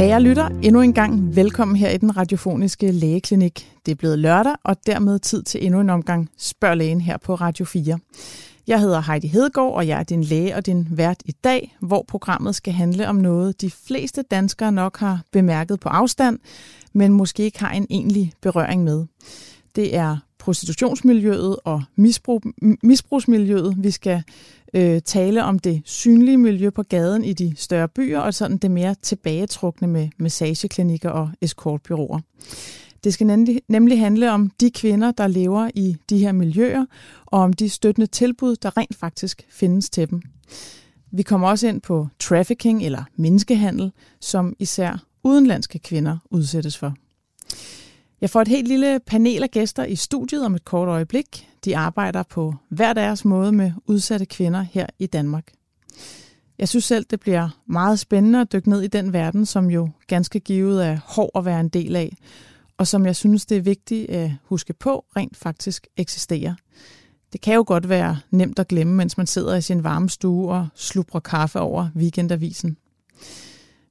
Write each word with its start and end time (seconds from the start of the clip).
Kære 0.00 0.22
lytter, 0.22 0.48
endnu 0.62 0.80
en 0.80 0.92
gang 0.92 1.36
velkommen 1.36 1.76
her 1.76 1.90
i 1.90 1.96
den 1.96 2.16
radiofoniske 2.16 2.92
lægeklinik. 2.92 3.72
Det 3.86 3.92
er 3.92 3.96
blevet 3.96 4.18
lørdag, 4.18 4.54
og 4.64 4.76
dermed 4.86 5.18
tid 5.18 5.42
til 5.42 5.66
endnu 5.66 5.80
en 5.80 5.90
omgang 5.90 6.30
Spørg 6.36 6.76
lægen 6.76 7.00
her 7.00 7.16
på 7.16 7.34
Radio 7.34 7.64
4. 7.64 7.98
Jeg 8.66 8.80
hedder 8.80 9.00
Heidi 9.00 9.26
Hedegaard, 9.26 9.74
og 9.74 9.88
jeg 9.88 9.98
er 9.98 10.02
din 10.02 10.24
læge 10.24 10.56
og 10.56 10.66
din 10.66 10.88
vært 10.90 11.22
i 11.24 11.32
dag, 11.44 11.76
hvor 11.80 12.04
programmet 12.08 12.54
skal 12.54 12.72
handle 12.72 13.08
om 13.08 13.16
noget, 13.16 13.60
de 13.60 13.70
fleste 13.70 14.22
danskere 14.22 14.72
nok 14.72 14.98
har 14.98 15.22
bemærket 15.32 15.80
på 15.80 15.88
afstand, 15.88 16.38
men 16.92 17.12
måske 17.12 17.42
ikke 17.42 17.60
har 17.60 17.70
en 17.70 17.86
egentlig 17.90 18.32
berøring 18.42 18.84
med. 18.84 19.06
Det 19.76 19.96
er 19.96 20.16
prostitutionsmiljøet 20.38 21.56
og 21.64 21.82
misbrug, 21.96 22.42
misbrugsmiljøet. 22.82 23.74
Vi 23.78 23.90
skal 23.90 24.22
øh, 24.74 25.00
tale 25.00 25.44
om 25.44 25.58
det 25.58 25.82
synlige 25.84 26.38
miljø 26.38 26.70
på 26.70 26.82
gaden 26.82 27.24
i 27.24 27.32
de 27.32 27.54
større 27.56 27.88
byer, 27.88 28.18
og 28.18 28.34
sådan 28.34 28.56
det 28.56 28.70
mere 28.70 28.94
tilbagetrukne 29.02 29.88
med 29.88 30.08
massageklinikker 30.18 31.10
og 31.10 31.30
escortbyråer. 31.40 32.20
Det 33.04 33.14
skal 33.14 33.26
nemlig, 33.26 33.60
nemlig 33.68 34.00
handle 34.00 34.32
om 34.32 34.50
de 34.60 34.70
kvinder, 34.70 35.10
der 35.10 35.26
lever 35.26 35.70
i 35.74 35.96
de 36.10 36.18
her 36.18 36.32
miljøer, 36.32 36.86
og 37.26 37.40
om 37.40 37.52
de 37.52 37.68
støttende 37.68 38.06
tilbud, 38.06 38.56
der 38.56 38.76
rent 38.76 38.96
faktisk 38.96 39.46
findes 39.50 39.90
til 39.90 40.10
dem. 40.10 40.22
Vi 41.12 41.22
kommer 41.22 41.48
også 41.48 41.68
ind 41.68 41.80
på 41.80 42.08
trafficking 42.18 42.82
eller 42.82 43.04
menneskehandel, 43.16 43.92
som 44.20 44.56
især 44.58 45.04
udenlandske 45.24 45.78
kvinder 45.78 46.18
udsættes 46.30 46.78
for. 46.78 46.94
Jeg 48.20 48.30
får 48.30 48.40
et 48.40 48.48
helt 48.48 48.68
lille 48.68 49.00
panel 49.06 49.42
af 49.42 49.50
gæster 49.50 49.84
i 49.84 49.96
studiet 49.96 50.44
om 50.44 50.54
et 50.54 50.64
kort 50.64 50.88
øjeblik. 50.88 51.48
De 51.64 51.76
arbejder 51.76 52.22
på 52.22 52.54
hver 52.68 52.92
deres 52.92 53.24
måde 53.24 53.52
med 53.52 53.72
udsatte 53.86 54.26
kvinder 54.26 54.60
her 54.60 54.86
i 54.98 55.06
Danmark. 55.06 55.52
Jeg 56.58 56.68
synes 56.68 56.84
selv, 56.84 57.06
det 57.10 57.20
bliver 57.20 57.48
meget 57.66 57.98
spændende 57.98 58.40
at 58.40 58.52
dykke 58.52 58.70
ned 58.70 58.82
i 58.82 58.86
den 58.86 59.12
verden, 59.12 59.46
som 59.46 59.70
jo 59.70 59.88
ganske 60.06 60.40
givet 60.40 60.86
er 60.86 60.98
hård 61.04 61.30
at 61.34 61.44
være 61.44 61.60
en 61.60 61.68
del 61.68 61.96
af, 61.96 62.16
og 62.78 62.86
som 62.86 63.06
jeg 63.06 63.16
synes, 63.16 63.46
det 63.46 63.56
er 63.56 63.62
vigtigt 63.62 64.10
at 64.10 64.32
huske 64.44 64.72
på 64.72 65.04
rent 65.16 65.36
faktisk 65.36 65.86
eksisterer. 65.96 66.54
Det 67.32 67.40
kan 67.40 67.54
jo 67.54 67.64
godt 67.66 67.88
være 67.88 68.18
nemt 68.30 68.58
at 68.58 68.68
glemme, 68.68 68.94
mens 68.94 69.16
man 69.16 69.26
sidder 69.26 69.56
i 69.56 69.62
sin 69.62 69.84
varme 69.84 70.10
stue 70.10 70.52
og 70.52 70.68
slubrer 70.74 71.20
kaffe 71.20 71.60
over 71.60 71.88
weekendavisen. 71.96 72.76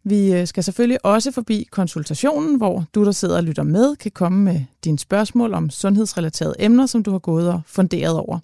Vi 0.03 0.33
øh, 0.33 0.47
skal 0.47 0.63
selvfølgelig 0.63 1.05
også 1.05 1.31
forbi 1.31 1.67
konsultationen, 1.71 2.57
hvor 2.57 2.85
du, 2.95 3.05
der 3.05 3.11
sidder 3.11 3.37
og 3.37 3.43
lytter 3.43 3.63
med, 3.63 3.95
kan 3.95 4.11
komme 4.11 4.43
med 4.43 4.61
dine 4.83 4.99
spørgsmål 4.99 5.53
om 5.53 5.69
sundhedsrelaterede 5.69 6.55
emner, 6.59 6.85
som 6.85 7.03
du 7.03 7.11
har 7.11 7.19
gået 7.19 7.49
og 7.49 7.61
funderet 7.65 8.17
over. 8.17 8.39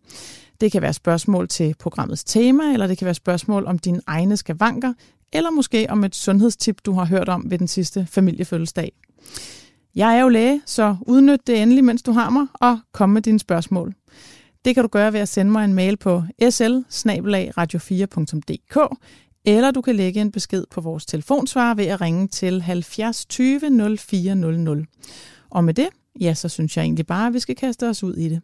Det 0.62 0.72
kan 0.72 0.81
være 0.81 0.94
spørgsmål 0.94 1.47
til 1.47 1.75
programmets 1.80 2.23
tema, 2.23 2.64
eller 2.64 2.88
det 2.88 2.97
kan 2.97 3.06
være 3.06 3.14
spørgsmål 3.14 3.66
om 3.66 3.80
dine 3.80 4.02
egne 4.08 4.38
skavanker, 4.38 4.94
eller 5.34 5.52
måske 5.52 5.86
om 5.89 6.03
et 6.03 6.16
sundhedstip, 6.16 6.78
du 6.86 6.92
har 6.92 7.06
hørt 7.06 7.30
om 7.30 7.44
ved 7.52 7.58
den 7.58 7.67
sidste 7.67 8.08
familiefødselsdag. 8.09 8.92
Jeg 9.95 10.17
er 10.17 10.22
jo 10.22 10.30
læge, 10.30 10.62
så 10.66 10.95
udnyt 11.02 11.47
det 11.47 11.62
endelig, 11.62 11.84
mens 11.84 12.03
du 12.03 12.12
har 12.12 12.30
mig, 12.30 12.47
og 12.53 12.80
kom 12.92 13.09
med 13.09 13.22
dine 13.22 13.40
spørgsmål. 13.40 13.94
Det 14.66 14.75
kan 14.75 14.84
du 14.84 14.88
gøre 14.88 15.14
ved 15.14 15.19
at 15.19 15.30
sende 15.30 15.52
mig 15.52 15.66
en 15.66 15.73
mail 15.73 15.97
på 15.97 16.23
sl 16.50 16.64
radio 17.58 17.80
4dk 17.80 18.95
eller 19.46 19.72
du 19.72 19.82
kan 19.82 19.96
lægge 19.96 20.22
en 20.22 20.32
besked 20.32 20.64
på 20.72 20.82
vores 20.82 21.06
telefonsvarer 21.06 21.76
ved 21.76 21.86
at 21.86 22.02
ringe 22.02 22.28
til 22.28 22.62
70 22.62 23.26
20 23.26 23.98
0400. 23.98 24.86
Og 25.50 25.64
med 25.64 25.74
det, 25.74 25.88
ja, 26.22 26.34
så 26.34 26.50
synes 26.50 26.78
jeg 26.78 26.84
egentlig 26.84 27.08
bare, 27.08 27.28
at 27.28 27.34
vi 27.34 27.40
skal 27.40 27.56
kaste 27.56 27.90
os 27.90 28.04
ud 28.04 28.16
i 28.16 28.30
det. 28.30 28.42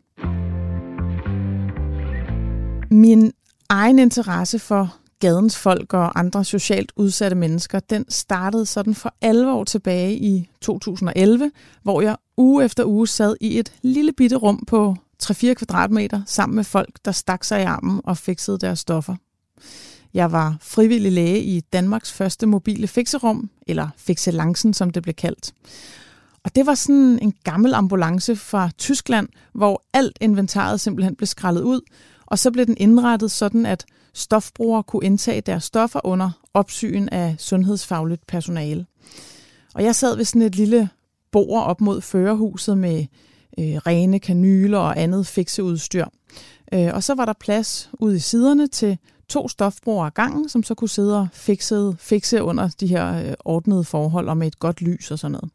Min 2.92 3.32
egen 3.70 4.00
interesse 4.00 4.60
for 4.60 4.96
gadens 5.20 5.58
folk 5.58 5.94
og 5.94 6.20
andre 6.20 6.44
socialt 6.44 6.92
udsatte 6.96 7.38
mennesker, 7.38 7.80
den 7.80 8.06
startede 8.10 8.66
sådan 8.66 8.96
for 8.96 9.16
alvor 9.22 9.64
tilbage 9.64 10.18
i 10.18 10.50
2011, 10.62 11.52
hvor 11.84 12.02
jeg 12.02 12.16
uge 12.38 12.66
efter 12.66 12.86
uge 12.86 13.08
sad 13.08 13.36
i 13.42 13.60
et 13.60 13.74
lille 13.82 14.14
bitte 14.14 14.36
rum 14.36 14.64
på 14.68 14.96
3-4 15.24 15.54
kvadratmeter 15.54 16.22
sammen 16.26 16.56
med 16.56 16.64
folk, 16.64 17.00
der 17.06 17.12
stak 17.12 17.44
sig 17.44 17.62
i 17.62 17.64
armen 17.64 18.02
og 18.04 18.18
fikset 18.18 18.62
deres 18.62 18.80
stoffer. 18.80 19.16
Jeg 20.14 20.32
var 20.32 20.58
frivillig 20.62 21.12
læge 21.12 21.44
i 21.44 21.60
Danmarks 21.60 22.12
første 22.12 22.46
mobile 22.46 22.88
fikserum, 22.88 23.50
eller 23.68 23.90
fikselancen, 23.98 24.74
som 24.74 24.90
det 24.90 25.04
blev 25.04 25.14
kaldt. 25.14 25.54
Og 26.44 26.56
det 26.56 26.66
var 26.66 26.76
sådan 26.76 27.20
en 27.22 27.34
gammel 27.44 27.74
ambulance 27.74 28.36
fra 28.36 28.70
Tyskland, 28.78 29.28
hvor 29.54 29.84
alt 29.94 30.18
inventaret 30.22 30.80
simpelthen 30.80 31.16
blev 31.16 31.28
skrællet 31.28 31.62
ud, 31.62 31.82
og 32.26 32.40
så 32.40 32.52
blev 32.52 32.66
den 32.66 32.76
indrettet 32.78 33.32
sådan, 33.32 33.66
at 33.66 33.86
stofbrugere 34.14 34.84
kunne 34.84 35.06
indtage 35.06 35.42
deres 35.42 35.64
stoffer 35.64 36.00
under 36.04 36.32
opsyn 36.54 37.08
af 37.08 37.36
sundhedsfagligt 37.40 38.28
personale. 38.28 38.86
Og 39.74 39.84
jeg 39.84 39.96
sad 39.96 40.16
ved 40.16 40.26
sådan 40.26 40.42
et 40.42 40.56
lille 40.56 40.90
bord 41.32 41.64
op 41.64 41.82
mod 41.82 42.02
førerhuset 42.02 42.78
med 42.78 43.06
øh, 43.60 43.76
rene 43.76 44.20
kanyler 44.20 44.78
og 44.78 45.02
andet 45.02 45.28
fikseudstyr. 45.28 46.06
Øh, 46.74 46.90
og 46.94 47.04
så 47.04 47.16
var 47.16 47.26
der 47.26 47.34
plads 47.40 47.90
ude 48.00 48.16
i 48.16 48.20
siderne 48.20 48.68
til 48.68 48.98
to 49.32 49.48
stofbrugere 49.48 50.06
ad 50.06 50.12
gangen, 50.12 50.50
som 50.50 50.64
så 50.64 50.74
kunne 50.76 50.90
sidde 50.90 51.20
og 51.20 51.28
fikse, 51.34 51.94
fikse 52.00 52.44
under 52.44 52.70
de 52.80 52.88
her 52.88 53.26
øh, 53.26 53.34
ordnede 53.46 53.84
forhold 53.84 54.30
og 54.30 54.38
med 54.38 54.48
et 54.48 54.60
godt 54.60 54.82
lys 54.82 55.12
og 55.12 55.20
sådan 55.20 55.32
noget. 55.32 55.52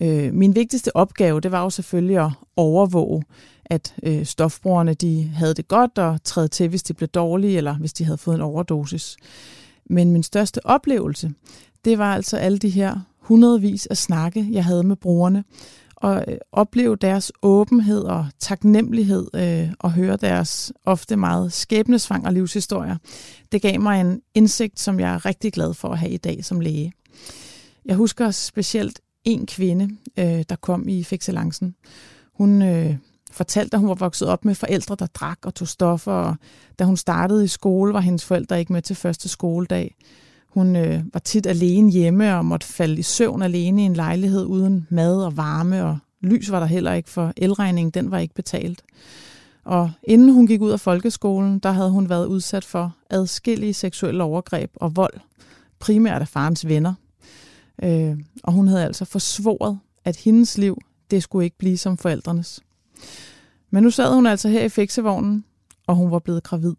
Øh, 0.00 0.34
min 0.34 0.54
vigtigste 0.54 0.96
opgave, 0.96 1.40
det 1.40 1.52
var 1.52 1.62
jo 1.62 1.70
selvfølgelig 1.70 2.24
at 2.24 2.30
overvåge, 2.56 3.24
at 3.64 3.94
øh, 4.02 4.26
stofbrugerne 4.26 4.94
de 4.94 5.24
havde 5.34 5.54
det 5.54 5.68
godt 5.68 5.98
og 5.98 6.24
træde 6.24 6.48
til, 6.48 6.68
hvis 6.68 6.82
de 6.82 6.94
blev 6.94 7.08
dårlige, 7.08 7.56
eller 7.56 7.74
hvis 7.74 7.92
de 7.92 8.04
havde 8.04 8.18
fået 8.18 8.34
en 8.34 8.40
overdosis. 8.40 9.16
Men 9.86 10.10
min 10.10 10.22
største 10.22 10.66
oplevelse, 10.66 11.30
det 11.84 11.98
var 11.98 12.14
altså 12.14 12.36
alle 12.36 12.58
de 12.58 12.70
her 12.70 13.00
hundredvis 13.18 13.86
af 13.86 13.96
snakke, 13.96 14.48
jeg 14.50 14.64
havde 14.64 14.82
med 14.82 14.96
brugerne, 14.96 15.44
at 16.04 16.24
øh, 16.28 16.38
opleve 16.52 16.96
deres 16.96 17.32
åbenhed 17.42 18.02
og 18.02 18.26
taknemmelighed 18.38 19.26
øh, 19.34 19.68
og 19.78 19.92
høre 19.92 20.16
deres 20.16 20.72
ofte 20.84 21.16
meget 21.16 21.52
skæbnesvang 21.52 22.26
og 22.26 22.32
livshistorier. 22.32 22.96
Det 23.52 23.62
gav 23.62 23.80
mig 23.80 24.00
en 24.00 24.20
indsigt, 24.34 24.80
som 24.80 25.00
jeg 25.00 25.14
er 25.14 25.26
rigtig 25.26 25.52
glad 25.52 25.74
for 25.74 25.88
at 25.88 25.98
have 25.98 26.12
i 26.12 26.16
dag 26.16 26.44
som 26.44 26.60
læge. 26.60 26.92
Jeg 27.84 27.96
husker 27.96 28.30
specielt 28.30 29.00
en 29.24 29.46
kvinde, 29.46 29.96
øh, 30.18 30.44
der 30.48 30.56
kom 30.60 30.88
i 30.88 31.04
Fixelancen. 31.04 31.74
Hun 32.34 32.62
øh, 32.62 32.96
fortalte, 33.30 33.74
at 33.74 33.80
hun 33.80 33.88
var 33.88 33.94
vokset 33.94 34.28
op 34.28 34.44
med 34.44 34.54
forældre, 34.54 34.96
der 34.98 35.06
drak 35.06 35.38
og 35.42 35.54
tog 35.54 35.68
stoffer, 35.68 36.12
og 36.12 36.36
da 36.78 36.84
hun 36.84 36.96
startede 36.96 37.44
i 37.44 37.48
skole, 37.48 37.94
var 37.94 38.00
hendes 38.00 38.24
forældre 38.24 38.58
ikke 38.58 38.72
med 38.72 38.82
til 38.82 38.96
første 38.96 39.28
skoledag. 39.28 39.94
Hun 40.54 40.76
øh, 40.76 41.02
var 41.12 41.20
tit 41.20 41.46
alene 41.46 41.90
hjemme 41.90 42.36
og 42.36 42.44
måtte 42.44 42.66
falde 42.66 42.98
i 42.98 43.02
søvn 43.02 43.42
alene 43.42 43.82
i 43.82 43.84
en 43.84 43.94
lejlighed 43.94 44.44
uden 44.44 44.86
mad 44.90 45.24
og 45.24 45.36
varme, 45.36 45.84
og 45.84 45.98
lys 46.20 46.50
var 46.50 46.60
der 46.60 46.66
heller 46.66 46.92
ikke, 46.92 47.10
for 47.10 47.32
elregningen 47.36 47.90
den 47.90 48.10
var 48.10 48.18
ikke 48.18 48.34
betalt. 48.34 48.82
Og 49.64 49.92
inden 50.02 50.32
hun 50.32 50.46
gik 50.46 50.60
ud 50.60 50.70
af 50.70 50.80
folkeskolen, 50.80 51.58
der 51.58 51.70
havde 51.70 51.90
hun 51.90 52.08
været 52.08 52.26
udsat 52.26 52.64
for 52.64 52.96
adskillige 53.10 53.74
seksuelle 53.74 54.22
overgreb 54.22 54.70
og 54.76 54.96
vold, 54.96 55.14
primært 55.78 56.20
af 56.20 56.28
farens 56.28 56.68
venner. 56.68 56.94
Øh, 57.82 58.18
og 58.42 58.52
hun 58.52 58.68
havde 58.68 58.84
altså 58.84 59.04
forsvoret, 59.04 59.78
at 60.04 60.16
hendes 60.16 60.58
liv, 60.58 60.78
det 61.10 61.22
skulle 61.22 61.44
ikke 61.44 61.58
blive 61.58 61.78
som 61.78 61.96
forældrenes. 61.96 62.60
Men 63.70 63.82
nu 63.82 63.90
sad 63.90 64.14
hun 64.14 64.26
altså 64.26 64.48
her 64.48 64.64
i 64.64 64.68
fiksevognen, 64.68 65.44
og 65.86 65.96
hun 65.96 66.10
var 66.10 66.18
blevet 66.18 66.42
gravid. 66.42 66.74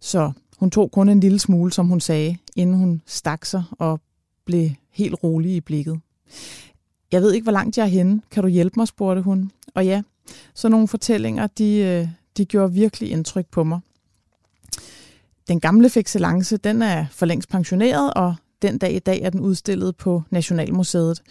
Så 0.00 0.32
hun 0.60 0.70
tog 0.70 0.90
kun 0.90 1.08
en 1.08 1.20
lille 1.20 1.38
smule, 1.38 1.72
som 1.72 1.86
hun 1.86 2.00
sagde, 2.00 2.36
inden 2.56 2.76
hun 2.76 3.02
stak 3.06 3.44
sig 3.44 3.64
og 3.70 4.00
blev 4.44 4.70
helt 4.92 5.14
rolig 5.24 5.52
i 5.52 5.60
blikket. 5.60 6.00
Jeg 7.12 7.22
ved 7.22 7.32
ikke, 7.32 7.44
hvor 7.44 7.52
langt 7.52 7.78
jeg 7.78 7.84
er 7.84 7.88
henne. 7.88 8.22
Kan 8.30 8.42
du 8.42 8.48
hjælpe 8.48 8.74
mig, 8.76 8.88
spurgte 8.88 9.22
hun. 9.22 9.50
Og 9.74 9.86
ja, 9.86 10.02
så 10.54 10.68
nogle 10.68 10.88
fortællinger, 10.88 11.46
de, 11.46 11.76
øh, 11.76 12.08
de 12.36 12.44
gjorde 12.44 12.72
virkelig 12.72 13.10
indtryk 13.10 13.46
på 13.50 13.64
mig. 13.64 13.80
Den 15.48 15.60
gamle 15.60 15.90
fikselance, 15.90 16.56
den 16.56 16.82
er 16.82 17.06
for 17.10 17.26
længst 17.26 17.48
pensioneret, 17.48 18.14
og 18.14 18.34
den 18.62 18.78
dag 18.78 18.94
i 18.94 18.98
dag 18.98 19.20
er 19.22 19.30
den 19.30 19.40
udstillet 19.40 19.96
på 19.96 20.22
Nationalmuseet. 20.30 21.22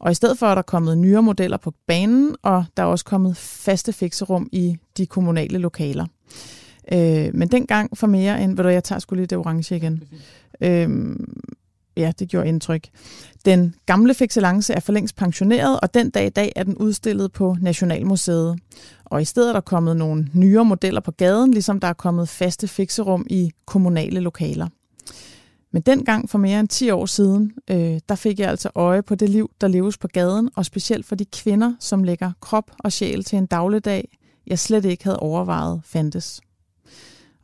Og 0.00 0.10
i 0.10 0.14
stedet 0.14 0.38
for 0.38 0.46
er 0.46 0.54
der 0.54 0.62
kommet 0.62 0.98
nyere 0.98 1.22
modeller 1.22 1.56
på 1.56 1.72
banen, 1.86 2.36
og 2.42 2.64
der 2.76 2.82
er 2.82 2.86
også 2.86 3.04
kommet 3.04 3.36
faste 3.36 3.92
fikserum 3.92 4.48
i 4.52 4.76
de 4.96 5.06
kommunale 5.06 5.58
lokaler. 5.58 6.06
Øh, 6.92 7.30
men 7.34 7.48
dengang 7.48 7.98
for 7.98 8.06
mere 8.06 8.42
end, 8.42 8.56
ved 8.56 8.64
du, 8.64 8.70
jeg 8.70 8.84
tager 8.84 8.98
skulle 8.98 9.20
lige 9.20 9.26
det 9.26 9.38
orange 9.38 9.76
igen. 9.76 10.02
Øh, 10.60 11.16
ja, 11.96 12.12
det 12.18 12.28
gjorde 12.28 12.48
indtryk. 12.48 12.88
Den 13.44 13.74
gamle 13.86 14.14
fixelance 14.14 14.72
er 14.72 14.80
for 14.80 14.92
længst 14.92 15.16
pensioneret, 15.16 15.80
og 15.80 15.94
den 15.94 16.10
dag 16.10 16.26
i 16.26 16.30
dag 16.30 16.52
er 16.56 16.62
den 16.62 16.76
udstillet 16.76 17.32
på 17.32 17.56
Nationalmuseet. 17.60 18.58
Og 19.04 19.22
i 19.22 19.24
stedet 19.24 19.48
er 19.48 19.52
der 19.52 19.60
kommet 19.60 19.96
nogle 19.96 20.28
nyere 20.34 20.64
modeller 20.64 21.00
på 21.00 21.10
gaden, 21.10 21.50
ligesom 21.50 21.80
der 21.80 21.88
er 21.88 21.92
kommet 21.92 22.28
faste 22.28 22.68
fikserum 22.68 23.26
i 23.30 23.52
kommunale 23.66 24.20
lokaler. 24.20 24.68
Men 25.72 25.82
dengang 25.82 26.30
for 26.30 26.38
mere 26.38 26.60
end 26.60 26.68
10 26.68 26.90
år 26.90 27.06
siden, 27.06 27.52
øh, 27.70 28.00
der 28.08 28.14
fik 28.14 28.40
jeg 28.40 28.50
altså 28.50 28.70
øje 28.74 29.02
på 29.02 29.14
det 29.14 29.28
liv, 29.30 29.50
der 29.60 29.68
leves 29.68 29.98
på 29.98 30.08
gaden, 30.08 30.50
og 30.56 30.64
specielt 30.64 31.06
for 31.06 31.14
de 31.14 31.24
kvinder, 31.24 31.74
som 31.80 32.04
lægger 32.04 32.32
krop 32.40 32.70
og 32.78 32.92
sjæl 32.92 33.24
til 33.24 33.38
en 33.38 33.46
dagligdag, 33.46 34.18
jeg 34.46 34.58
slet 34.58 34.84
ikke 34.84 35.04
havde 35.04 35.18
overvejet 35.18 35.80
fandtes. 35.84 36.40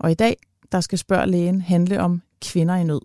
Og 0.04 0.10
i 0.10 0.14
dag, 0.14 0.36
der 0.72 0.80
skal 0.80 0.98
spørge 0.98 1.26
lægen 1.26 1.60
handle 1.60 2.00
om 2.00 2.22
kvinder 2.42 2.74
i 2.74 2.84
nød. 2.84 3.00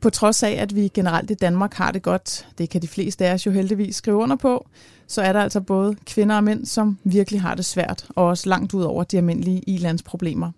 på 0.00 0.10
trods 0.10 0.42
af, 0.42 0.50
at 0.50 0.76
vi 0.76 0.88
generelt 0.94 1.30
i 1.30 1.34
Danmark 1.34 1.74
har 1.74 1.92
det 1.92 2.02
godt, 2.02 2.48
det 2.58 2.70
kan 2.70 2.82
de 2.82 2.88
fleste 2.88 3.26
af 3.26 3.34
os 3.34 3.46
jo 3.46 3.50
heldigvis 3.50 3.96
skrive 3.96 4.16
under 4.16 4.36
på, 4.36 4.66
så 5.06 5.22
er 5.22 5.32
der 5.32 5.40
altså 5.40 5.60
både 5.60 5.96
kvinder 6.06 6.36
og 6.36 6.44
mænd, 6.44 6.66
som 6.66 6.98
virkelig 7.04 7.40
har 7.40 7.54
det 7.54 7.64
svært, 7.64 8.06
og 8.08 8.26
også 8.26 8.48
langt 8.48 8.74
ud 8.74 8.82
over 8.82 9.04
de 9.04 9.16
almindelige 9.16 9.60
ilandsproblemer. 9.66 10.52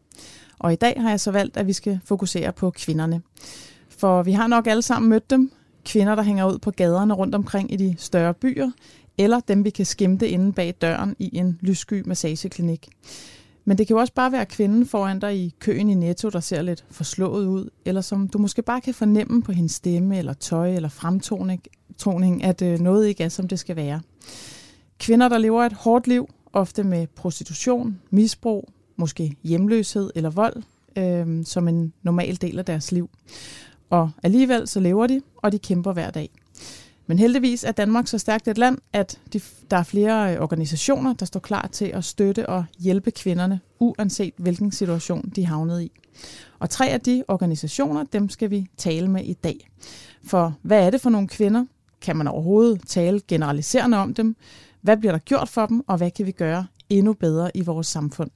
Og 0.58 0.72
i 0.72 0.76
dag 0.76 0.94
har 1.00 1.10
jeg 1.10 1.20
så 1.20 1.30
valgt, 1.30 1.56
at 1.56 1.66
vi 1.66 1.72
skal 1.72 2.00
fokusere 2.04 2.52
på 2.52 2.70
kvinderne. 2.70 3.22
For 3.88 4.22
vi 4.22 4.32
har 4.32 4.46
nok 4.46 4.66
alle 4.66 4.82
sammen 4.82 5.10
mødt 5.10 5.30
dem. 5.30 5.52
Kvinder, 5.84 6.14
der 6.14 6.22
hænger 6.22 6.52
ud 6.52 6.58
på 6.58 6.70
gaderne 6.70 7.14
rundt 7.14 7.34
omkring 7.34 7.72
i 7.72 7.76
de 7.76 7.94
større 7.98 8.34
byer, 8.34 8.70
eller 9.18 9.40
dem, 9.40 9.64
vi 9.64 9.70
kan 9.70 9.86
skimte 9.86 10.28
inde 10.28 10.52
bag 10.52 10.74
døren 10.80 11.16
i 11.18 11.38
en 11.38 11.58
lyssky 11.60 12.02
massageklinik. 12.06 12.88
Men 13.64 13.78
det 13.78 13.86
kan 13.86 13.94
jo 13.94 14.00
også 14.00 14.12
bare 14.12 14.32
være 14.32 14.46
kvinden 14.46 14.86
foran 14.86 15.18
dig 15.18 15.36
i 15.36 15.54
køen 15.58 15.88
i 15.88 15.94
Netto, 15.94 16.28
der 16.28 16.40
ser 16.40 16.62
lidt 16.62 16.84
forslået 16.90 17.46
ud, 17.46 17.70
eller 17.84 18.00
som 18.00 18.28
du 18.28 18.38
måske 18.38 18.62
bare 18.62 18.80
kan 18.80 18.94
fornemme 18.94 19.42
på 19.42 19.52
hendes 19.52 19.72
stemme, 19.72 20.18
eller 20.18 20.32
tøj, 20.32 20.74
eller 20.74 20.88
fremtoning, 20.88 22.44
at 22.44 22.62
øh, 22.62 22.78
noget 22.78 23.06
ikke 23.08 23.24
er, 23.24 23.28
som 23.28 23.48
det 23.48 23.58
skal 23.58 23.76
være. 23.76 24.00
Kvinder, 24.98 25.28
der 25.28 25.38
lever 25.38 25.62
et 25.62 25.72
hårdt 25.72 26.06
liv, 26.06 26.28
ofte 26.52 26.84
med 26.84 27.06
prostitution, 27.06 28.00
misbrug, 28.10 28.68
måske 28.96 29.36
hjemløshed 29.44 30.10
eller 30.14 30.30
vold, 30.30 30.62
øh, 30.98 31.44
som 31.44 31.68
en 31.68 31.92
normal 32.02 32.36
del 32.40 32.58
af 32.58 32.64
deres 32.64 32.92
liv. 32.92 33.10
Og 33.90 34.10
alligevel 34.22 34.68
så 34.68 34.80
lever 34.80 35.06
de, 35.06 35.20
og 35.36 35.52
de 35.52 35.58
kæmper 35.58 35.92
hver 35.92 36.10
dag. 36.10 36.30
Men 37.06 37.18
heldigvis 37.18 37.64
er 37.64 37.72
Danmark 37.72 38.06
så 38.06 38.18
stærkt 38.18 38.48
et 38.48 38.58
land, 38.58 38.78
at 38.92 39.20
de, 39.32 39.40
der 39.70 39.76
er 39.76 39.82
flere 39.82 40.34
øh, 40.34 40.40
organisationer, 40.40 41.12
der 41.12 41.26
står 41.26 41.40
klar 41.40 41.68
til 41.72 41.84
at 41.84 42.04
støtte 42.04 42.48
og 42.48 42.64
hjælpe 42.78 43.10
kvinderne, 43.10 43.60
uanset 43.78 44.34
hvilken 44.36 44.72
situation 44.72 45.32
de 45.36 45.46
havnede 45.46 45.84
i. 45.84 45.92
Og 46.58 46.70
tre 46.70 46.88
af 46.88 47.00
de 47.00 47.24
organisationer, 47.28 48.04
dem 48.04 48.28
skal 48.28 48.50
vi 48.50 48.66
tale 48.76 49.08
med 49.08 49.24
i 49.24 49.32
dag. 49.32 49.70
For 50.24 50.54
hvad 50.62 50.86
er 50.86 50.90
det 50.90 51.00
for 51.00 51.10
nogle 51.10 51.28
kvinder? 51.28 51.64
Kan 52.00 52.16
man 52.16 52.28
overhovedet 52.28 52.80
tale 52.86 53.20
generaliserende 53.28 53.98
om 53.98 54.14
dem? 54.14 54.36
Hvad 54.80 54.96
bliver 54.96 55.12
der 55.12 55.18
gjort 55.18 55.48
for 55.48 55.66
dem, 55.66 55.84
og 55.86 55.96
hvad 55.96 56.10
kan 56.10 56.26
vi 56.26 56.32
gøre 56.32 56.66
endnu 56.88 57.12
bedre 57.12 57.56
i 57.56 57.60
vores 57.60 57.86
samfund? 57.86 58.30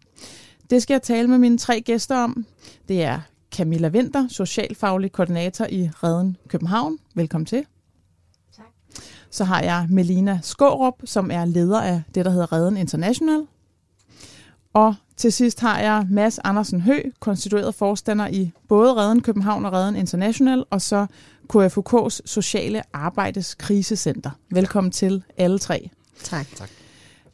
Det 0.71 0.83
skal 0.83 0.95
jeg 0.95 1.03
tale 1.03 1.29
med 1.29 1.39
mine 1.39 1.59
tre 1.59 1.81
gæster 1.81 2.17
om. 2.17 2.47
Det 2.89 3.03
er 3.03 3.21
Camilla 3.53 3.89
Winter, 3.89 4.29
socialfaglig 4.29 5.13
koordinator 5.13 5.67
i 5.71 5.91
Reden 6.03 6.37
København. 6.49 6.99
Velkommen 7.15 7.47
til. 7.47 7.65
Så 9.31 9.45
har 9.45 9.63
jeg 9.63 9.87
Melina 9.91 10.41
Skårup, 10.43 10.95
som 11.05 11.31
er 11.31 11.45
leder 11.45 11.81
af 11.81 12.03
det, 12.15 12.25
der 12.25 12.31
hedder 12.31 12.53
Redden 12.53 12.77
International. 12.77 13.47
Og 14.73 14.95
til 15.17 15.33
sidst 15.33 15.61
har 15.61 15.81
jeg 15.81 16.07
Mads 16.11 16.39
Andersen 16.39 16.81
Hø, 16.81 17.03
konstitueret 17.21 17.75
forstander 17.75 18.29
i 18.29 18.53
både 18.69 18.95
Redden 18.95 19.23
København 19.23 19.65
og 19.65 19.73
Redden 19.73 19.97
International, 19.97 20.65
og 20.71 20.83
så 20.83 21.07
KFUK's 21.55 22.21
Sociale 22.25 22.83
Arbejdes 22.93 23.55
Krisecenter. 23.55 24.31
Velkommen 24.51 24.91
til 24.91 25.23
alle 25.37 25.59
tre. 25.59 25.91
Tak. 26.23 26.47
tak. 26.57 26.69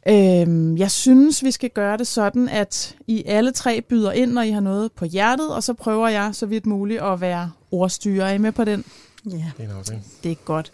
Øhm, 0.07 0.77
jeg 0.77 0.91
synes, 0.91 1.43
vi 1.43 1.51
skal 1.51 1.69
gøre 1.69 1.97
det 1.97 2.07
sådan, 2.07 2.49
at 2.49 2.95
I 3.07 3.23
alle 3.25 3.51
tre 3.51 3.81
byder 3.81 4.11
ind, 4.11 4.31
når 4.31 4.41
I 4.41 4.51
har 4.51 4.59
noget 4.59 4.91
på 4.91 5.05
hjertet, 5.05 5.49
og 5.55 5.63
så 5.63 5.73
prøver 5.73 6.07
jeg 6.07 6.35
så 6.35 6.45
vidt 6.45 6.65
muligt 6.65 7.01
at 7.01 7.21
være 7.21 7.51
ordstyrer. 7.71 8.25
Er 8.25 8.33
I 8.33 8.37
med 8.37 8.51
på 8.51 8.63
den? 8.63 8.85
Ja. 9.25 9.51
Det 10.23 10.31
er 10.31 10.35
godt. 10.35 10.71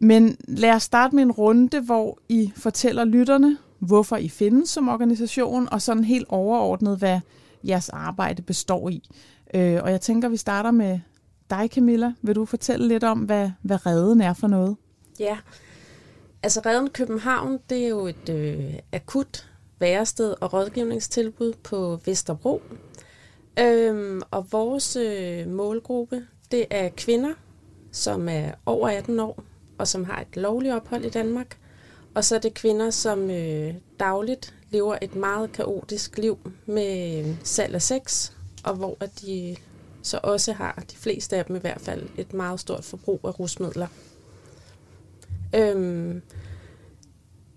Men 0.00 0.36
lad 0.48 0.72
os 0.72 0.82
starte 0.82 1.14
med 1.14 1.22
en 1.22 1.32
runde, 1.32 1.80
hvor 1.80 2.18
I 2.28 2.52
fortæller 2.56 3.04
lytterne, 3.04 3.58
hvorfor 3.78 4.16
I 4.16 4.28
findes 4.28 4.68
som 4.68 4.88
organisation, 4.88 5.68
og 5.72 5.82
sådan 5.82 6.04
helt 6.04 6.26
overordnet, 6.28 6.98
hvad 6.98 7.20
jeres 7.64 7.88
arbejde 7.88 8.42
består 8.42 8.88
i. 8.88 9.08
Øh, 9.54 9.82
og 9.82 9.90
jeg 9.90 10.00
tænker, 10.00 10.28
vi 10.28 10.36
starter 10.36 10.70
med 10.70 11.00
dig, 11.50 11.68
Camilla. 11.74 12.12
Vil 12.22 12.34
du 12.34 12.44
fortælle 12.44 12.88
lidt 12.88 13.04
om, 13.04 13.18
hvad, 13.18 13.50
hvad 13.62 13.86
redden 13.86 14.20
er 14.20 14.34
for 14.34 14.46
noget? 14.46 14.76
Ja, 15.20 15.38
altså 16.42 16.60
Redden 16.66 16.90
København, 16.90 17.58
det 17.70 17.84
er 17.84 17.88
jo 17.88 18.06
et 18.06 18.28
øh, 18.28 18.74
akut 18.92 19.50
værested 19.78 20.34
og 20.40 20.52
rådgivningstilbud 20.52 21.52
på 21.62 22.00
Vesterbro. 22.04 22.62
Øhm, 23.58 24.22
og 24.30 24.46
vores 24.52 24.96
øh, 24.96 25.48
målgruppe, 25.48 26.26
det 26.50 26.66
er 26.70 26.88
kvinder, 26.88 27.32
som 27.92 28.28
er 28.28 28.50
over 28.66 28.88
18 28.88 29.20
år, 29.20 29.42
og 29.78 29.88
som 29.88 30.04
har 30.04 30.20
et 30.20 30.36
lovligt 30.36 30.74
ophold 30.74 31.04
i 31.04 31.10
Danmark. 31.10 31.58
Og 32.14 32.24
så 32.24 32.34
er 32.34 32.38
det 32.38 32.54
kvinder, 32.54 32.90
som 32.90 33.30
øh, 33.30 33.74
dagligt 34.00 34.54
lever 34.70 34.98
et 35.02 35.14
meget 35.14 35.52
kaotisk 35.52 36.18
liv 36.18 36.38
med 36.66 37.18
øh, 37.24 37.36
salg 37.44 37.74
af 37.74 37.82
sex, 37.82 38.32
og 38.64 38.74
hvor 38.74 38.96
de 39.20 39.56
så 40.02 40.20
også 40.22 40.52
har, 40.52 40.84
de 40.90 40.96
fleste 40.96 41.36
af 41.36 41.44
dem 41.44 41.56
i 41.56 41.58
hvert 41.58 41.80
fald, 41.80 42.08
et 42.16 42.32
meget 42.32 42.60
stort 42.60 42.84
forbrug 42.84 43.20
af 43.24 43.40
rusmidler. 43.40 43.86
Øhm, 45.54 46.22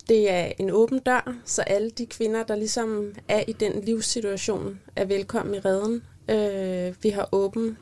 det 0.09 0.31
er 0.31 0.51
en 0.59 0.71
åben 0.71 0.99
dør, 0.99 1.35
så 1.45 1.61
alle 1.61 1.89
de 1.89 2.05
kvinder, 2.05 2.43
der 2.43 2.55
ligesom 2.55 3.13
er 3.27 3.43
i 3.47 3.51
den 3.51 3.81
livssituation, 3.83 4.79
er 4.95 5.05
velkommen 5.05 5.55
i 5.55 5.59
redden. 5.59 6.03
Øh, 6.29 6.95
vi 7.03 7.09
har 7.09 7.29
åben 7.31 7.77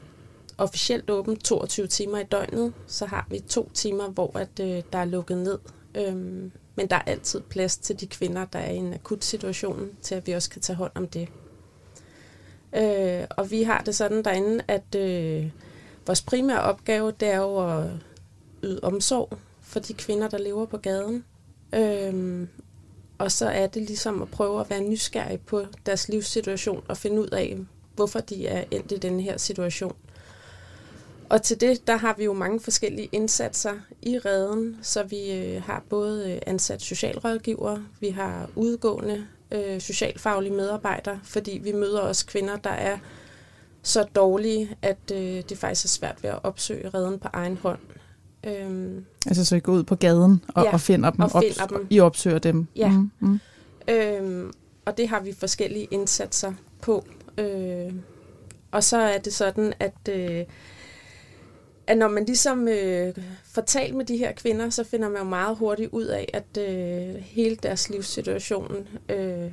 officielt 0.57 1.09
åben 1.09 1.37
22 1.37 1.87
timer 1.87 2.19
i 2.19 2.23
døgnet. 2.23 2.73
Så 2.87 3.05
har 3.05 3.27
vi 3.29 3.39
to 3.39 3.69
timer, 3.73 4.09
hvor 4.09 4.37
at, 4.37 4.59
øh, 4.61 4.83
der 4.93 4.99
er 4.99 5.05
lukket 5.05 5.37
ned. 5.37 5.59
Øhm, 5.95 6.51
men 6.75 6.87
der 6.87 6.95
er 6.95 7.01
altid 7.01 7.41
plads 7.41 7.77
til 7.77 7.99
de 7.99 8.07
kvinder, 8.07 8.45
der 8.45 8.59
er 8.59 8.71
i 8.71 8.77
en 8.77 8.93
akut 8.93 9.23
situation, 9.23 9.89
til 10.01 10.15
at 10.15 10.27
vi 10.27 10.31
også 10.31 10.49
kan 10.49 10.61
tage 10.61 10.77
hånd 10.77 10.91
om 10.95 11.07
det. 11.07 11.29
Øh, 12.75 13.27
og 13.29 13.51
vi 13.51 13.63
har 13.63 13.81
det 13.81 13.95
sådan 13.95 14.23
derinde, 14.23 14.63
at 14.67 14.95
øh, 14.95 15.49
vores 16.05 16.21
primære 16.21 16.61
opgave, 16.61 17.11
det 17.11 17.27
er 17.27 17.37
jo 17.37 17.77
at 17.77 17.89
yde 18.63 18.79
omsorg 18.83 19.37
for 19.61 19.79
de 19.79 19.93
kvinder, 19.93 20.27
der 20.27 20.37
lever 20.37 20.65
på 20.65 20.77
gaden. 20.77 21.25
Øh, 21.75 22.47
og 23.17 23.31
så 23.31 23.49
er 23.49 23.67
det 23.67 23.81
ligesom 23.81 24.21
at 24.21 24.31
prøve 24.31 24.61
at 24.61 24.69
være 24.69 24.81
nysgerrig 24.81 25.39
på 25.39 25.65
deres 25.85 26.09
livssituation 26.09 26.83
og 26.87 26.97
finde 26.97 27.21
ud 27.21 27.27
af, 27.27 27.57
hvorfor 27.95 28.19
de 28.19 28.47
er 28.47 28.63
endt 28.71 28.91
i 28.91 28.97
den 28.97 29.19
her 29.19 29.37
situation. 29.37 29.95
Og 31.29 31.41
til 31.41 31.61
det, 31.61 31.87
der 31.87 31.97
har 31.97 32.15
vi 32.17 32.23
jo 32.23 32.33
mange 32.33 32.59
forskellige 32.59 33.09
indsatser 33.11 33.73
i 34.01 34.19
redden, 34.19 34.77
så 34.81 35.03
vi 35.03 35.31
øh, 35.31 35.63
har 35.63 35.83
både 35.89 36.31
øh, 36.31 36.39
ansat 36.47 36.81
socialrådgiver, 36.81 37.77
vi 37.99 38.09
har 38.09 38.49
udgående 38.55 39.25
øh, 39.51 39.81
socialfaglige 39.81 40.53
medarbejdere, 40.53 41.19
fordi 41.23 41.59
vi 41.63 41.71
møder 41.71 41.99
også 41.99 42.25
kvinder, 42.25 42.55
der 42.55 42.69
er 42.69 42.97
så 43.81 44.03
dårlige, 44.03 44.75
at 44.81 45.11
øh, 45.13 45.43
det 45.49 45.57
faktisk 45.57 45.85
er 45.85 45.89
svært 45.89 46.23
ved 46.23 46.29
at 46.29 46.39
opsøge 46.43 46.89
redden 46.89 47.19
på 47.19 47.27
egen 47.33 47.57
hånd. 47.57 47.79
Øhm, 48.43 49.05
altså 49.25 49.45
så 49.45 49.55
I 49.55 49.59
går 49.59 49.73
ud 49.73 49.83
på 49.83 49.95
gaden 49.95 50.43
og, 50.47 50.63
ja, 50.63 50.73
og 50.73 50.81
finder 50.81 51.09
dem, 51.09 51.21
og 51.21 51.31
finder 51.31 51.67
dem. 51.67 51.87
I 51.89 51.99
opsøger 51.99 52.39
dem? 52.39 52.67
Ja. 52.75 52.89
Mm, 52.89 53.11
mm. 53.19 53.39
Øhm, 53.89 54.51
og 54.85 54.97
det 54.97 55.09
har 55.09 55.19
vi 55.19 55.33
forskellige 55.33 55.87
indsatser 55.91 56.53
på. 56.81 57.05
Øh, 57.37 57.93
og 58.71 58.83
så 58.83 58.97
er 58.97 59.17
det 59.17 59.33
sådan, 59.33 59.73
at... 59.79 60.09
Øh, 60.09 60.45
at 61.87 61.97
når 61.97 62.07
man 62.07 62.25
ligesom 62.25 62.67
øh, 62.67 63.13
får 63.43 63.61
talt 63.61 63.95
med 63.95 64.05
de 64.05 64.17
her 64.17 64.31
kvinder, 64.31 64.69
så 64.69 64.83
finder 64.83 65.09
man 65.09 65.17
jo 65.17 65.27
meget 65.27 65.57
hurtigt 65.57 65.89
ud 65.91 66.05
af, 66.05 66.29
at 66.33 66.57
øh, 66.57 67.15
hele 67.15 67.55
deres 67.55 67.89
livssituation 67.89 68.87
øh, 69.09 69.51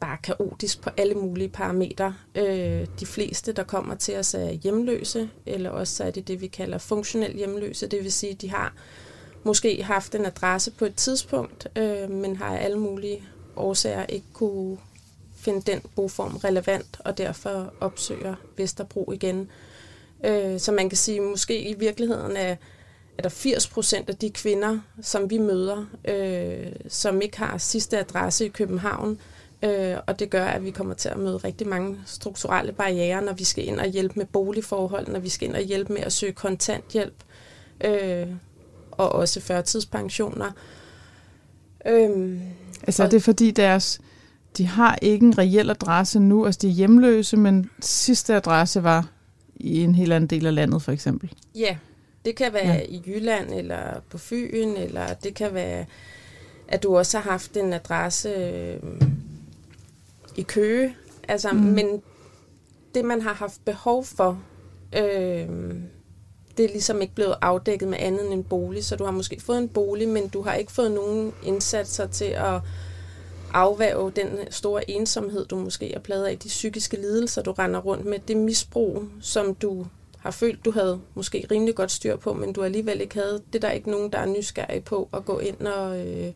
bare 0.00 0.16
kaotisk 0.22 0.80
på 0.80 0.90
alle 0.96 1.14
mulige 1.14 1.48
parametre. 1.48 2.14
Øh, 2.34 2.86
de 3.00 3.06
fleste, 3.06 3.52
der 3.52 3.62
kommer 3.62 3.94
til 3.94 4.16
os, 4.16 4.34
er 4.34 4.50
hjemløse, 4.50 5.30
eller 5.46 5.70
også 5.70 6.04
er 6.04 6.10
det 6.10 6.28
det, 6.28 6.40
vi 6.40 6.46
kalder 6.46 6.78
funktionel 6.78 7.36
hjemløse. 7.36 7.86
Det 7.86 8.04
vil 8.04 8.12
sige, 8.12 8.32
at 8.32 8.40
de 8.40 8.50
har 8.50 8.74
måske 9.44 9.82
haft 9.82 10.14
en 10.14 10.26
adresse 10.26 10.70
på 10.70 10.84
et 10.84 10.94
tidspunkt, 10.94 11.68
øh, 11.76 12.10
men 12.10 12.36
har 12.36 12.56
alle 12.56 12.78
mulige 12.78 13.22
årsager 13.56 14.06
ikke 14.06 14.26
kunne 14.32 14.78
finde 15.36 15.72
den 15.72 15.80
boform 15.96 16.36
relevant, 16.36 17.00
og 17.04 17.18
derfor 17.18 17.72
opsøger 17.80 18.34
Vesterbro 18.56 19.12
igen. 19.12 19.50
Øh, 20.24 20.60
så 20.60 20.72
man 20.72 20.88
kan 20.88 20.96
sige, 20.96 21.20
måske 21.20 21.60
i 21.60 21.74
virkeligheden 21.78 22.36
er, 22.36 22.56
er 23.18 23.22
der 23.22 23.28
80 23.28 23.68
procent 23.68 24.08
af 24.08 24.16
de 24.16 24.30
kvinder, 24.30 24.78
som 25.02 25.30
vi 25.30 25.38
møder, 25.38 25.84
øh, 26.08 26.72
som 26.88 27.20
ikke 27.22 27.38
har 27.38 27.58
sidste 27.58 27.98
adresse 27.98 28.44
i 28.44 28.48
København, 28.48 29.18
øh, 29.62 29.96
og 30.06 30.18
det 30.18 30.30
gør, 30.30 30.44
at 30.44 30.64
vi 30.64 30.70
kommer 30.70 30.94
til 30.94 31.08
at 31.08 31.16
møde 31.16 31.36
rigtig 31.36 31.68
mange 31.68 31.98
strukturelle 32.06 32.72
barriere, 32.72 33.22
når 33.22 33.32
vi 33.32 33.44
skal 33.44 33.66
ind 33.66 33.80
og 33.80 33.86
hjælpe 33.86 34.14
med 34.16 34.26
boligforhold, 34.26 35.08
når 35.08 35.20
vi 35.20 35.28
skal 35.28 35.48
ind 35.48 35.56
og 35.56 35.62
hjælpe 35.62 35.92
med 35.92 36.02
at 36.02 36.12
søge 36.12 36.32
kontanthjælp, 36.32 37.24
øh, 37.84 38.26
og 38.90 39.12
også 39.12 39.40
førtidspensioner. 39.40 40.50
Øh, 41.86 42.40
altså 42.82 43.02
er 43.04 43.08
det 43.08 43.22
fordi 43.22 43.50
deres, 43.50 44.00
de 44.56 44.66
har 44.66 44.98
ikke 45.02 45.26
en 45.26 45.38
reel 45.38 45.70
adresse 45.70 46.20
nu, 46.20 46.46
altså 46.46 46.58
de 46.62 46.68
er 46.68 46.72
hjemløse, 46.72 47.36
men 47.36 47.70
sidste 47.80 48.34
adresse 48.34 48.82
var 48.82 49.08
i 49.60 49.82
en 49.84 49.94
helt 49.94 50.12
anden 50.12 50.30
del 50.30 50.46
af 50.46 50.54
landet, 50.54 50.82
for 50.82 50.92
eksempel? 50.92 51.32
Ja, 51.54 51.76
det 52.24 52.36
kan 52.36 52.52
være 52.52 52.74
ja. 52.74 52.82
i 52.88 53.02
Jylland, 53.06 53.54
eller 53.54 54.00
på 54.10 54.18
Fyn, 54.18 54.76
eller 54.76 55.14
det 55.14 55.34
kan 55.34 55.54
være, 55.54 55.86
at 56.68 56.82
du 56.82 56.96
også 56.96 57.18
har 57.18 57.30
haft 57.30 57.56
en 57.56 57.72
adresse 57.72 58.28
øh, 58.28 59.00
i 60.36 60.42
Køge. 60.42 60.96
Altså, 61.28 61.50
mm. 61.52 61.58
Men 61.58 62.02
det, 62.94 63.04
man 63.04 63.22
har 63.22 63.34
haft 63.34 63.64
behov 63.64 64.04
for, 64.04 64.38
Øh, 64.96 65.48
det 66.56 66.64
er 66.64 66.68
ligesom 66.68 67.02
ikke 67.02 67.14
blevet 67.14 67.34
afdækket 67.42 67.88
med 67.88 67.98
andet 68.00 68.24
end 68.24 68.32
en 68.32 68.44
bolig, 68.44 68.84
så 68.84 68.96
du 68.96 69.04
har 69.04 69.10
måske 69.10 69.40
fået 69.40 69.58
en 69.58 69.68
bolig, 69.68 70.08
men 70.08 70.28
du 70.28 70.42
har 70.42 70.54
ikke 70.54 70.72
fået 70.72 70.92
nogen 70.92 71.32
indsatser 71.42 72.06
til 72.06 72.24
at 72.24 72.60
afværge 73.54 74.10
den 74.10 74.28
store 74.50 74.90
ensomhed, 74.90 75.46
du 75.46 75.56
måske 75.56 75.94
er 75.94 76.00
pladet 76.00 76.24
af, 76.24 76.38
de 76.38 76.48
psykiske 76.48 76.96
lidelser, 76.96 77.42
du 77.42 77.52
render 77.52 77.80
rundt 77.80 78.06
med, 78.06 78.18
det 78.28 78.36
misbrug, 78.36 79.04
som 79.20 79.54
du 79.54 79.86
har 80.18 80.30
følt, 80.30 80.64
du 80.64 80.70
havde 80.70 81.00
måske 81.14 81.46
rimelig 81.50 81.74
godt 81.74 81.92
styr 81.92 82.16
på, 82.16 82.32
men 82.32 82.52
du 82.52 82.62
alligevel 82.62 83.00
ikke 83.00 83.14
havde. 83.14 83.40
Det 83.52 83.64
er 83.64 83.68
der 83.68 83.70
ikke 83.70 83.90
nogen, 83.90 84.12
der 84.12 84.18
er 84.18 84.26
nysgerrige 84.26 84.80
på 84.80 85.08
at 85.12 85.24
gå 85.24 85.38
ind 85.38 85.66
og, 85.66 86.06
øh, 86.06 86.32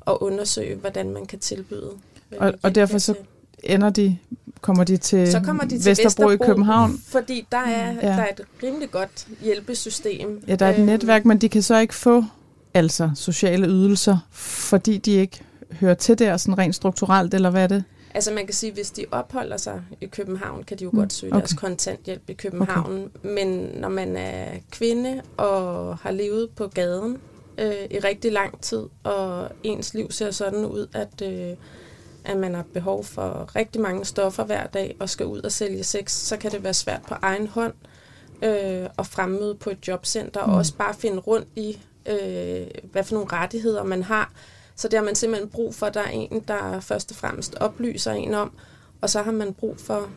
og 0.00 0.22
undersøge, 0.22 0.76
hvordan 0.76 1.10
man 1.10 1.26
kan 1.26 1.38
tilbyde. 1.38 1.90
Og, 2.38 2.54
og 2.62 2.74
derfor 2.74 2.98
så 2.98 3.14
ender 3.62 3.90
de, 3.90 4.18
kommer 4.60 4.84
de 4.84 4.96
til, 4.96 5.32
så 5.32 5.40
kommer 5.40 5.64
de 5.64 5.78
til 5.78 5.90
Vesterbro, 5.90 6.28
Vesterbro 6.28 6.30
i 6.30 6.36
København? 6.46 6.98
Fordi 7.06 7.46
der 7.52 7.58
er, 7.58 7.92
ja. 7.92 8.00
der 8.00 8.22
er 8.22 8.28
et 8.28 8.40
rimelig 8.62 8.90
godt 8.90 9.26
hjælpesystem. 9.42 10.44
Ja, 10.48 10.56
der 10.56 10.66
er 10.66 10.74
et 10.74 10.78
øh, 10.78 10.86
netværk, 10.86 11.24
men 11.24 11.38
de 11.38 11.48
kan 11.48 11.62
så 11.62 11.78
ikke 11.78 11.94
få 11.94 12.24
altså 12.74 13.10
sociale 13.14 13.66
ydelser, 13.66 14.18
fordi 14.30 14.98
de 14.98 15.12
ikke 15.12 15.40
hører 15.72 15.94
til 15.94 16.18
der 16.18 16.36
sådan 16.36 16.58
rent 16.58 16.74
strukturelt, 16.74 17.34
eller 17.34 17.50
hvad 17.50 17.62
er 17.62 17.66
det? 17.66 17.84
Altså 18.14 18.32
man 18.32 18.46
kan 18.46 18.54
sige, 18.54 18.72
hvis 18.72 18.90
de 18.90 19.04
opholder 19.10 19.56
sig 19.56 19.82
i 20.00 20.06
København, 20.06 20.62
kan 20.62 20.78
de 20.78 20.84
jo 20.84 20.90
mm. 20.90 20.98
godt 20.98 21.12
søge 21.12 21.32
okay. 21.32 21.40
deres 21.40 21.52
kontanthjælp 21.52 22.30
i 22.30 22.32
København. 22.32 23.10
Okay. 23.16 23.28
Men 23.34 23.48
når 23.74 23.88
man 23.88 24.16
er 24.16 24.46
kvinde 24.70 25.22
og 25.36 25.96
har 25.96 26.10
levet 26.10 26.50
på 26.50 26.66
gaden 26.66 27.18
øh, 27.58 27.84
i 27.90 27.98
rigtig 27.98 28.32
lang 28.32 28.60
tid, 28.60 28.82
og 29.04 29.48
ens 29.62 29.94
liv 29.94 30.10
ser 30.10 30.30
sådan 30.30 30.64
ud, 30.64 30.86
at, 30.94 31.22
øh, 31.22 31.56
at 32.24 32.36
man 32.36 32.54
har 32.54 32.64
behov 32.72 33.04
for 33.04 33.56
rigtig 33.56 33.80
mange 33.80 34.04
stoffer 34.04 34.44
hver 34.44 34.66
dag 34.66 34.96
og 35.00 35.10
skal 35.10 35.26
ud 35.26 35.40
og 35.40 35.52
sælge 35.52 35.84
sex, 35.84 36.12
så 36.12 36.36
kan 36.36 36.50
det 36.50 36.64
være 36.64 36.74
svært 36.74 37.02
på 37.08 37.14
egen 37.22 37.46
hånd 37.46 37.74
øh, 38.42 38.88
at 38.98 39.06
fremmøde 39.06 39.54
på 39.54 39.70
et 39.70 39.88
jobcenter, 39.88 40.46
mm. 40.46 40.52
og 40.52 40.58
også 40.58 40.74
bare 40.74 40.94
finde 40.94 41.18
rundt 41.18 41.48
i, 41.56 41.78
øh, 42.06 42.66
hvad 42.92 43.04
for 43.04 43.14
nogle 43.14 43.32
rettigheder 43.32 43.84
man 43.84 44.02
har, 44.02 44.32
så 44.76 44.88
det 44.88 44.98
har 44.98 45.04
man 45.04 45.14
simpelthen 45.14 45.48
brug 45.48 45.74
for, 45.74 45.86
at 45.86 45.94
der 45.94 46.00
er 46.00 46.10
en, 46.10 46.44
der 46.48 46.80
først 46.80 47.10
og 47.10 47.16
fremmest 47.16 47.54
oplyser 47.54 48.12
en 48.12 48.34
om, 48.34 48.52
og 49.00 49.10
så 49.10 49.22
har 49.22 49.32
man 49.32 49.54
brug 49.54 49.76
for 49.78 50.10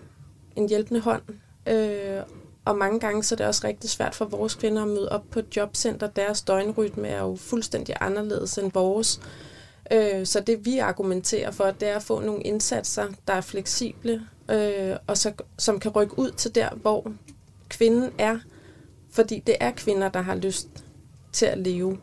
en 0.56 0.70
hjælpende 0.70 1.00
hånd. 1.00 1.22
Øh, 1.68 2.22
og 2.66 2.78
mange 2.78 3.00
gange 3.00 3.24
så 3.24 3.36
er 3.36 3.38
det 3.38 3.46
også 3.46 3.68
rigtig 3.68 3.90
svært 3.90 4.16
for 4.16 4.26
vores 4.26 4.56
kvinder 4.56 4.82
at 4.82 4.88
møde 4.88 5.10
op 5.10 5.24
på 5.32 5.40
et 5.40 5.58
jobcenter. 5.58 6.08
Deres 6.08 6.42
døgnrytme 6.42 7.08
er 7.08 7.22
jo 7.22 7.36
fuldstændig 7.36 7.96
anderledes 8.02 8.58
end 8.58 8.72
vores. 8.74 9.22
Øh, 9.92 10.26
så 10.26 10.40
det 10.40 10.66
vi 10.66 10.78
argumenterer 10.78 11.52
for, 11.52 11.72
det 11.72 11.88
er 11.88 11.96
at 11.96 12.04
få 12.04 12.20
nogle 12.20 12.42
indsatser, 12.42 13.08
der 13.28 13.34
er 13.34 13.42
fleksible, 13.42 14.22
øh, 14.52 14.96
og 15.08 15.18
så, 15.18 15.34
som 15.58 15.80
kan 15.80 15.92
rykke 15.92 16.20
ud 16.20 16.32
til 16.32 16.56
der, 16.56 16.70
hvor 16.70 17.12
kvinden 17.70 18.12
er. 18.18 18.40
Fordi 19.12 19.44
det 19.48 19.56
er 19.60 19.72
kvinder, 19.72 20.10
der 20.10 20.22
har 20.22 20.36
lyst 20.36 20.68
til 21.32 21.46
at 21.46 21.58
leve 21.58 21.98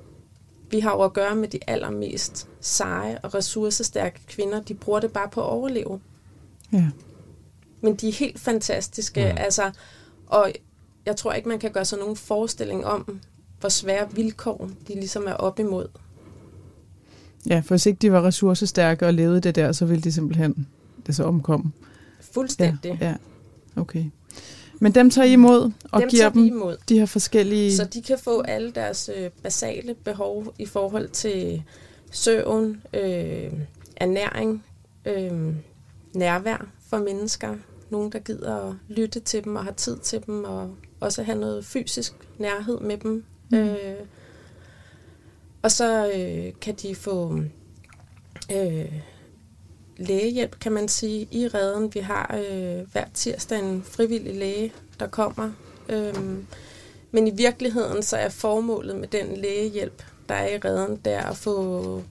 vi 0.70 0.80
har 0.80 0.92
jo 0.92 1.02
at 1.02 1.12
gøre 1.12 1.37
med 1.37 1.49
de 1.49 1.58
allermest 1.66 2.49
seje 2.61 3.18
og 3.23 3.35
ressourcestærke 3.35 4.20
kvinder. 4.26 4.62
De 4.62 4.75
bruger 4.75 5.00
det 5.00 5.12
bare 5.12 5.28
på 5.28 5.40
at 5.40 5.46
overleve. 5.46 6.00
Ja. 6.73 6.88
Men 7.80 7.94
de 7.94 8.08
er 8.08 8.12
helt 8.12 8.40
fantastiske. 8.40 9.20
Ja. 9.20 9.35
Altså, 9.37 9.70
og 10.26 10.52
jeg 11.06 11.16
tror 11.16 11.32
ikke, 11.32 11.49
man 11.49 11.58
kan 11.58 11.70
gøre 11.70 11.85
sig 11.85 11.99
nogen 11.99 12.16
forestilling 12.16 12.87
om, 12.87 13.20
hvor 13.61 13.68
svære 13.68 14.14
vilkår 14.14 14.70
de 14.88 14.94
ligesom 14.94 15.26
er 15.26 15.32
op 15.32 15.58
imod. 15.58 15.88
Ja, 17.49 17.58
for 17.58 17.68
hvis 17.68 17.87
ikke 17.87 17.99
de 17.99 18.12
var 18.12 18.23
ressourcestærke 18.23 19.06
og 19.06 19.14
levede 19.14 19.40
det 19.40 19.54
der, 19.54 19.73
så 19.73 19.87
ville 19.87 20.02
de 20.02 20.12
simpelthen 20.12 20.66
det 21.06 21.16
så 21.16 21.25
omkomme. 21.25 21.73
Fuldstændig. 22.20 22.99
Ja, 23.00 23.08
ja. 23.08 23.14
okay. 23.80 24.04
Men 24.80 24.92
dem 24.92 25.11
tager 25.11 25.26
I 25.26 25.33
imod 25.33 25.73
og 25.92 26.00
dem 26.00 26.09
giver 26.09 26.28
dem 26.28 26.45
imod. 26.45 26.76
de 26.88 26.99
her 26.99 27.06
forskellige... 27.06 27.76
Så 27.76 27.85
de 27.85 28.02
kan 28.02 28.18
få 28.18 28.40
alle 28.40 28.71
deres 28.71 29.11
øh, 29.16 29.30
basale 29.42 29.95
behov 29.95 30.54
i 30.59 30.66
forhold 30.66 31.09
til 31.09 31.62
søvn, 32.11 32.83
øh, 32.95 33.52
ernæring, 33.97 34.64
øh, 35.04 35.54
nærvær 36.14 36.66
for 36.88 36.99
mennesker. 36.99 37.54
Nogen, 37.90 38.12
der 38.12 38.18
gider 38.18 38.56
at 38.56 38.75
lytte 38.88 39.21
til 39.21 39.45
dem 39.45 39.56
og 39.56 39.64
har 39.64 39.73
tid 39.73 39.99
til 39.99 40.26
dem, 40.26 40.45
og 40.45 40.75
også 41.00 41.23
have 41.23 41.38
noget 41.38 41.64
fysisk 41.64 42.12
nærhed 42.38 42.80
med 42.80 42.99
dem. 42.99 43.25
Mm. 43.50 43.59
Øh, 43.59 43.97
og 45.62 45.71
så 45.71 46.12
øh, 46.16 46.52
kan 46.61 46.75
de 46.75 46.95
få... 46.95 47.40
Øh, 48.52 48.92
lægehjælp, 49.96 50.58
kan 50.60 50.72
man 50.72 50.88
sige, 50.88 51.28
i 51.30 51.48
redden. 51.48 51.94
Vi 51.94 52.00
har 52.00 52.40
øh, 52.50 52.92
hver 52.92 53.04
tirsdag 53.14 53.58
en 53.58 53.82
frivillig 53.82 54.34
læge, 54.34 54.72
der 55.00 55.06
kommer. 55.06 55.50
Øhm, 55.88 56.46
men 57.10 57.28
i 57.28 57.30
virkeligheden 57.30 58.02
så 58.02 58.16
er 58.16 58.28
formålet 58.28 58.96
med 58.96 59.08
den 59.08 59.36
lægehjælp, 59.36 60.02
der 60.28 60.34
er 60.34 60.48
i 60.48 60.58
redden, 60.58 61.00
der 61.04 61.20
at 61.20 61.36
få 61.36 62.02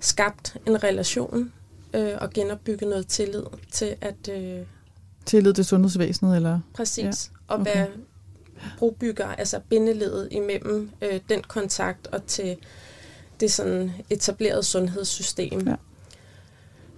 skabt 0.00 0.56
en 0.66 0.84
relation 0.84 1.52
øh, 1.94 2.12
og 2.20 2.30
genopbygge 2.30 2.86
noget 2.86 3.06
tillid 3.06 3.44
til 3.72 3.96
at... 4.00 4.28
Øh, 4.30 4.58
tillid 5.26 5.54
til 5.54 5.64
sundhedsvæsenet, 5.64 6.36
eller? 6.36 6.60
Præcis. 6.74 7.04
Ja. 7.04 7.54
Og 7.54 7.60
okay. 7.60 7.74
være 7.74 7.86
brobygger, 8.78 9.26
altså 9.26 9.60
bindeledet 9.68 10.28
imellem 10.30 10.90
øh, 11.02 11.20
den 11.28 11.42
kontakt 11.42 12.06
og 12.06 12.26
til 12.26 12.56
det 13.40 13.52
sådan 13.52 13.92
etablerede 14.10 14.62
sundhedssystem. 14.62 15.68
Ja. 15.68 15.74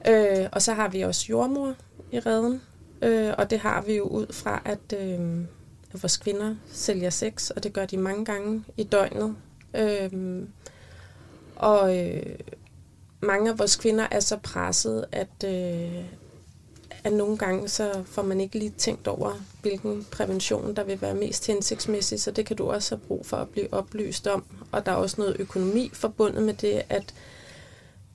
Øh, 0.06 0.48
og 0.52 0.62
så 0.62 0.72
har 0.72 0.88
vi 0.88 1.00
også 1.00 1.26
jordmor 1.30 1.74
i 2.12 2.20
redden, 2.20 2.62
øh, 3.02 3.34
og 3.38 3.50
det 3.50 3.58
har 3.58 3.82
vi 3.82 3.96
jo 3.96 4.04
ud 4.04 4.26
fra, 4.32 4.62
at, 4.64 4.92
øh, 5.00 5.40
at 5.92 6.02
vores 6.02 6.16
kvinder 6.16 6.54
sælger 6.72 7.10
sex, 7.10 7.50
og 7.50 7.62
det 7.62 7.72
gør 7.72 7.86
de 7.86 7.96
mange 7.96 8.24
gange 8.24 8.64
i 8.76 8.84
døgnet. 8.84 9.36
Øh, 9.74 10.42
og 11.56 11.98
øh, 11.98 12.22
mange 13.20 13.50
af 13.50 13.58
vores 13.58 13.76
kvinder 13.76 14.06
er 14.10 14.20
så 14.20 14.36
presset, 14.36 15.04
at, 15.12 15.44
øh, 15.44 16.04
at 17.04 17.12
nogle 17.12 17.38
gange 17.38 17.68
så 17.68 18.02
får 18.06 18.22
man 18.22 18.40
ikke 18.40 18.58
lige 18.58 18.72
tænkt 18.78 19.08
over, 19.08 19.32
hvilken 19.62 20.06
prævention 20.10 20.76
der 20.76 20.84
vil 20.84 21.00
være 21.00 21.14
mest 21.14 21.46
hensigtsmæssig, 21.46 22.20
så 22.20 22.30
det 22.30 22.46
kan 22.46 22.56
du 22.56 22.70
også 22.70 22.94
have 22.94 23.06
brug 23.06 23.26
for 23.26 23.36
at 23.36 23.48
blive 23.48 23.72
oplyst 23.72 24.26
om. 24.26 24.44
Og 24.72 24.86
der 24.86 24.92
er 24.92 24.96
også 24.96 25.16
noget 25.18 25.36
økonomi 25.38 25.90
forbundet 25.92 26.42
med 26.42 26.54
det, 26.54 26.82
at 26.88 27.14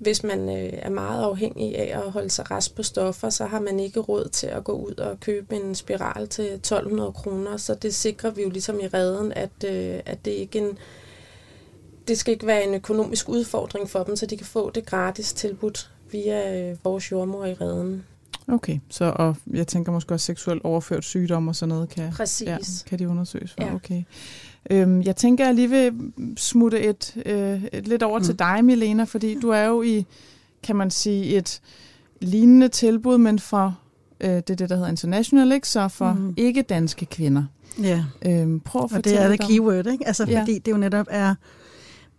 hvis 0.04 0.24
man 0.24 0.50
øh, 0.50 0.70
er 0.74 0.90
meget 0.90 1.24
afhængig 1.24 1.78
af 1.78 2.00
at 2.00 2.12
holde 2.12 2.30
sig 2.30 2.52
rest 2.52 2.76
på 2.76 2.84
stoffer, 2.84 3.30
så 3.30 3.46
har 3.46 3.60
man 3.60 3.80
ikke 3.80 4.00
råd 4.00 4.30
til 4.30 4.48
at 4.48 4.64
gå 4.64 4.72
ud 4.72 4.94
og 4.94 5.20
købe 5.20 5.56
en 5.56 5.76
spiral 5.76 6.28
til 6.28 6.46
1200 6.46 7.12
kroner. 7.12 7.58
Så 7.58 7.74
det 7.74 7.96
sikrer 7.96 8.32
vi 8.32 8.42
jo 8.42 8.50
ligesom 8.50 8.80
i 8.80 8.88
redden, 8.88 9.32
at, 9.32 9.64
øh, 9.66 10.00
at 10.06 10.26
det 10.26 10.32
ikke 10.32 10.60
en, 10.60 10.78
det 12.08 12.18
skal 12.18 12.34
ikke 12.34 12.48
være 12.48 12.64
en 12.64 12.74
økonomisk 12.74 13.30
udfordring 13.30 13.90
for 13.90 14.04
dem, 14.04 14.16
så 14.16 14.26
de 14.26 14.38
kan 14.38 14.46
få 14.46 14.70
det 14.70 14.86
gratis 14.86 15.34
tilbudt 15.34 15.92
via 16.12 16.62
øh, 16.62 16.78
vores 16.84 17.12
jordmor 17.12 17.46
i 17.46 17.54
redden. 17.54 18.04
Okay, 18.48 18.80
så 18.90 19.14
og 19.16 19.36
jeg 19.54 19.68
tænker 19.68 19.92
måske 19.92 20.14
også 20.14 20.26
seksuelt 20.26 20.64
overført 20.64 21.04
sygdom 21.04 21.48
og 21.48 21.56
sådan 21.56 21.70
noget 21.70 21.90
kan, 21.90 22.12
Præcis. 22.12 22.48
Ja, 22.48 22.58
kan 22.86 23.00
de 23.00 23.10
undersøges 23.10 23.54
for. 23.54 23.64
Ja. 23.64 23.76
Okay. 23.76 24.04
Øhm, 24.72 25.02
jeg 25.02 25.16
tænker, 25.16 25.46
jeg 25.46 25.56
lige 25.56 25.70
vil 25.70 25.94
smutte 26.38 26.80
et, 26.80 27.18
øh, 27.26 27.64
et 27.74 27.88
lidt 27.88 28.04
over 28.04 28.20
mm. 28.20 28.26
til 28.26 28.40
dig, 28.40 28.66
Milena, 28.66 29.04
fordi 29.04 29.40
du 29.40 29.50
er 29.50 29.64
jo 29.64 29.82
i, 29.82 30.06
kan 30.64 30.76
man 30.76 30.92
sige, 30.92 31.38
et 31.38 31.62
lignende 32.22 32.68
tilbud, 32.68 33.18
men 33.18 33.40
for 33.40 33.80
øh, 34.22 34.30
det 34.30 34.50
er 34.50 34.56
det, 34.56 34.70
der 34.70 34.76
hedder 34.76 34.90
international, 34.90 35.52
ikke? 35.52 35.68
så 35.68 35.88
for 35.88 36.14
mm. 36.14 36.34
ikke-danske 36.38 37.06
kvinder. 37.06 37.44
Ja, 37.82 38.06
øhm, 38.26 38.60
prøv 38.60 38.84
at 38.84 38.98
og 38.98 39.04
det 39.04 39.22
er 39.22 39.28
det 39.28 39.40
keyword, 39.40 39.88
ikke? 39.88 40.08
Altså, 40.08 40.26
ja. 40.30 40.42
fordi 40.42 40.60
det 40.60 40.72
jo 40.72 40.78
netop 40.78 41.08
er 41.10 41.36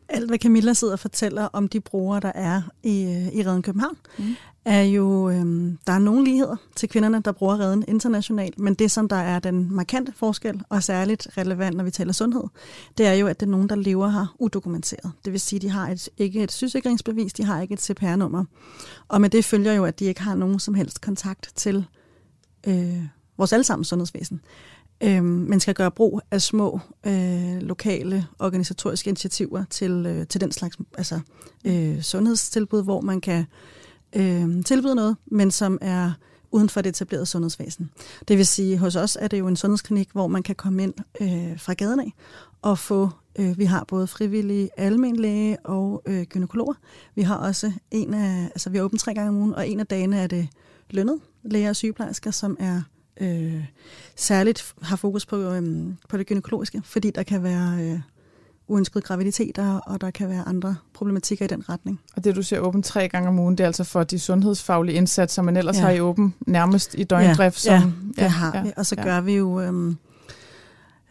alt, 0.08 0.30
hvad 0.30 0.38
Camilla 0.38 0.72
sidder 0.72 0.92
og 0.92 0.98
fortæller 0.98 1.48
om 1.52 1.68
de 1.68 1.80
brugere, 1.80 2.20
der 2.20 2.32
er 2.34 2.62
i, 2.82 3.28
i 3.32 3.42
Reden 3.42 3.62
København, 3.62 3.96
mm 4.18 4.24
er 4.64 4.82
jo, 4.82 5.30
øhm, 5.30 5.78
der 5.86 5.92
er 5.92 5.98
nogle 5.98 6.24
ligheder 6.24 6.56
til 6.76 6.88
kvinderne, 6.88 7.22
der 7.24 7.32
bruger 7.32 7.60
redden 7.60 7.84
internationalt, 7.88 8.58
men 8.58 8.74
det, 8.74 8.90
som 8.90 9.08
der 9.08 9.16
er 9.16 9.38
den 9.38 9.74
markante 9.74 10.12
forskel, 10.16 10.62
og 10.68 10.82
særligt 10.82 11.28
relevant, 11.38 11.76
når 11.76 11.84
vi 11.84 11.90
taler 11.90 12.12
sundhed, 12.12 12.44
det 12.98 13.06
er 13.06 13.12
jo, 13.12 13.26
at 13.26 13.40
det 13.40 13.46
er 13.46 13.50
nogen, 13.50 13.68
der 13.68 13.76
lever 13.76 14.08
her 14.08 14.34
udokumenteret. 14.38 15.12
Det 15.24 15.32
vil 15.32 15.40
sige, 15.40 15.58
at 15.58 15.62
de 15.62 15.70
har 15.70 15.88
et, 15.88 16.08
ikke 16.16 16.42
et 16.42 16.52
sygesikringsbevis, 16.52 17.32
de 17.32 17.44
har 17.44 17.62
ikke 17.62 17.74
et 17.74 17.80
CPR-nummer. 17.80 18.44
Og 19.08 19.20
med 19.20 19.30
det 19.30 19.44
følger 19.44 19.72
jo, 19.72 19.84
at 19.84 19.98
de 19.98 20.04
ikke 20.04 20.22
har 20.22 20.34
nogen 20.34 20.58
som 20.58 20.74
helst 20.74 21.00
kontakt 21.00 21.52
til 21.54 21.84
øh, 22.66 23.02
vores 23.38 23.52
allesammens 23.52 23.88
sundhedsvæsen. 23.88 24.40
Øh, 25.00 25.24
men 25.24 25.60
skal 25.60 25.74
gøre 25.74 25.90
brug 25.90 26.20
af 26.30 26.42
små 26.42 26.80
øh, 27.06 27.56
lokale 27.60 28.26
organisatoriske 28.38 29.08
initiativer 29.08 29.64
til, 29.70 30.06
øh, 30.06 30.26
til 30.26 30.40
den 30.40 30.52
slags 30.52 30.76
altså, 30.98 31.20
øh, 31.64 32.02
sundhedstilbud, 32.02 32.82
hvor 32.82 33.00
man 33.00 33.20
kan 33.20 33.38
øh, 33.38 33.44
øh, 34.14 34.64
tilbyder 34.64 34.94
noget, 34.94 35.16
men 35.26 35.50
som 35.50 35.78
er 35.80 36.12
uden 36.50 36.68
for 36.68 36.80
det 36.80 36.90
etablerede 36.90 37.26
sundhedsvæsen. 37.26 37.90
Det 38.28 38.38
vil 38.38 38.46
sige, 38.46 38.78
hos 38.78 38.96
os 38.96 39.18
er 39.20 39.28
det 39.28 39.38
jo 39.38 39.48
en 39.48 39.56
sundhedsklinik, 39.56 40.08
hvor 40.12 40.26
man 40.26 40.42
kan 40.42 40.54
komme 40.54 40.82
ind 40.82 40.94
øh, 41.20 41.60
fra 41.60 41.72
gaden 41.72 42.00
af 42.00 42.12
og 42.62 42.78
få, 42.78 43.10
øh, 43.38 43.58
vi 43.58 43.64
har 43.64 43.84
både 43.88 44.06
frivillige 44.06 44.68
almenlæge 44.76 45.66
og 45.66 46.02
øh, 46.06 46.22
gynekologer. 46.22 46.74
Vi 47.14 47.22
har 47.22 47.36
også 47.36 47.72
en 47.90 48.14
af, 48.14 48.44
altså 48.44 48.70
vi 48.70 48.78
er 48.78 48.82
åbent 48.82 49.00
tre 49.00 49.14
gange 49.14 49.28
om 49.28 49.36
ugen, 49.36 49.54
og 49.54 49.68
en 49.68 49.80
af 49.80 49.86
dagene 49.86 50.18
er 50.18 50.26
det 50.26 50.48
lønnet 50.90 51.20
læger 51.42 51.68
og 51.68 51.76
sygeplejersker, 51.76 52.30
som 52.30 52.56
er 52.60 52.82
øh, 53.20 53.64
særligt 54.16 54.74
har 54.82 54.96
fokus 54.96 55.26
på, 55.26 55.36
øh, 55.36 55.86
på 56.08 56.16
det 56.16 56.26
gynækologiske, 56.26 56.82
fordi 56.84 57.10
der 57.10 57.22
kan 57.22 57.42
være 57.42 57.84
øh, 57.84 58.00
uønskede 58.68 59.02
graviditeter, 59.02 59.78
og 59.78 60.00
der 60.00 60.10
kan 60.10 60.28
være 60.28 60.42
andre 60.48 60.76
problematikker 60.94 61.44
i 61.44 61.48
den 61.48 61.68
retning. 61.68 62.00
Og 62.16 62.24
det, 62.24 62.36
du 62.36 62.42
ser 62.42 62.58
åben 62.58 62.82
tre 62.82 63.08
gange 63.08 63.28
om 63.28 63.38
ugen, 63.38 63.58
det 63.58 63.64
er 63.64 63.68
altså 63.68 63.84
for 63.84 64.04
de 64.04 64.18
sundhedsfaglige 64.18 64.96
indsatser, 64.96 65.42
man 65.42 65.56
ellers 65.56 65.76
ja. 65.76 65.80
har 65.80 65.90
i 65.90 66.00
åben 66.00 66.34
nærmest 66.46 66.94
i 66.98 67.04
døgndrift? 67.04 67.66
Ja, 67.66 67.80
som, 67.80 68.12
ja, 68.16 68.22
det 68.22 68.30
har 68.30 68.56
ja, 68.56 68.62
vi. 68.62 68.72
Og 68.76 68.86
så 68.86 68.94
ja. 68.98 69.04
gør 69.04 69.20
vi 69.20 69.34
jo... 69.34 69.60
Øh, 69.60 69.94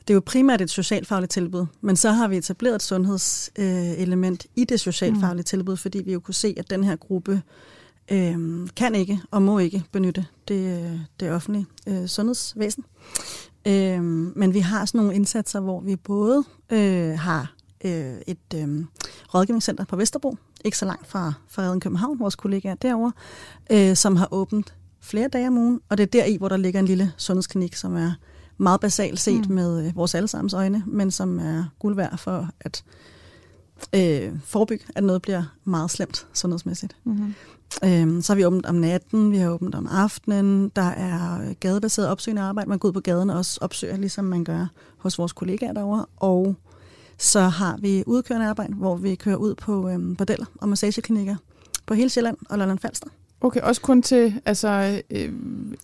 det 0.08 0.10
er 0.10 0.14
jo 0.14 0.22
primært 0.26 0.62
et 0.62 0.70
socialfagligt 0.70 1.32
tilbud, 1.32 1.66
men 1.82 1.96
så 1.96 2.12
har 2.12 2.28
vi 2.28 2.38
etableret 2.38 2.76
et 2.76 2.84
sundhedselement 2.84 4.46
i 4.56 4.64
det 4.64 4.80
socialfaglige 4.80 5.42
mm. 5.42 5.44
tilbud, 5.44 5.78
fordi 5.78 6.02
vi 6.06 6.14
jo 6.14 6.20
kunne 6.20 6.34
se, 6.34 6.56
at 6.58 6.70
den 6.70 6.84
her 6.84 6.96
gruppe 6.96 7.42
øh, 8.12 8.68
kan 8.76 8.96
ikke 8.96 9.20
og 9.32 9.42
må 9.42 9.60
ikke 9.60 9.84
benytte 9.92 10.26
det, 10.48 11.02
det 11.20 11.32
offentlige 11.32 11.66
øh, 11.88 12.08
sundhedsvæsen. 12.08 12.84
Øh, 13.68 14.04
men 14.36 14.54
vi 14.54 14.60
har 14.60 14.86
sådan 14.86 15.00
nogle 15.00 15.16
indsatser, 15.16 15.60
hvor 15.60 15.82
vi 15.82 15.96
både 15.96 16.44
øh, 16.70 17.20
har 17.20 17.54
øh, 17.86 18.16
et 18.28 18.38
øh, 18.56 18.86
rådgivningscenter 19.34 19.86
på 19.86 19.96
Vesterbro, 19.96 20.38
ikke 20.66 20.78
så 20.78 20.86
langt 20.86 21.08
fra, 21.08 21.34
fra 21.48 21.62
Redden 21.62 21.80
København, 21.80 22.20
vores 22.20 22.36
kollegaer 22.36 22.76
derovre, 22.76 23.12
øh, 23.72 23.96
som 23.96 24.16
har 24.16 24.28
åbent 24.32 24.74
flere 25.02 25.28
dage 25.28 25.48
om 25.48 25.58
ugen, 25.58 25.82
og 25.90 25.98
det 25.98 26.04
er 26.04 26.08
der 26.08 26.26
i, 26.26 26.38
hvor 26.38 26.50
der 26.50 26.58
ligger 26.58 26.80
en 26.80 26.86
lille 26.86 27.12
sundhedsklinik, 27.18 27.76
som 27.76 27.96
er 27.96 28.12
meget 28.58 28.80
basalt 28.80 29.20
set 29.20 29.50
mm. 29.50 29.56
med 29.56 29.88
øh, 29.88 29.96
vores 29.96 30.16
allesammens 30.16 30.54
øjne, 30.54 30.84
men 30.88 31.12
som 31.12 31.40
er 31.40 31.66
guld 31.80 31.96
værd 31.96 32.18
for 32.18 32.50
at 32.60 32.84
øh, 33.96 34.40
forebygge, 34.44 34.86
at 34.96 35.04
noget 35.04 35.22
bliver 35.22 35.44
meget 35.64 35.92
slemt 35.92 36.28
sundhedsmæssigt. 36.34 36.96
Mm-hmm. 37.04 37.34
Øhm, 37.84 38.22
så 38.22 38.34
har 38.34 38.36
vi 38.36 38.46
åbent 38.46 38.66
om 38.66 38.76
natten, 38.76 39.32
vi 39.32 39.38
har 39.38 39.50
åbent 39.50 39.76
om 39.76 39.88
aftenen, 39.92 40.72
der 40.76 40.82
er 40.82 41.54
gadebaseret 41.60 42.10
opsøgende 42.10 42.42
arbejde, 42.42 42.70
man 42.70 42.80
går 42.80 42.88
ud 42.88 42.94
på 42.94 43.00
gaden 43.00 43.30
og 43.30 43.38
også 43.38 43.58
opsøger, 43.62 43.98
ligesom 43.98 44.26
man 44.26 44.44
gør 44.44 44.68
hos 44.98 45.18
vores 45.18 45.34
kollegaer 45.34 45.74
derovre, 45.74 46.06
og 46.18 46.56
så 47.18 47.40
har 47.40 47.78
vi 47.82 48.04
udkørende 48.08 48.48
arbejde, 48.48 48.74
hvor 48.74 48.96
vi 48.96 49.16
kører 49.16 49.36
ud 49.36 49.56
på 49.56 49.90
øhm, 49.90 50.16
bordeller 50.16 50.46
og 50.56 50.70
massageklinikker 50.70 51.36
på 51.86 51.94
hele 51.94 52.10
Sjælland 52.10 52.38
og 52.50 52.58
Lolland 52.58 52.80
Falster. 52.80 53.08
Okay, 53.42 53.62
også 53.62 53.82
kun 53.82 54.02
til 54.02 54.42
altså 54.46 55.02
øh, 55.10 55.32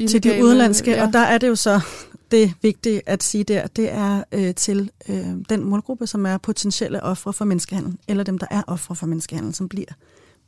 til 0.10 0.24
de 0.24 0.44
udenlandske, 0.44 0.92
ja. 0.92 1.08
og 1.08 1.14
der 1.14 1.20
er 1.20 1.38
det 1.38 1.48
jo 1.48 1.56
så 1.56 1.80
det 2.32 2.54
vigtige 2.62 3.02
at 3.06 3.24
sige 3.24 3.44
der, 3.44 3.68
det 3.68 3.92
er 3.92 4.24
øh, 4.32 4.56
til 4.56 4.92
øh, 5.10 5.26
den 5.50 5.64
målgruppe, 5.64 6.08
som 6.08 6.26
er 6.26 6.38
potentielle 6.38 7.04
ofre 7.04 7.34
for 7.34 7.46
menneskehandel, 7.46 7.98
eller 8.08 8.24
dem, 8.24 8.38
der 8.38 8.48
er 8.52 8.62
ofre 8.68 8.96
for 8.96 9.06
menneskehandel, 9.06 9.56
som 9.56 9.70
bliver 9.70 9.86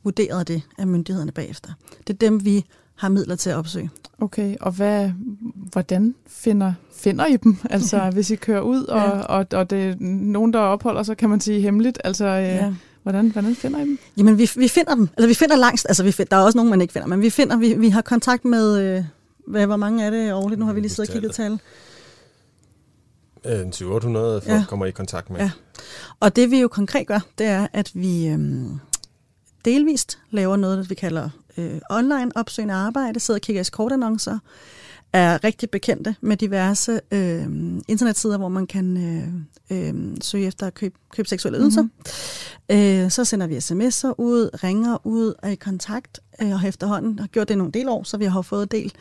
vurderet 0.04 0.48
det 0.48 0.62
af 0.78 0.86
myndighederne 0.86 1.32
bagefter. 1.32 1.70
Det 2.06 2.12
er 2.12 2.18
dem, 2.18 2.44
vi 2.44 2.64
har 2.94 3.08
midler 3.08 3.36
til 3.36 3.50
at 3.50 3.56
opsøge. 3.56 3.90
Okay, 4.20 4.56
og 4.60 4.72
hvad, 4.72 5.10
hvordan 5.72 6.14
finder, 6.26 6.72
finder 6.96 7.26
I 7.26 7.36
dem? 7.36 7.56
Altså, 7.70 8.10
hvis 8.10 8.30
I 8.30 8.36
kører 8.36 8.60
ud, 8.60 8.84
og, 8.84 8.98
ja. 8.98 9.20
og, 9.20 9.46
og 9.52 9.70
det 9.70 9.88
er 9.88 9.94
nogen, 10.00 10.52
der 10.52 10.58
opholder 10.58 11.02
sig, 11.02 11.16
kan 11.16 11.30
man 11.30 11.40
sige, 11.40 11.60
hemmeligt. 11.60 11.98
Altså, 12.04 12.24
øh, 12.24 12.44
ja. 12.44 12.74
hvordan, 13.02 13.28
hvordan 13.28 13.54
finder 13.54 13.78
I 13.78 13.82
dem? 13.82 13.98
Jamen, 14.16 14.38
vi, 14.38 14.50
vi 14.56 14.68
finder 14.68 14.94
dem. 14.94 15.08
Eller 15.16 15.28
vi 15.28 15.34
finder 15.34 15.56
langst. 15.56 15.86
Altså, 15.88 16.02
vi 16.02 16.12
find, 16.12 16.28
der 16.28 16.36
er 16.36 16.40
også 16.40 16.58
nogen, 16.58 16.70
man 16.70 16.80
ikke 16.80 16.92
finder, 16.92 17.08
men 17.08 17.20
vi 17.20 17.30
finder, 17.30 17.56
vi, 17.56 17.74
vi 17.74 17.88
har 17.88 18.02
kontakt 18.02 18.44
med, 18.44 18.78
øh, 18.78 19.04
hvad, 19.46 19.66
hvor 19.66 19.76
mange 19.76 20.04
er 20.04 20.10
det 20.10 20.32
årligt? 20.32 20.58
Nu 20.58 20.66
har 20.66 20.72
vi 20.72 20.80
lige 20.80 20.90
siddet 20.90 21.10
og 21.10 21.14
kigget 21.14 21.34
tal. 21.34 21.58
En 23.44 23.72
700 23.72 24.40
folk 24.40 24.52
ja. 24.52 24.64
kommer 24.68 24.86
i 24.86 24.90
kontakt 24.90 25.30
med. 25.30 25.40
Ja. 25.40 25.50
Og 26.20 26.36
det 26.36 26.50
vi 26.50 26.60
jo 26.60 26.68
konkret 26.68 27.06
gør, 27.06 27.20
det 27.38 27.46
er, 27.46 27.66
at 27.72 27.90
vi 27.94 28.28
øhm, 28.28 28.80
delvist 29.64 30.18
laver 30.30 30.56
noget, 30.56 30.90
vi 30.90 30.94
kalder 30.94 31.30
øh, 31.56 31.80
online 31.90 32.32
opsøgende 32.34 32.74
arbejde, 32.74 33.20
sidder 33.20 33.38
og 33.38 33.42
kigger 33.42 33.62
i 33.62 33.70
kortannoncer, 33.72 34.38
er 35.12 35.44
rigtig 35.44 35.70
bekendte 35.70 36.14
med 36.20 36.36
diverse 36.36 37.00
øh, 37.10 37.46
internetsider, 37.88 38.38
hvor 38.38 38.48
man 38.48 38.66
kan 38.66 38.96
øh, 38.96 39.28
øh, 39.78 40.16
søge 40.20 40.46
efter 40.46 40.66
at 40.66 40.74
købe, 40.74 40.94
købe 41.12 41.28
seksuelle 41.28 41.58
ydelser. 41.58 41.82
Mm-hmm. 41.82 43.04
Øh, 43.04 43.10
så 43.10 43.24
sender 43.24 43.46
vi 43.46 43.56
sms'er 43.56 44.14
ud, 44.18 44.50
ringer 44.64 45.06
ud, 45.06 45.34
er 45.42 45.48
i 45.48 45.54
kontakt, 45.54 46.20
øh, 46.42 46.52
og 46.52 46.68
efterhånden 46.68 47.18
har 47.18 47.26
gjort 47.26 47.48
det 47.48 47.58
nogle 47.58 47.72
del 47.72 47.88
år, 47.88 48.02
så 48.02 48.16
vi 48.16 48.24
har 48.24 48.42
fået 48.42 48.72
del 48.72 48.92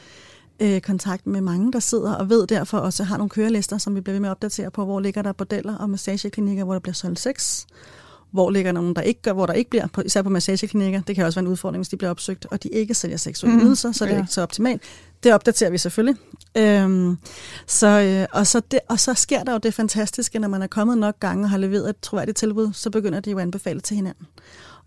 øh, 0.60 0.82
kontakt 0.82 1.28
med 1.28 1.42
mange, 1.42 1.72
der 1.72 1.80
sidder 1.80 2.14
og 2.14 2.30
ved 2.30 2.48
derfor 2.48 2.78
også 2.78 3.04
har 3.04 3.18
nogle 3.18 3.30
kørelister, 3.30 3.78
som 3.78 3.96
vi 3.96 4.02
bliver 4.02 4.14
ved 4.14 4.20
med 4.20 4.30
at 4.30 4.32
opdatere 4.32 4.72
på, 4.72 4.86
hvor 4.86 5.00
ligger 5.00 5.22
der 5.22 5.32
bordeller 5.32 5.78
og 5.78 5.90
massageklinikker, 5.90 6.64
hvor 6.64 6.74
der 6.74 6.80
bliver 6.80 6.94
solgt 6.94 7.20
sex, 7.20 7.66
hvor 8.32 8.50
ligger 8.50 8.72
nogen, 8.72 8.96
der 8.96 9.02
ikke 9.02 9.22
gør, 9.22 9.34
hvor 9.34 9.46
der 9.46 9.54
ikke 9.54 9.70
bliver, 9.70 9.88
på, 9.88 10.02
især 10.02 10.22
på 10.22 10.30
massageklinikker. 10.30 11.02
Det 11.02 11.16
kan 11.16 11.26
også 11.26 11.40
være 11.40 11.46
en 11.46 11.52
udfordring, 11.52 11.80
hvis 11.80 11.90
de 11.90 11.98
bliver 11.98 12.12
opsøgt, 12.12 12.46
og 12.52 12.64
de 12.64 12.70
ikke 12.70 12.94
sælger 12.94 13.18
seksuelle 13.18 13.60
mm. 13.60 13.66
ydelser, 13.66 13.92
så 13.92 14.06
det 14.06 14.14
er 14.14 14.18
ikke 14.18 14.32
så 14.32 14.42
optimalt. 14.42 14.82
Det 15.24 15.34
opdaterer 15.34 15.70
vi 15.70 15.78
selvfølgelig. 15.78 16.16
Øhm, 16.58 17.18
så, 17.68 17.88
øh, 17.88 18.40
og, 18.40 18.48
så 18.48 18.62
det, 18.72 18.80
og 18.90 19.00
så 19.00 19.14
sker 19.14 19.44
der 19.44 19.52
jo 19.52 19.58
det 19.58 19.74
fantastiske, 19.74 20.40
når 20.40 20.48
man 20.48 20.62
er 20.62 20.68
kommet 20.68 20.98
nok 20.98 21.20
gange 21.20 21.46
og 21.46 21.50
har 21.50 21.58
leveret 21.58 21.90
et 21.90 21.96
troværdigt 22.02 22.38
tilbud, 22.38 22.74
så 22.74 22.90
begynder 22.90 23.20
de 23.20 23.32
jo 23.32 23.38
at 23.38 23.42
anbefale 23.42 23.80
til 23.80 23.96
hinanden. 23.96 24.28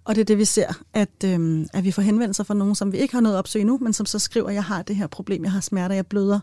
Og 0.04 0.14
det 0.14 0.20
er 0.20 0.24
det, 0.24 0.38
vi 0.38 0.44
ser, 0.44 0.82
at, 0.94 1.24
øhm, 1.24 1.66
at 1.72 1.84
vi 1.84 1.90
får 1.90 2.02
henvendelser 2.02 2.44
fra 2.44 2.54
nogen, 2.54 2.74
som 2.74 2.92
vi 2.92 2.98
ikke 2.98 3.14
har 3.14 3.20
noget 3.20 3.38
opsøge 3.38 3.64
nu, 3.64 3.78
men 3.82 3.92
som 3.92 4.06
så 4.06 4.18
skriver, 4.18 4.50
jeg 4.50 4.64
har 4.64 4.82
det 4.82 4.96
her 4.96 5.06
problem, 5.06 5.44
jeg 5.44 5.52
har 5.52 5.60
smerter, 5.60 5.94
jeg 5.94 6.06
bløder 6.06 6.40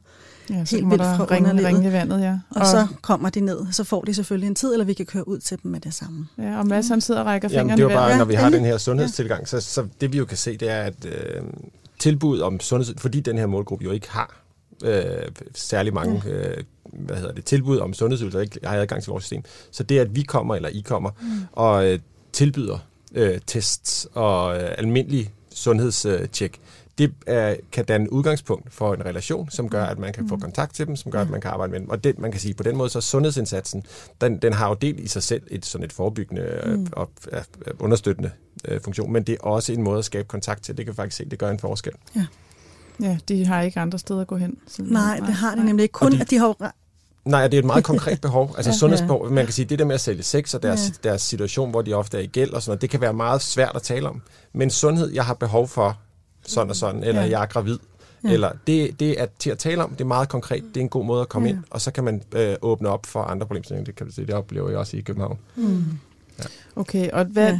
ja, 0.49 0.65
så 0.65 0.75
helt 0.75 0.89
vildt 0.89 1.04
fra 1.04 1.27
ringe, 1.32 1.67
ringe 1.67 1.89
i 1.89 1.91
vandet. 1.91 2.21
Ja. 2.21 2.39
Og, 2.49 2.62
og, 2.62 2.67
så 2.67 2.88
kommer 3.01 3.30
de 3.30 3.39
ned, 3.39 3.60
så 3.71 3.84
får 3.84 4.01
de 4.01 4.13
selvfølgelig 4.13 4.47
en 4.47 4.56
tid, 4.56 4.73
eller 4.73 4.86
vi 4.86 4.93
kan 4.93 5.06
køre 5.06 5.27
ud 5.27 5.39
til 5.39 5.60
dem 5.63 5.71
med 5.71 5.80
det 5.80 5.93
samme. 5.93 6.27
Ja, 6.38 6.60
og 6.60 6.67
Mads 6.67 6.88
han 6.88 7.01
sidder 7.01 7.19
og 7.19 7.25
rækker 7.25 7.49
fingrene 7.49 7.71
det 7.71 7.80
er 7.80 7.84
jo 7.84 7.89
bare, 7.89 8.17
når 8.17 8.25
vi 8.25 8.34
har 8.34 8.49
den 8.49 8.65
her 8.65 8.77
sundhedstilgang, 8.77 9.47
så, 9.47 9.62
så 9.62 9.88
det 10.01 10.13
vi 10.13 10.17
jo 10.17 10.25
kan 10.25 10.38
se, 10.38 10.58
det 10.58 10.69
er, 10.69 10.82
at 10.82 11.06
øh, 11.06 11.41
tilbud 11.99 12.39
om 12.39 12.60
sundhed, 12.60 12.95
fordi 12.97 13.19
den 13.19 13.38
her 13.38 13.45
målgruppe 13.45 13.86
jo 13.86 13.91
ikke 13.91 14.12
har 14.12 14.41
øh, 14.84 15.04
særlig 15.56 15.93
mange 15.93 16.21
øh, 16.25 16.63
hvad 16.93 17.15
hedder 17.15 17.34
det, 17.34 17.45
tilbud 17.45 17.80
om 17.80 17.93
sundhedsydelser, 17.93 18.39
ikke 18.39 18.60
har 18.63 18.77
adgang 18.77 19.04
til 19.04 19.10
vores 19.10 19.23
system. 19.23 19.43
Så 19.71 19.84
det, 19.84 19.99
at 19.99 20.15
vi 20.15 20.21
kommer, 20.21 20.56
eller 20.56 20.69
I 20.69 20.82
kommer, 20.86 21.10
mm. 21.21 21.27
og 21.51 21.88
øh, 21.88 21.99
tilbyder 22.34 22.77
øh, 23.15 23.39
tests 23.47 24.08
og 24.13 24.56
øh, 24.56 24.69
almindelig 24.77 25.34
sundhedstjek, 25.54 26.60
det 26.97 27.13
er, 27.27 27.56
kan 27.71 27.86
danne 27.86 28.13
udgangspunkt 28.13 28.73
for 28.73 28.93
en 28.93 29.06
relation, 29.06 29.49
som 29.49 29.69
gør, 29.69 29.84
at 29.86 29.99
man 29.99 30.13
kan 30.13 30.30
få 30.30 30.36
mm. 30.36 30.41
kontakt 30.41 30.75
til 30.75 30.88
dem, 30.88 30.95
som 30.95 31.12
gør, 31.12 31.21
at 31.21 31.30
man 31.30 31.41
kan 31.41 31.51
arbejde 31.51 31.71
med 31.71 31.80
dem. 31.80 31.89
Og 31.89 32.04
det, 32.04 32.19
man 32.19 32.32
kan 32.32 32.41
sige, 32.41 32.54
på 32.54 32.63
den 32.63 32.77
måde, 32.77 32.89
så 32.89 33.01
sundhedsindsatsen, 33.01 33.84
den, 34.21 34.38
den 34.38 34.54
har 34.54 34.67
jo 34.67 34.73
del 34.73 34.99
i 34.99 35.08
sig 35.08 35.23
selv 35.23 35.41
et 35.51 35.65
sådan 35.65 35.86
et 35.86 35.93
forebyggende 35.93 36.62
øh, 36.63 36.80
mm. 36.80 36.88
og 36.91 37.10
ja, 37.32 37.41
understøttende 37.80 38.32
øh, 38.67 38.82
funktion, 38.82 39.13
men 39.13 39.23
det 39.23 39.34
er 39.34 39.43
også 39.43 39.73
en 39.73 39.84
måde 39.84 39.99
at 39.99 40.06
skabe 40.06 40.27
kontakt 40.27 40.63
til. 40.63 40.77
Det 40.77 40.86
kan 40.86 40.95
faktisk 40.95 41.17
se, 41.17 41.25
det 41.25 41.39
gør 41.39 41.49
en 41.49 41.60
forskel. 41.60 41.93
Ja. 42.15 42.25
Ja, 43.01 43.17
de 43.27 43.45
har 43.45 43.62
ikke 43.62 43.80
andre 43.80 43.99
steder 43.99 44.21
at 44.21 44.27
gå 44.27 44.36
hen. 44.36 44.58
Nej, 44.80 45.19
det 45.25 45.34
har 45.34 45.56
de 45.56 45.65
nemlig 45.65 45.84
ikke. 45.84 45.93
Kun, 45.93 46.12
de, 46.12 46.21
at 46.21 46.30
de 46.30 46.38
har 46.38 46.73
Nej, 47.25 47.47
det 47.47 47.58
er 47.58 47.60
et 47.60 47.65
meget 47.65 47.84
konkret 47.84 48.21
behov. 48.27 48.54
Altså 48.58 48.71
ja, 48.71 48.77
sundhedsbehov, 48.77 49.30
man 49.30 49.45
kan 49.45 49.54
sige, 49.54 49.65
det 49.65 49.80
der 49.80 49.86
med 49.86 49.95
at 49.95 50.01
sælge 50.01 50.23
sex 50.23 50.54
og 50.54 50.63
deres, 50.63 50.88
ja. 50.88 51.10
deres 51.10 51.21
situation, 51.21 51.69
hvor 51.69 51.82
de 51.82 51.93
ofte 51.93 52.17
er 52.17 52.21
i 52.21 52.25
gæld 52.25 52.54
og 52.54 52.62
sådan 52.62 52.69
noget, 52.69 52.82
det 52.82 52.89
kan 52.89 53.01
være 53.01 53.13
meget 53.13 53.41
svært 53.41 53.71
at 53.75 53.82
tale 53.82 54.10
om. 54.10 54.21
Men 54.54 54.69
sundhed, 54.69 55.12
jeg 55.12 55.25
har 55.25 55.34
behov 55.34 55.67
for 55.67 55.97
sådan 56.45 56.69
og 56.69 56.75
sådan, 56.75 57.04
eller 57.04 57.21
ja. 57.21 57.30
jeg 57.30 57.41
er 57.41 57.45
gravid, 57.45 57.80
ja. 58.23 58.32
eller 58.32 58.51
det, 58.67 58.99
det 58.99 59.21
er 59.21 59.25
til 59.39 59.49
at 59.49 59.58
tale 59.58 59.84
om, 59.84 59.89
det 59.89 60.01
er 60.01 60.06
meget 60.06 60.30
konkret, 60.30 60.63
det 60.73 60.77
er 60.77 60.82
en 60.82 60.89
god 60.89 61.06
måde 61.06 61.21
at 61.21 61.30
komme 61.30 61.47
ja. 61.47 61.54
ind, 61.54 61.63
og 61.69 61.82
så 61.82 61.91
kan 61.91 62.04
man 62.04 62.23
øh, 62.36 62.56
åbne 62.62 62.89
op 62.89 63.06
for 63.06 63.21
andre 63.21 63.45
problemstillinger, 63.45 63.86
det 63.86 63.95
kan 63.95 64.08
du 64.08 64.13
se, 64.13 64.25
det 64.25 64.36
oplever 64.36 64.69
jeg 64.69 64.80
også 64.80 64.97
i 64.97 65.01
København. 65.01 65.38
Mm. 65.56 65.84
Ja. 66.39 66.43
Okay, 66.75 67.10
og 67.10 67.25
hvad, 67.25 67.51
ja 67.51 67.60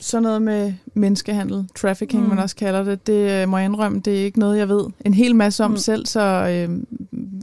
sådan 0.00 0.22
noget 0.22 0.42
med 0.42 0.72
menneskehandel, 0.94 1.68
trafficking, 1.74 2.22
mm. 2.22 2.28
man 2.28 2.38
også 2.38 2.56
kalder 2.56 2.82
det, 2.82 3.06
det 3.06 3.42
øh, 3.42 3.48
må 3.48 3.58
jeg 3.58 3.64
indrømme, 3.64 4.00
det 4.00 4.20
er 4.20 4.24
ikke 4.24 4.38
noget, 4.38 4.58
jeg 4.58 4.68
ved 4.68 4.86
en 5.04 5.14
hel 5.14 5.36
masse 5.36 5.64
om 5.64 5.70
mm. 5.70 5.76
selv, 5.76 6.06
så 6.06 6.20
øh, 6.20 6.82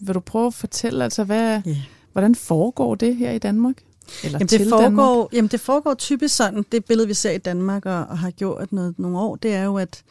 vil 0.07 0.15
du 0.15 0.19
prøve 0.19 0.47
at 0.47 0.53
fortælle, 0.53 1.03
altså, 1.03 1.23
hvad, 1.23 1.61
yeah. 1.67 1.77
hvordan 2.11 2.35
foregår 2.35 2.95
det 2.95 3.15
her 3.15 3.31
i 3.31 3.37
Danmark? 3.37 3.75
Eller 4.23 4.39
jamen, 4.39 4.47
det 4.47 4.69
foregår, 4.69 4.81
Danmark? 4.81 5.33
Jamen, 5.33 5.49
det 5.49 5.59
foregår 5.59 5.93
typisk 5.93 6.35
sådan, 6.35 6.65
det 6.71 6.85
billede, 6.85 7.07
vi 7.07 7.13
ser 7.13 7.31
i 7.31 7.37
Danmark 7.37 7.85
og, 7.85 8.05
og 8.09 8.17
har 8.17 8.31
gjort 8.31 8.71
noget, 8.71 8.99
nogle 8.99 9.19
år, 9.19 9.35
det 9.35 9.53
er 9.53 9.63
jo, 9.63 9.77
at, 9.77 10.03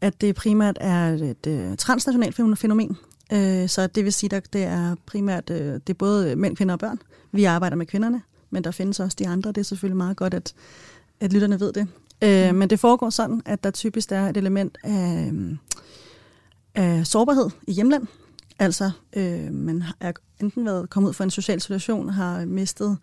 at 0.00 0.20
det 0.20 0.34
primært 0.34 0.78
er 0.80 1.08
et 1.08 1.46
uh, 1.46 1.76
transnationalt 1.76 2.36
fænomen. 2.58 2.96
Uh, 3.32 3.68
så 3.68 3.88
det 3.94 4.04
vil 4.04 4.12
sige, 4.12 4.36
at 4.36 4.52
det 4.52 4.64
er 4.64 4.96
primært, 5.06 5.50
uh, 5.50 5.56
det 5.56 5.90
er 5.90 5.94
både 5.94 6.36
mænd, 6.36 6.56
kvinder 6.56 6.72
og 6.72 6.78
børn. 6.78 6.98
Vi 7.32 7.44
arbejder 7.44 7.76
med 7.76 7.86
kvinderne, 7.86 8.22
men 8.50 8.64
der 8.64 8.70
findes 8.70 9.00
også 9.00 9.16
de 9.18 9.28
andre. 9.28 9.52
Det 9.52 9.58
er 9.58 9.64
selvfølgelig 9.64 9.96
meget 9.96 10.16
godt, 10.16 10.34
at 10.34 10.54
at 11.20 11.32
lytterne 11.32 11.60
ved 11.60 11.72
det. 11.72 11.88
Øh, 12.22 12.50
mm. 12.50 12.58
Men 12.58 12.70
det 12.70 12.80
foregår 12.80 13.10
sådan, 13.10 13.42
at 13.44 13.64
der 13.64 13.70
typisk 13.70 14.12
er 14.12 14.28
et 14.28 14.36
element 14.36 14.78
af, 14.84 15.32
af 16.74 17.06
sårbarhed 17.06 17.50
i 17.66 17.72
hjemland. 17.72 18.06
Altså, 18.58 18.90
øh, 19.16 19.52
man 19.52 19.84
er 20.00 20.12
enten 20.40 20.64
været 20.64 20.90
kommet 20.90 21.08
ud 21.08 21.14
for 21.14 21.24
en 21.24 21.30
social 21.30 21.60
situation, 21.60 22.08
har 22.08 22.44
mistet 22.44 22.98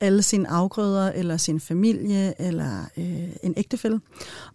alle 0.00 0.22
sine 0.22 0.48
afgrøder, 0.48 1.12
eller 1.12 1.36
sin 1.36 1.60
familie, 1.60 2.40
eller 2.40 2.84
øh, 2.96 3.28
en 3.42 3.54
ægtefælde. 3.56 4.00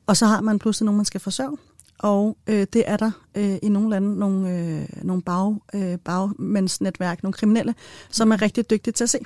Og 0.05 0.17
så 0.17 0.25
har 0.25 0.41
man 0.41 0.59
pludselig 0.59 0.85
nogen, 0.85 0.97
man 0.97 1.05
skal 1.05 1.21
forsørge. 1.21 1.57
Og 1.99 2.37
øh, 2.47 2.67
det 2.73 2.83
er 2.85 2.97
der 2.97 3.11
øh, 3.35 3.57
i 3.61 3.69
nogle 3.69 3.89
lande 3.89 4.19
nogle, 4.19 4.49
øh, 4.49 4.87
nogle 5.03 5.21
bag, 5.21 5.55
øh, 5.73 5.97
bagmændsnetværk, 5.97 7.23
nogle 7.23 7.33
kriminelle, 7.33 7.75
som 8.09 8.31
er 8.31 8.41
rigtig 8.41 8.69
dygtige 8.69 8.91
til 8.91 9.03
at 9.03 9.09
se. 9.09 9.19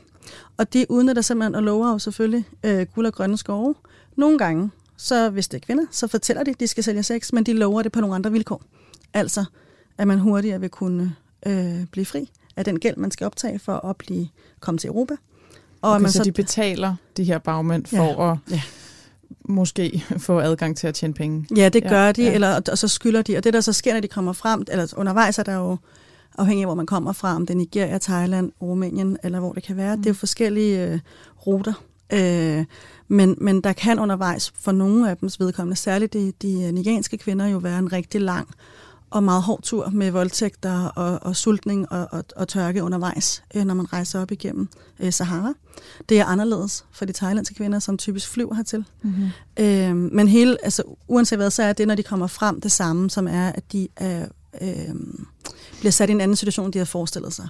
Og 0.57 0.73
de 0.73 0.86
udnytter 0.89 1.21
simpelthen 1.21 1.55
og 1.55 1.63
lover 1.63 1.91
jo 1.91 1.99
selvfølgelig 1.99 2.45
øh, 2.63 2.86
guld 2.95 3.05
og 3.05 3.13
grønne 3.13 3.38
skove. 3.38 3.75
Nogle 4.15 4.38
gange, 4.38 4.71
så 4.97 5.29
hvis 5.29 5.47
det 5.47 5.57
er 5.57 5.65
kvinder, 5.65 5.86
så 5.91 6.07
fortæller 6.07 6.43
de, 6.43 6.51
at 6.51 6.60
de 6.60 6.67
skal 6.67 6.84
sælge 6.84 7.03
sex, 7.03 7.34
men 7.34 7.43
de 7.43 7.53
lover 7.53 7.81
det 7.81 7.91
på 7.91 8.01
nogle 8.01 8.15
andre 8.15 8.31
vilkår. 8.31 8.62
Altså, 9.13 9.45
at 9.97 10.07
man 10.07 10.19
hurtigere 10.19 10.60
vil 10.60 10.69
kunne 10.69 11.15
øh, 11.45 11.86
blive 11.91 12.05
fri 12.05 12.31
af 12.55 12.65
den 12.65 12.79
gæld, 12.79 12.97
man 12.97 13.12
skal 13.12 13.25
optage 13.25 13.60
for 13.60 13.86
at 13.86 13.97
blive 13.97 14.27
komme 14.60 14.77
til 14.77 14.88
Europa. 14.88 15.15
Og 15.81 15.91
okay, 15.91 16.01
man 16.01 16.12
så, 16.12 16.17
så 16.17 16.23
de 16.23 16.31
betaler 16.31 16.95
de 17.17 17.23
her 17.23 17.38
bagmænd 17.38 17.86
for 17.86 18.23
ja, 18.23 18.31
at 18.31 18.38
ja. 18.51 18.62
Måske 19.51 20.03
få 20.17 20.39
adgang 20.39 20.77
til 20.77 20.87
at 20.87 20.95
tjene 20.95 21.13
penge? 21.13 21.47
Ja, 21.55 21.69
det 21.69 21.83
gør 21.83 22.05
ja, 22.05 22.11
de, 22.11 22.23
ja. 22.23 22.33
Eller, 22.33 22.61
og 22.71 22.77
så 22.77 22.87
skylder 22.87 23.21
de. 23.21 23.37
Og 23.37 23.43
det, 23.43 23.53
der 23.53 23.61
så 23.61 23.73
sker, 23.73 23.93
når 23.93 23.99
de 23.99 24.07
kommer 24.07 24.33
frem, 24.33 24.63
eller 24.71 24.93
undervejs 24.97 25.39
er 25.39 25.43
der 25.43 25.55
jo 25.55 25.77
afhængig 26.37 26.63
af, 26.63 26.67
hvor 26.67 26.75
man 26.75 26.85
kommer 26.85 27.13
fra, 27.13 27.35
om 27.35 27.45
det 27.45 27.53
er 27.53 27.57
Nigeria, 27.57 27.97
Thailand, 27.97 28.51
Rumænien, 28.61 29.17
eller 29.23 29.39
hvor 29.39 29.53
det 29.53 29.63
kan 29.63 29.77
være. 29.77 29.95
Mm. 29.95 30.01
Det 30.01 30.09
er 30.09 30.13
jo 30.13 30.15
forskellige 30.15 30.87
øh, 30.87 30.99
ruter. 31.47 31.73
Øh, 32.13 32.65
men, 33.07 33.37
men 33.41 33.61
der 33.61 33.73
kan 33.73 33.99
undervejs 33.99 34.53
for 34.59 34.71
nogle 34.71 35.09
af 35.09 35.17
dems 35.17 35.39
vedkommende, 35.39 35.75
særligt 35.75 36.13
de, 36.13 36.33
de 36.41 36.71
nigerianske 36.71 37.17
kvinder, 37.17 37.47
jo 37.47 37.57
være 37.57 37.79
en 37.79 37.93
rigtig 37.93 38.21
lang 38.21 38.47
og 39.12 39.24
meget 39.24 39.43
hård 39.43 39.62
tur 39.62 39.89
med 39.89 40.12
voldtægter 40.12 40.86
og, 40.86 41.19
og 41.21 41.36
sultning 41.36 41.91
og, 41.91 42.08
og, 42.12 42.24
og 42.36 42.47
tørke 42.47 42.84
undervejs, 42.84 43.43
øh, 43.56 43.65
når 43.65 43.74
man 43.74 43.93
rejser 43.93 44.21
op 44.21 44.32
igennem 44.32 44.67
øh, 45.00 45.13
Sahara. 45.13 45.54
Det 46.10 46.19
er 46.19 46.26
anderledes 46.26 46.86
for 46.91 47.06
de 47.06 47.13
thailandske 47.13 47.56
kvinder, 47.56 47.80
som 47.80 47.97
typisk 47.97 48.30
flyver 48.30 48.56
hertil. 48.56 48.86
Mm-hmm. 49.02 49.30
Øh, 49.60 49.95
men 49.95 50.28
hele, 50.28 50.58
altså, 50.63 50.84
uanset 51.08 51.39
hvad, 51.39 51.52
så 51.52 51.63
er 51.63 51.74
det, 51.74 51.88
når 51.88 51.95
de 51.95 52.04
kommer 52.04 52.28
frem, 52.28 52.62
det 52.62 52.71
samme, 52.71 53.10
som 53.10 53.28
er, 53.28 53.47
at 53.50 53.71
de 53.71 53.88
er, 53.95 54.28
øh, 54.62 54.95
bliver 55.80 55.91
sat 55.91 56.10
i 56.10 56.12
en 56.12 56.21
anden 56.21 56.38
situation, 56.38 56.65
end 56.65 56.74
de 56.74 56.80
har 56.80 56.86
forestillet 56.86 57.34
sig. 57.34 57.47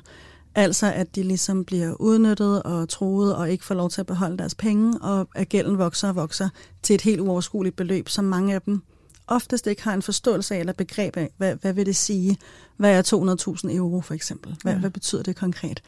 Altså 0.55 0.91
at 0.91 1.15
de 1.15 1.23
ligesom 1.23 1.65
bliver 1.65 1.93
udnyttet 1.93 2.63
og 2.63 2.89
troet 2.89 3.35
og 3.35 3.51
ikke 3.51 3.65
får 3.65 3.75
lov 3.75 3.89
til 3.89 4.01
at 4.01 4.07
beholde 4.07 4.37
deres 4.37 4.55
penge, 4.55 4.97
og 5.01 5.27
at 5.35 5.49
gælden 5.49 5.77
vokser 5.77 6.07
og 6.07 6.15
vokser 6.15 6.49
til 6.83 6.93
et 6.93 7.01
helt 7.01 7.19
uoverskueligt 7.19 7.75
beløb, 7.75 8.09
som 8.09 8.25
mange 8.25 8.55
af 8.55 8.61
dem 8.61 8.81
oftest 9.27 9.67
ikke 9.67 9.83
har 9.83 9.93
en 9.93 10.01
forståelse 10.01 10.55
af 10.55 10.59
eller 10.59 10.73
begreb 10.73 11.17
af, 11.17 11.29
hvad, 11.37 11.55
hvad 11.55 11.73
vil 11.73 11.85
det 11.85 11.95
sige? 11.95 12.37
Hvad 12.77 12.97
er 12.97 13.61
200.000 13.67 13.75
euro 13.75 14.01
for 14.01 14.13
eksempel? 14.13 14.55
Hvad, 14.61 14.73
ja. 14.73 14.79
hvad 14.79 14.89
betyder 14.89 15.23
det 15.23 15.35
konkret? 15.35 15.81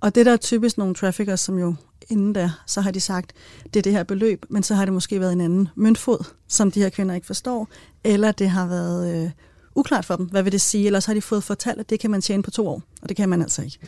Og 0.00 0.14
det 0.14 0.26
der 0.26 0.32
er 0.32 0.36
typisk 0.36 0.78
nogle 0.78 0.94
traffickers, 0.94 1.40
som 1.40 1.58
jo 1.58 1.74
inden 2.08 2.32
da, 2.32 2.50
så 2.66 2.80
har 2.80 2.90
de 2.90 3.00
sagt, 3.00 3.32
det 3.64 3.76
er 3.76 3.82
det 3.82 3.92
her 3.92 4.02
beløb, 4.02 4.44
men 4.48 4.62
så 4.62 4.74
har 4.74 4.84
det 4.84 4.94
måske 4.94 5.20
været 5.20 5.32
en 5.32 5.40
anden 5.40 5.68
møntfod, 5.74 6.24
som 6.48 6.70
de 6.70 6.80
her 6.80 6.88
kvinder 6.88 7.14
ikke 7.14 7.26
forstår, 7.26 7.68
eller 8.04 8.32
det 8.32 8.50
har 8.50 8.66
været 8.66 9.24
øh, 9.24 9.30
uklart 9.74 10.04
for 10.04 10.16
dem, 10.16 10.26
hvad 10.26 10.42
vil 10.42 10.52
det 10.52 10.60
sige, 10.60 10.86
eller 10.86 11.00
så 11.00 11.08
har 11.08 11.14
de 11.14 11.22
fået 11.22 11.44
fortalt, 11.44 11.80
at 11.80 11.90
det 11.90 12.00
kan 12.00 12.10
man 12.10 12.20
tjene 12.20 12.42
på 12.42 12.50
to 12.50 12.68
år, 12.68 12.82
og 13.02 13.08
det 13.08 13.16
kan 13.16 13.28
man 13.28 13.42
altså 13.42 13.62
ikke. 13.62 13.78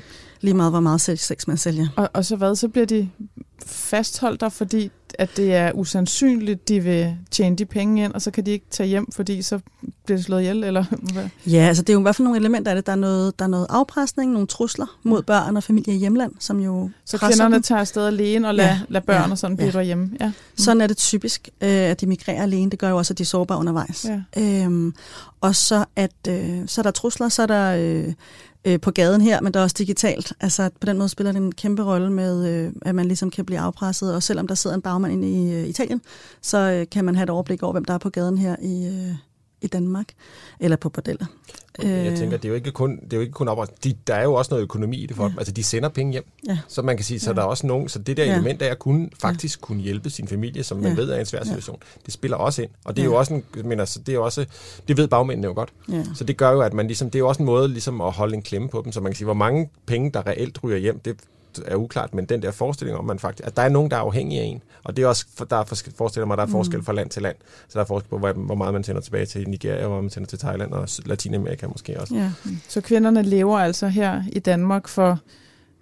Lige 0.41 0.55
meget, 0.55 0.73
hvor 0.73 0.81
meget 0.81 1.01
sex 1.01 1.47
man 1.47 1.57
sælger. 1.57 1.89
Og, 1.97 2.11
og 2.13 2.25
så 2.25 2.37
hvad, 2.37 2.57
så 2.57 2.69
bliver 2.69 2.87
de 2.87 3.11
fastholdt 3.67 4.41
der, 4.41 4.49
fordi 4.49 4.91
at 5.19 5.37
det 5.37 5.55
er 5.55 5.73
usandsynligt, 5.73 6.69
de 6.69 6.81
vil 6.81 7.17
tjene 7.31 7.57
de 7.57 7.65
penge 7.65 8.05
ind, 8.05 8.13
og 8.13 8.23
så 8.23 8.31
kan 8.31 8.47
de 8.47 8.51
ikke 8.51 8.67
tage 8.71 8.87
hjem, 8.87 9.13
fordi 9.13 9.43
så 9.43 9.61
bliver 10.05 10.17
det 10.17 10.25
slået 10.25 10.41
ihjel, 10.41 10.65
eller 10.65 10.85
hvad? 11.13 11.29
Ja, 11.47 11.59
altså 11.59 11.83
det 11.83 11.89
er 11.89 11.93
jo 11.95 12.01
i 12.01 12.03
hvert 12.03 12.17
fald 12.17 12.25
nogle 12.25 12.41
elementer 12.41 12.71
af 12.71 12.75
det. 12.77 12.87
Der 12.87 12.93
er 12.93 12.97
noget, 12.97 13.39
der 13.39 13.45
er 13.45 13.49
noget 13.49 13.67
afpresning, 13.71 14.33
nogle 14.33 14.47
trusler 14.47 14.99
mod 15.03 15.23
børn 15.23 15.57
og 15.57 15.63
familie 15.63 15.95
i 15.95 15.99
hjemland, 15.99 16.33
som 16.41 16.61
jo 16.61 16.91
Så 17.05 17.19
kvinderne 17.19 17.55
dem. 17.55 17.63
tager 17.63 17.81
afsted 17.81 18.07
alene 18.07 18.49
og 18.49 18.55
lader, 18.55 18.69
ja, 18.69 18.81
lad 18.89 19.01
børn 19.01 19.27
ja, 19.27 19.31
og 19.31 19.39
sådan 19.39 19.57
blive 19.57 19.79
ja. 19.79 19.83
hjemme. 19.83 20.11
Ja. 20.21 20.27
Mm. 20.27 20.33
Sådan 20.57 20.81
er 20.81 20.87
det 20.87 20.97
typisk, 20.97 21.49
øh, 21.61 21.69
at 21.71 22.01
de 22.01 22.07
migrerer 22.07 22.43
alene. 22.43 22.71
Det 22.71 22.79
gør 22.79 22.89
jo 22.89 22.97
også, 22.99 23.15
at 23.15 23.19
de 23.19 23.23
er 23.23 23.27
sårbare 23.27 23.59
undervejs. 23.59 24.07
Ja. 24.37 24.43
Øhm, 24.43 24.95
og 25.41 25.57
så, 25.57 25.85
at, 25.97 26.13
øh, 26.29 26.61
så 26.67 26.81
er 26.81 26.83
der 26.83 26.91
trusler, 26.91 27.29
så 27.29 27.43
er 27.43 27.47
der... 27.47 27.77
Øh, 27.77 28.13
øh, 28.65 28.81
på 28.81 28.91
gaden 28.91 29.21
her, 29.21 29.41
men 29.41 29.55
der 29.55 29.61
er 29.61 29.65
også 29.65 29.77
digitalt. 29.79 30.33
Altså 30.41 30.71
på 30.81 30.87
den 30.87 30.99
måde 30.99 31.09
spiller 31.09 31.33
det 31.33 31.41
en 31.41 31.53
kæmpe 31.53 31.83
rolle 31.83 32.13
med, 32.13 32.49
øh, 32.49 32.73
at 32.83 32.95
man 32.95 33.07
ligesom 33.07 33.31
kan 33.31 33.45
blive 33.45 33.61
afpresset, 33.61 34.15
og 34.15 34.23
selvom 34.23 34.47
der 34.47 34.55
sidder 34.55 34.77
en 34.77 34.83
bagmand 34.83 35.13
inde 35.13 35.29
i 35.31 35.53
øh, 35.53 35.69
Italien, 35.69 36.01
så 36.43 36.59
øh, 36.59 36.87
kan 36.93 37.05
man 37.05 37.15
have 37.15 37.25
et 37.25 37.31
overblik 37.31 37.63
over, 37.63 37.73
hvem 37.73 37.85
der 37.85 37.95
er 37.95 37.99
på 37.99 38.11
gaden 38.11 38.39
her 38.39 38.57
i, 38.63 38.87
øh, 38.87 39.15
i 39.65 39.67
Danmark, 39.67 40.07
eller 40.61 40.77
på 40.77 40.89
bordeller. 40.89 41.27
Jeg 41.83 42.13
øh. 42.13 42.17
tænker, 42.17 42.37
det 42.37 42.45
er 42.45 42.49
jo 42.49 42.55
ikke 42.55 42.71
kun, 42.71 42.97
det 42.97 43.13
er 43.13 43.17
jo 43.17 43.21
ikke 43.21 43.33
kun 43.33 43.49
op, 43.49 43.69
de, 43.85 43.95
der 44.07 44.15
er 44.15 44.23
jo 44.23 44.35
også 44.35 44.51
noget 44.51 44.63
økonomi 44.63 44.97
i 44.97 45.07
det 45.07 45.17
for 45.17 45.25
ja. 45.25 45.33
Altså, 45.39 45.53
de 45.53 45.63
sender 45.63 45.89
penge 45.89 46.13
hjem. 46.13 46.25
Ja. 46.49 46.59
Så 46.69 46.83
man 46.83 46.97
kan 46.97 47.05
sige, 47.05 47.21
så 47.21 47.31
ja. 47.31 47.35
der 47.35 47.43
er 47.43 47.47
også 47.47 47.67
nogen, 47.67 47.89
så 47.89 47.99
det 47.99 48.17
der 48.17 48.25
ja. 48.25 48.33
element 48.33 48.63
af 48.63 48.71
at 48.71 48.79
kunne, 48.79 49.11
faktisk 49.21 49.61
ja. 49.61 49.67
kunne 49.67 49.83
hjælpe 49.83 50.11
sin 50.11 50.29
familie, 50.29 50.63
som 50.63 50.79
man 50.79 50.93
ja. 50.93 50.97
ved 50.97 51.11
er 51.11 51.21
en 51.21 51.27
svær 51.27 51.45
situation, 51.45 51.79
ja. 51.81 52.01
det 52.07 52.15
spiller 52.15 52.37
også 52.37 52.63
ind. 52.63 52.71
Og 52.85 52.97
det 52.97 53.03
er 53.03 53.07
ja. 53.07 53.13
jo 53.13 53.19
også 53.19 53.35
en, 53.35 53.45
men 53.65 53.81
altså, 53.81 53.99
det 53.99 54.15
er 54.15 54.19
også, 54.19 54.47
det 54.89 54.97
ved 54.97 55.09
bagmændene 55.09 55.47
jo 55.47 55.55
godt. 55.55 55.73
Ja. 55.89 56.05
Så 56.15 56.25
det 56.25 56.37
gør 56.37 56.51
jo, 56.51 56.61
at 56.61 56.73
man 56.73 56.87
ligesom, 56.87 57.11
det 57.11 57.19
er 57.19 57.21
jo 57.21 57.29
også 57.29 57.43
en 57.43 57.47
måde 57.47 57.69
ligesom 57.69 58.01
at 58.01 58.13
holde 58.13 58.35
en 58.35 58.43
klemme 58.43 58.69
på 58.69 58.83
dem, 58.85 58.93
så 58.93 59.01
man 59.01 59.13
kan 59.13 59.17
sige, 59.17 59.25
hvor 59.25 59.35
mange 59.35 59.71
penge, 59.87 60.11
der 60.11 60.27
reelt 60.27 60.65
ryger 60.65 60.79
hjem, 60.79 60.99
det, 60.99 61.17
er 61.67 61.77
uklart, 61.77 62.15
men 62.15 62.25
den 62.25 62.43
der 62.43 62.51
forestilling 62.51 62.99
om, 62.99 63.05
man 63.05 63.19
faktisk, 63.19 63.47
at 63.47 63.57
der 63.57 63.63
er 63.63 63.69
nogen, 63.69 63.91
der 63.91 63.97
er 63.97 64.01
afhængige 64.01 64.41
af 64.41 64.45
en. 64.45 64.63
Og 64.85 64.97
det 64.97 65.03
er 65.05 65.09
også, 65.09 65.27
der 65.51 65.57
er 65.57 65.83
forestiller 65.97 66.27
mig, 66.27 66.37
der 66.37 66.43
er 66.43 66.47
forskel 66.47 66.79
mm. 66.79 66.85
fra 66.85 66.93
land 66.93 67.11
til 67.11 67.23
land. 67.23 67.37
Så 67.69 67.79
der 67.79 67.81
er 67.81 67.85
forskel 67.87 68.11
på, 68.11 68.19
hvor 68.19 68.55
meget 68.55 68.75
man 68.75 68.85
sender 68.85 69.01
tilbage 69.01 69.27
til 69.27 69.49
Nigeria, 69.49 69.85
og 69.85 69.91
hvor 69.91 70.01
man 70.01 70.11
sender 70.11 70.27
til 70.27 70.39
Thailand 70.39 70.73
og 70.73 70.89
Latinamerika 71.07 71.67
måske 71.67 72.01
også. 72.01 72.15
Ja. 72.15 72.31
Så 72.69 72.81
kvinderne 72.81 73.23
lever 73.23 73.59
altså 73.59 73.89
her 73.89 74.23
i 74.33 74.39
Danmark 74.39 74.89
for, 74.89 75.19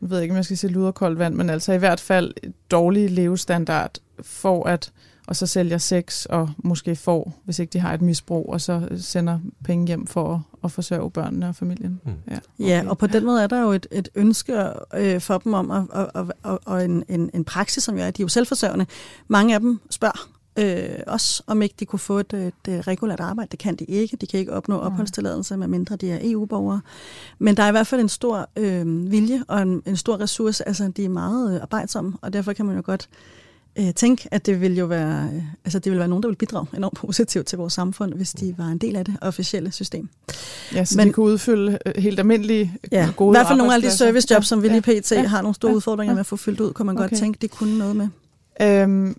jeg 0.02 0.10
ved 0.10 0.20
ikke, 0.20 0.32
om 0.32 0.36
jeg 0.36 0.44
skal 0.44 0.58
sige 0.58 0.72
luderkoldt 0.72 1.18
vand, 1.18 1.34
men 1.34 1.50
altså 1.50 1.72
i 1.72 1.78
hvert 1.78 2.00
fald 2.00 2.34
dårlig 2.70 3.10
levestandard 3.10 3.98
for 4.22 4.68
at 4.68 4.92
og 5.26 5.36
så 5.36 5.46
sælger 5.46 5.78
sex 5.78 6.24
og 6.24 6.50
måske 6.56 6.96
får, 6.96 7.34
hvis 7.44 7.58
ikke 7.58 7.72
de 7.72 7.78
har 7.78 7.94
et 7.94 8.02
misbrug, 8.02 8.52
og 8.52 8.60
så 8.60 8.88
sender 8.96 9.38
penge 9.64 9.86
hjem 9.86 10.06
for 10.06 10.46
at, 10.64 10.72
forsørge 10.72 11.10
børnene 11.10 11.48
og 11.48 11.56
familien. 11.56 12.00
Mm. 12.04 12.12
Ja, 12.30 12.36
okay. 12.36 12.68
ja, 12.68 12.84
og 12.88 12.98
på 12.98 13.06
den 13.06 13.24
måde 13.24 13.42
er 13.42 13.46
der 13.46 13.60
jo 13.60 13.70
et, 13.70 13.86
et 13.90 14.08
ønske 14.14 14.72
øh, 14.94 15.20
for 15.20 15.38
dem 15.38 15.54
om, 15.54 15.70
at, 15.70 15.84
og, 15.90 16.10
og, 16.14 16.28
og, 16.42 16.60
og 16.64 16.84
en, 16.84 17.04
en, 17.08 17.30
en 17.34 17.44
praksis, 17.44 17.82
som 17.82 17.96
jo 17.96 18.02
er, 18.02 18.06
at 18.06 18.16
de 18.16 18.22
er 18.22 18.24
jo 18.24 18.28
selvforsørgende. 18.28 18.86
Mange 19.28 19.54
af 19.54 19.60
dem 19.60 19.80
spørger 19.90 20.28
øh, 20.58 20.98
også, 21.06 21.42
om 21.46 21.62
ikke 21.62 21.74
de 21.80 21.84
kunne 21.84 21.98
få 21.98 22.18
et, 22.18 22.32
et, 22.32 22.68
et 22.68 22.86
regulært 22.86 23.20
arbejde. 23.20 23.48
Det 23.50 23.58
kan 23.58 23.76
de 23.76 23.84
ikke. 23.84 24.16
De 24.16 24.26
kan 24.26 24.40
ikke 24.40 24.52
opnå 24.52 24.78
opholdstilladelse, 24.78 25.56
medmindre 25.56 25.96
de 25.96 26.10
er 26.10 26.18
EU-borgere. 26.22 26.80
Men 27.38 27.56
der 27.56 27.62
er 27.62 27.68
i 27.68 27.70
hvert 27.70 27.86
fald 27.86 28.00
en 28.00 28.08
stor 28.08 28.48
øh, 28.56 29.10
vilje 29.10 29.44
og 29.48 29.62
en, 29.62 29.82
en 29.86 29.96
stor 29.96 30.20
ressource. 30.20 30.68
Altså, 30.68 30.92
de 30.96 31.04
er 31.04 31.08
meget 31.08 31.54
øh, 31.54 31.62
arbejdsomme, 31.62 32.12
og 32.20 32.32
derfor 32.32 32.52
kan 32.52 32.66
man 32.66 32.76
jo 32.76 32.82
godt 32.84 33.08
øh, 33.78 33.94
tænke, 33.94 34.28
at 34.30 34.46
det 34.46 34.60
ville 34.60 34.76
jo 34.76 34.86
være, 34.86 35.30
øh, 35.34 35.42
altså 35.64 35.78
det 35.78 35.90
ville 35.90 35.98
være 35.98 36.08
nogen, 36.08 36.22
der 36.22 36.28
ville 36.28 36.36
bidrage 36.36 36.66
enormt 36.76 36.94
positivt 36.94 37.46
til 37.46 37.58
vores 37.58 37.72
samfund, 37.72 38.14
hvis 38.14 38.32
de 38.32 38.54
var 38.58 38.66
en 38.66 38.78
del 38.78 38.96
af 38.96 39.04
det 39.04 39.16
officielle 39.20 39.72
system. 39.72 40.08
Ja, 40.74 40.84
så 40.84 40.96
Men, 40.96 41.08
de 41.08 41.12
kunne 41.12 41.26
udfylde 41.26 41.78
øh, 41.86 41.92
helt 42.02 42.18
almindelige 42.18 42.72
ja, 42.92 43.08
gode 43.16 43.30
i 43.30 43.38
hvert 43.38 43.46
fald 43.46 43.58
nogle 43.58 43.74
af 43.74 43.82
de 43.82 43.90
servicejobs, 43.90 44.44
ja, 44.44 44.48
som 44.48 44.62
vi 44.62 44.68
lige 44.68 44.82
pt. 44.82 45.12
Ja, 45.12 45.26
har 45.26 45.42
nogle 45.42 45.54
store 45.54 45.70
ja, 45.70 45.76
udfordringer 45.76 46.12
ja, 46.12 46.14
med 46.14 46.20
at 46.20 46.26
få 46.26 46.36
fyldt 46.36 46.60
ud, 46.60 46.72
kunne 46.72 46.86
man 46.86 46.98
okay. 46.98 47.08
godt 47.08 47.18
tænke, 47.18 47.38
det 47.40 47.50
kunne 47.50 47.78
noget 47.78 47.96
med. 47.96 48.08
Øhm, 48.62 49.16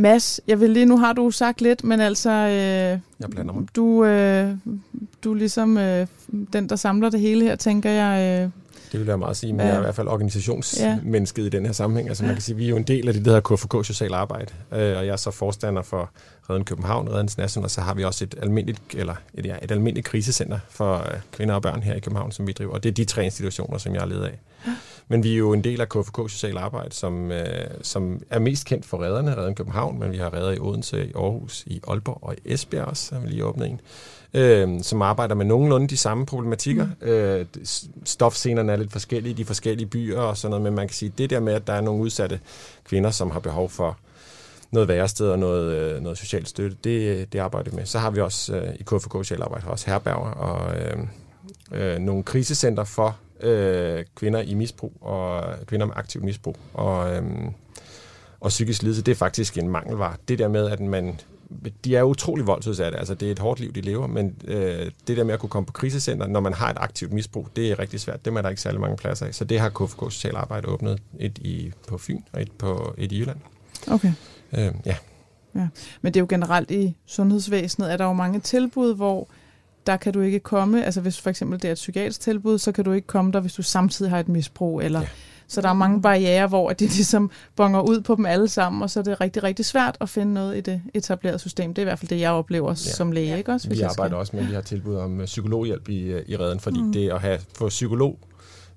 Mads, 0.00 0.40
jeg 0.46 0.60
vil 0.60 0.70
lige, 0.70 0.86
nu 0.86 0.98
har 0.98 1.12
du 1.12 1.30
sagt 1.30 1.60
lidt, 1.60 1.84
men 1.84 2.00
altså, 2.00 2.30
øh, 2.30 3.00
jeg 3.20 3.30
blander 3.30 3.54
mig. 3.54 3.66
Du, 3.76 4.04
øh, 4.04 4.54
du 5.24 5.32
er 5.32 5.36
ligesom 5.36 5.78
øh, 5.78 6.06
den, 6.52 6.68
der 6.68 6.76
samler 6.76 7.10
det 7.10 7.20
hele 7.20 7.44
her, 7.44 7.56
tænker 7.56 7.90
jeg. 7.90 8.42
Øh, 8.44 8.50
det 8.92 9.00
vil 9.00 9.06
jeg 9.06 9.18
meget 9.18 9.36
sige, 9.36 9.52
men 9.52 9.60
ja. 9.60 9.66
jeg 9.66 9.74
er 9.74 9.78
i 9.78 9.82
hvert 9.82 9.94
fald 9.94 10.08
organisationsmennesket 10.08 11.42
ja. 11.42 11.46
i 11.46 11.50
den 11.50 11.66
her 11.66 11.72
sammenhæng. 11.72 12.08
Altså 12.08 12.24
man 12.24 12.34
kan 12.34 12.42
sige, 12.42 12.56
vi 12.56 12.64
er 12.64 12.68
jo 12.68 12.76
en 12.76 12.82
del 12.82 13.08
af 13.08 13.14
det, 13.14 13.24
der 13.24 13.30
hedder 13.30 13.56
KFK 13.56 13.86
Social 13.86 14.14
Arbejde, 14.14 14.52
øh, 14.72 14.96
og 14.96 15.06
jeg 15.06 15.12
er 15.12 15.16
så 15.16 15.30
forstander 15.30 15.82
for 15.82 16.10
Redden 16.50 16.64
København, 16.64 17.08
Redden 17.08 17.28
Nassen, 17.38 17.64
og 17.64 17.70
så 17.70 17.80
har 17.80 17.94
vi 17.94 18.04
også 18.04 18.24
et 18.24 18.34
almindeligt, 18.42 18.80
eller 18.96 19.14
et, 19.34 19.46
ja, 19.46 19.56
et 19.62 19.70
almindeligt 19.70 20.06
krisecenter 20.06 20.58
for 20.70 20.94
øh, 20.94 21.20
kvinder 21.32 21.54
og 21.54 21.62
børn 21.62 21.82
her 21.82 21.94
i 21.94 22.00
København, 22.00 22.32
som 22.32 22.46
vi 22.46 22.52
driver, 22.52 22.72
og 22.72 22.82
det 22.82 22.88
er 22.88 22.94
de 22.94 23.04
tre 23.04 23.24
institutioner, 23.24 23.78
som 23.78 23.94
jeg 23.94 24.02
er 24.02 24.06
leder 24.06 24.26
af. 24.26 24.38
Ja. 24.66 24.72
Men 25.08 25.22
vi 25.22 25.32
er 25.32 25.36
jo 25.36 25.52
en 25.52 25.64
del 25.64 25.80
af 25.80 25.88
KFK 25.88 26.18
Social 26.28 26.58
Arbejde, 26.58 26.94
som, 26.94 27.32
øh, 27.32 27.70
som 27.82 28.22
er 28.30 28.38
mest 28.38 28.66
kendt 28.66 28.86
for 28.86 29.02
redderne, 29.02 29.36
Redden 29.36 29.54
København, 29.54 29.98
men 29.98 30.12
vi 30.12 30.16
har 30.16 30.34
redder 30.34 30.50
i 30.50 30.58
Odense, 30.58 31.06
i 31.06 31.12
Aarhus, 31.16 31.64
i 31.66 31.80
Aalborg 31.88 32.18
og 32.22 32.34
i 32.34 32.52
Esbjerg 32.52 32.84
også, 32.84 33.14
har 33.14 33.22
vi 33.22 33.28
lige 33.28 33.44
åbnet 33.44 33.70
en 33.70 33.80
øh, 34.34 34.82
som 34.82 35.02
arbejder 35.02 35.34
med 35.34 35.44
nogenlunde 35.44 35.88
de 35.88 35.96
samme 35.96 36.26
problematikker. 36.26 36.86
Mm. 37.00 37.08
Øh, 37.08 37.46
stofscenerne 38.04 38.72
er 38.72 38.76
lidt 38.76 38.92
forskellige 38.92 39.30
i 39.30 39.34
de 39.34 39.44
forskellige 39.44 39.86
byer 39.86 40.20
og 40.20 40.36
sådan 40.36 40.50
noget, 40.50 40.62
men 40.64 40.74
man 40.74 40.88
kan 40.88 40.94
sige, 40.94 41.12
det 41.18 41.30
der 41.30 41.40
med, 41.40 41.52
at 41.52 41.66
der 41.66 41.72
er 41.72 41.80
nogle 41.80 42.02
udsatte 42.02 42.40
kvinder, 42.84 43.10
som 43.10 43.30
har 43.30 43.40
behov 43.40 43.70
for 43.70 43.98
noget 44.70 44.88
værested 44.88 45.28
og 45.28 45.38
noget, 45.38 45.74
øh, 45.74 46.02
noget 46.02 46.18
socialt 46.18 46.48
støtte, 46.48 46.76
det, 46.84 47.32
det 47.32 47.38
arbejder 47.38 47.70
vi 47.70 47.76
med. 47.76 47.86
Så 47.86 47.98
har 47.98 48.10
vi 48.10 48.20
også 48.20 48.56
øh, 48.56 48.74
i 48.74 48.82
KFK 48.82 49.14
Arbejde 49.40 49.66
også 49.66 49.90
herberger 49.90 50.30
og 50.30 50.76
øh, 50.76 50.98
øh, 51.72 51.98
nogle 51.98 52.22
krisecenter 52.22 52.84
for 52.84 53.16
øh, 53.40 54.04
kvinder 54.16 54.40
i 54.40 54.54
misbrug 54.54 54.92
og 55.00 55.44
kvinder 55.66 55.86
med 55.86 55.94
aktiv 55.96 56.22
misbrug 56.22 56.56
og, 56.74 57.16
øh, 57.16 57.22
og 58.40 58.48
psykisk 58.48 58.82
lidelse. 58.82 59.02
Det 59.02 59.12
er 59.12 59.16
faktisk 59.16 59.58
en 59.58 59.68
mangelvare. 59.68 60.14
Det 60.28 60.38
der 60.38 60.48
med, 60.48 60.70
at 60.70 60.80
man 60.80 61.20
de 61.84 61.96
er 61.96 62.02
utrolig 62.02 62.46
voldsudsatte. 62.46 62.98
Altså, 62.98 63.14
det 63.14 63.28
er 63.28 63.32
et 63.32 63.38
hårdt 63.38 63.60
liv, 63.60 63.72
de 63.72 63.80
lever, 63.80 64.06
men 64.06 64.36
øh, 64.44 64.90
det 65.06 65.16
der 65.16 65.24
med 65.24 65.34
at 65.34 65.40
kunne 65.40 65.50
komme 65.50 65.66
på 65.66 65.72
krisecenter, 65.72 66.26
når 66.26 66.40
man 66.40 66.54
har 66.54 66.70
et 66.70 66.76
aktivt 66.80 67.12
misbrug, 67.12 67.48
det 67.56 67.70
er 67.70 67.78
rigtig 67.78 68.00
svært. 68.00 68.24
Det 68.24 68.36
er 68.36 68.42
der 68.42 68.48
ikke 68.48 68.62
særlig 68.62 68.80
mange 68.80 68.96
pladser 68.96 69.26
af. 69.26 69.34
Så 69.34 69.44
det 69.44 69.60
har 69.60 69.68
KFK 69.68 70.12
Social 70.12 70.36
Arbejde 70.36 70.68
åbnet 70.68 71.02
et 71.20 71.38
i, 71.38 71.72
på 71.88 71.98
Fyn 71.98 72.20
og 72.32 72.42
et, 72.42 72.52
på, 72.52 72.94
et 72.98 73.12
i 73.12 73.18
Jylland. 73.18 73.38
Okay. 73.86 74.12
Øh, 74.52 74.72
ja. 74.86 74.96
ja. 75.54 75.68
Men 76.02 76.14
det 76.14 76.16
er 76.16 76.22
jo 76.22 76.26
generelt 76.28 76.70
i 76.70 76.96
sundhedsvæsenet, 77.06 77.92
er 77.92 77.96
der 77.96 78.04
jo 78.04 78.12
mange 78.12 78.40
tilbud, 78.40 78.94
hvor 78.94 79.28
der 79.86 79.96
kan 79.96 80.12
du 80.12 80.20
ikke 80.20 80.40
komme, 80.40 80.84
altså 80.84 81.00
hvis 81.00 81.20
for 81.20 81.30
eksempel 81.30 81.62
det 81.62 81.68
er 81.68 81.72
et 81.72 81.76
psykiatrisk 81.76 82.20
tilbud, 82.20 82.58
så 82.58 82.72
kan 82.72 82.84
du 82.84 82.92
ikke 82.92 83.06
komme 83.06 83.32
der, 83.32 83.40
hvis 83.40 83.54
du 83.54 83.62
samtidig 83.62 84.10
har 84.10 84.20
et 84.20 84.28
misbrug, 84.28 84.80
eller 84.80 85.00
ja 85.00 85.06
Så 85.48 85.60
der 85.60 85.68
er 85.68 85.72
mange 85.72 86.02
barriere, 86.02 86.46
hvor 86.46 86.72
de 86.72 86.86
ligesom 86.98 87.30
bonger 87.56 87.80
ud 87.80 88.00
på 88.00 88.14
dem 88.14 88.26
alle 88.26 88.48
sammen, 88.48 88.82
og 88.82 88.90
så 88.90 89.00
er 89.00 89.04
det 89.04 89.20
rigtig, 89.20 89.42
rigtig 89.42 89.64
svært 89.64 89.96
at 90.00 90.08
finde 90.08 90.34
noget 90.34 90.56
i 90.56 90.60
det 90.60 90.82
etablerede 90.94 91.38
system. 91.38 91.74
Det 91.74 91.82
er 91.82 91.84
i 91.84 91.88
hvert 91.88 91.98
fald 91.98 92.08
det, 92.08 92.20
jeg 92.20 92.30
oplever 92.30 92.70
ja. 92.70 92.74
som 92.74 93.12
læge. 93.12 93.38
Ikke 93.38 93.52
også, 93.52 93.68
vi 93.68 93.80
arbejder 93.80 94.16
også 94.16 94.36
med, 94.36 94.42
at 94.42 94.48
vi 94.48 94.54
har 94.54 94.62
tilbud 94.62 94.96
om 94.96 95.20
øh, 95.20 95.26
psykologhjælp 95.26 95.88
i, 95.88 96.00
øh, 96.00 96.22
i 96.26 96.36
redden, 96.36 96.60
fordi 96.60 96.82
mm. 96.82 96.92
det 96.92 97.10
at 97.10 97.20
have, 97.20 97.38
få 97.54 97.68
psykolog 97.68 98.18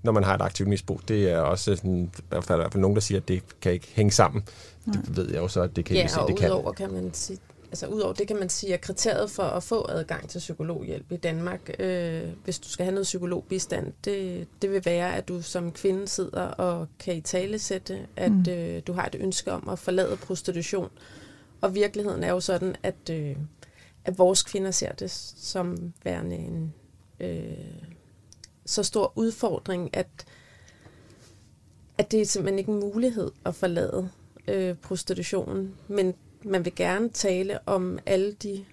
når 0.03 0.11
man 0.11 0.23
har 0.23 0.35
et 0.35 0.41
aktivt 0.41 0.69
misbrug. 0.69 1.01
Det 1.07 1.31
er 1.31 1.39
også 1.39 1.75
sådan, 1.75 2.11
i 2.17 2.21
hvert 2.29 2.43
fald, 2.43 2.59
i 2.59 2.61
hvert 2.61 2.71
fald 2.71 2.81
nogen, 2.81 2.95
der 2.95 3.01
siger, 3.01 3.19
at 3.19 3.27
det 3.27 3.43
kan 3.61 3.71
ikke 3.71 3.87
hænge 3.95 4.11
sammen. 4.11 4.43
Nej. 4.85 4.97
Det 5.05 5.17
ved 5.17 5.29
jeg 5.29 5.37
jo 5.37 5.47
så, 5.47 5.61
at 5.61 5.75
det 5.75 5.85
kan 5.85 5.95
ja, 5.95 6.07
se, 6.07 6.19
det 6.27 6.37
kan. 6.37 6.49
udover 6.49 6.71
kan 6.71 6.93
man 6.93 7.13
sige, 7.13 7.39
altså 7.71 7.87
udover 7.87 8.13
det 8.13 8.27
kan 8.27 8.39
man 8.39 8.49
sige, 8.49 8.73
at 8.73 8.81
kriteriet 8.81 9.31
for 9.31 9.43
at 9.43 9.63
få 9.63 9.85
adgang 9.89 10.29
til 10.29 10.39
psykologhjælp 10.39 11.11
i 11.11 11.17
Danmark, 11.17 11.75
øh, 11.79 12.23
hvis 12.43 12.59
du 12.59 12.69
skal 12.69 12.83
have 12.83 12.93
noget 12.93 13.05
psykologbistand, 13.05 13.93
det, 14.05 14.47
det 14.61 14.71
vil 14.71 14.85
være, 14.85 15.15
at 15.15 15.27
du 15.27 15.41
som 15.41 15.71
kvinde 15.71 16.07
sidder 16.07 16.41
og 16.41 16.87
kan 16.99 17.15
i 17.15 17.21
tale 17.21 17.59
sætte, 17.59 18.07
at 18.15 18.31
mm. 18.31 18.45
øh, 18.49 18.81
du 18.87 18.93
har 18.93 19.05
et 19.05 19.15
ønske 19.19 19.51
om 19.51 19.69
at 19.69 19.79
forlade 19.79 20.17
prostitution. 20.17 20.89
Og 21.61 21.75
virkeligheden 21.75 22.23
er 22.23 22.29
jo 22.29 22.39
sådan, 22.39 22.75
at, 22.83 23.09
øh, 23.11 23.35
at 24.05 24.17
vores 24.17 24.43
kvinder 24.43 24.71
ser 24.71 24.91
det 24.91 25.11
som 25.37 25.93
værende 26.03 26.35
en 26.35 26.73
øh, 27.19 27.57
så 28.65 28.83
stor 28.83 29.13
udfordring, 29.15 29.89
at, 29.93 30.07
at 31.97 32.11
det 32.11 32.21
er 32.21 32.25
simpelthen 32.25 32.59
ikke 32.59 32.71
en 32.71 32.79
mulighed 32.79 33.31
at 33.45 33.55
forlade 33.55 34.09
øh, 34.47 34.75
prostitutionen. 34.75 35.75
Men 35.87 36.15
man 36.45 36.65
vil 36.65 36.75
gerne 36.75 37.09
tale 37.09 37.59
om 37.65 37.99
alle 38.05 38.31
de 38.31 38.63